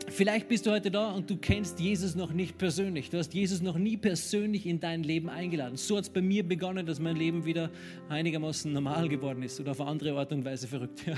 Vielleicht 0.09 0.47
bist 0.47 0.65
du 0.65 0.71
heute 0.71 0.91
da 0.91 1.11
und 1.11 1.29
du 1.29 1.37
kennst 1.37 1.79
Jesus 1.79 2.15
noch 2.15 2.33
nicht 2.33 2.57
persönlich. 2.57 3.09
Du 3.09 3.17
hast 3.17 3.33
Jesus 3.33 3.61
noch 3.61 3.77
nie 3.77 3.97
persönlich 3.97 4.65
in 4.65 4.79
dein 4.79 5.03
Leben 5.03 5.29
eingeladen. 5.29 5.77
So 5.77 5.97
hat 5.97 6.03
es 6.03 6.09
bei 6.09 6.21
mir 6.21 6.47
begonnen, 6.47 6.85
dass 6.85 6.99
mein 6.99 7.15
Leben 7.15 7.45
wieder 7.45 7.69
einigermaßen 8.09 8.71
normal 8.71 9.07
geworden 9.09 9.43
ist 9.43 9.59
oder 9.59 9.71
auf 9.71 9.81
eine 9.81 9.89
andere 9.89 10.17
Art 10.17 10.31
und 10.31 10.45
Weise 10.45 10.67
verrückt. 10.67 11.03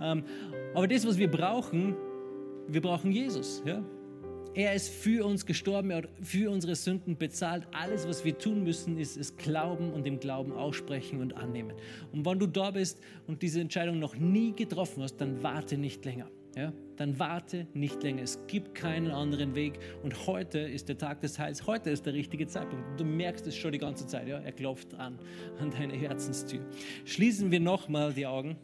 Ähm, 0.00 0.24
aber 0.74 0.88
das, 0.88 1.06
was 1.06 1.16
wir 1.16 1.30
brauchen, 1.30 1.94
wir 2.68 2.82
brauchen 2.82 3.12
Jesus. 3.12 3.62
Er 4.54 4.74
ist 4.74 4.88
für 4.88 5.24
uns 5.24 5.46
gestorben, 5.46 5.90
er 5.90 5.98
hat 5.98 6.08
für 6.22 6.50
unsere 6.50 6.74
Sünden 6.74 7.16
bezahlt. 7.16 7.66
Alles, 7.72 8.06
was 8.06 8.24
wir 8.24 8.36
tun 8.36 8.64
müssen, 8.64 8.98
ist 8.98 9.16
es 9.16 9.36
glauben 9.36 9.92
und 9.92 10.06
im 10.06 10.18
Glauben 10.18 10.52
aussprechen 10.52 11.20
und 11.20 11.36
annehmen. 11.36 11.76
Und 12.12 12.26
wenn 12.26 12.38
du 12.38 12.46
da 12.46 12.70
bist 12.70 13.00
und 13.26 13.42
diese 13.42 13.60
Entscheidung 13.60 13.98
noch 13.98 14.16
nie 14.16 14.52
getroffen 14.52 15.02
hast, 15.02 15.16
dann 15.16 15.42
warte 15.42 15.78
nicht 15.78 16.04
länger 16.04 16.28
ja, 16.56 16.72
dann 16.96 17.18
warte 17.18 17.66
nicht 17.74 18.02
länger. 18.02 18.22
Es 18.22 18.46
gibt 18.46 18.74
keinen 18.74 19.10
anderen 19.10 19.54
Weg. 19.54 19.78
Und 20.02 20.26
heute 20.26 20.58
ist 20.58 20.88
der 20.88 20.98
Tag 20.98 21.20
des 21.20 21.38
Heils. 21.38 21.66
Heute 21.66 21.90
ist 21.90 22.06
der 22.06 22.14
richtige 22.14 22.46
Zeitpunkt. 22.46 22.98
Du 22.98 23.04
merkst 23.04 23.46
es 23.46 23.56
schon 23.56 23.72
die 23.72 23.78
ganze 23.78 24.06
Zeit. 24.06 24.26
Ja? 24.28 24.38
Er 24.38 24.52
klopft 24.52 24.94
an, 24.94 25.18
an 25.60 25.70
deine 25.70 25.94
Herzenstür. 25.94 26.60
Schließen 27.04 27.50
wir 27.50 27.60
nochmal 27.60 28.12
die 28.12 28.26
Augen. 28.26 28.56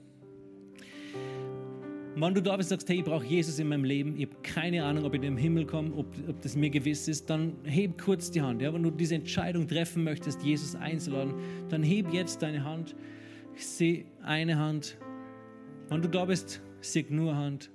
Wenn 2.15 2.35
du 2.35 2.43
da 2.43 2.57
bist 2.57 2.71
und 2.71 2.79
sagst, 2.79 2.91
hey, 2.91 2.99
ich 2.99 3.05
brauche 3.05 3.25
Jesus 3.25 3.59
in 3.59 3.69
meinem 3.69 3.85
Leben, 3.85 4.17
ich 4.19 4.27
habe 4.27 4.37
keine 4.43 4.85
Ahnung, 4.85 5.05
ob 5.05 5.15
ich 5.15 5.23
in 5.23 5.23
den 5.23 5.37
Himmel 5.39 5.65
komme, 5.65 5.95
ob, 5.95 6.07
ob 6.29 6.43
das 6.43 6.57
mir 6.57 6.69
gewiss 6.69 7.09
ist, 7.09 7.31
dann 7.31 7.57
heb 7.65 8.03
kurz 8.03 8.31
die 8.31 8.43
Hand. 8.43 8.61
Ja? 8.61 8.73
Wenn 8.73 8.83
du 8.83 8.91
diese 8.91 9.15
Entscheidung 9.15 9.67
treffen 9.67 10.05
möchtest, 10.05 10.43
Jesus 10.43 10.75
einzuladen, 10.75 11.35
dann 11.71 11.83
heb 11.83 12.13
jetzt 12.13 12.43
deine 12.43 12.65
Hand. 12.65 12.95
Ich 13.55 13.67
sehe 13.67 14.05
eine 14.23 14.59
Hand. 14.59 14.99
Wenn 15.89 16.03
du 16.03 16.09
da 16.09 16.27
bist, 16.27 16.63
sehe 16.81 17.07
nur 17.09 17.37
Hand 17.37 17.71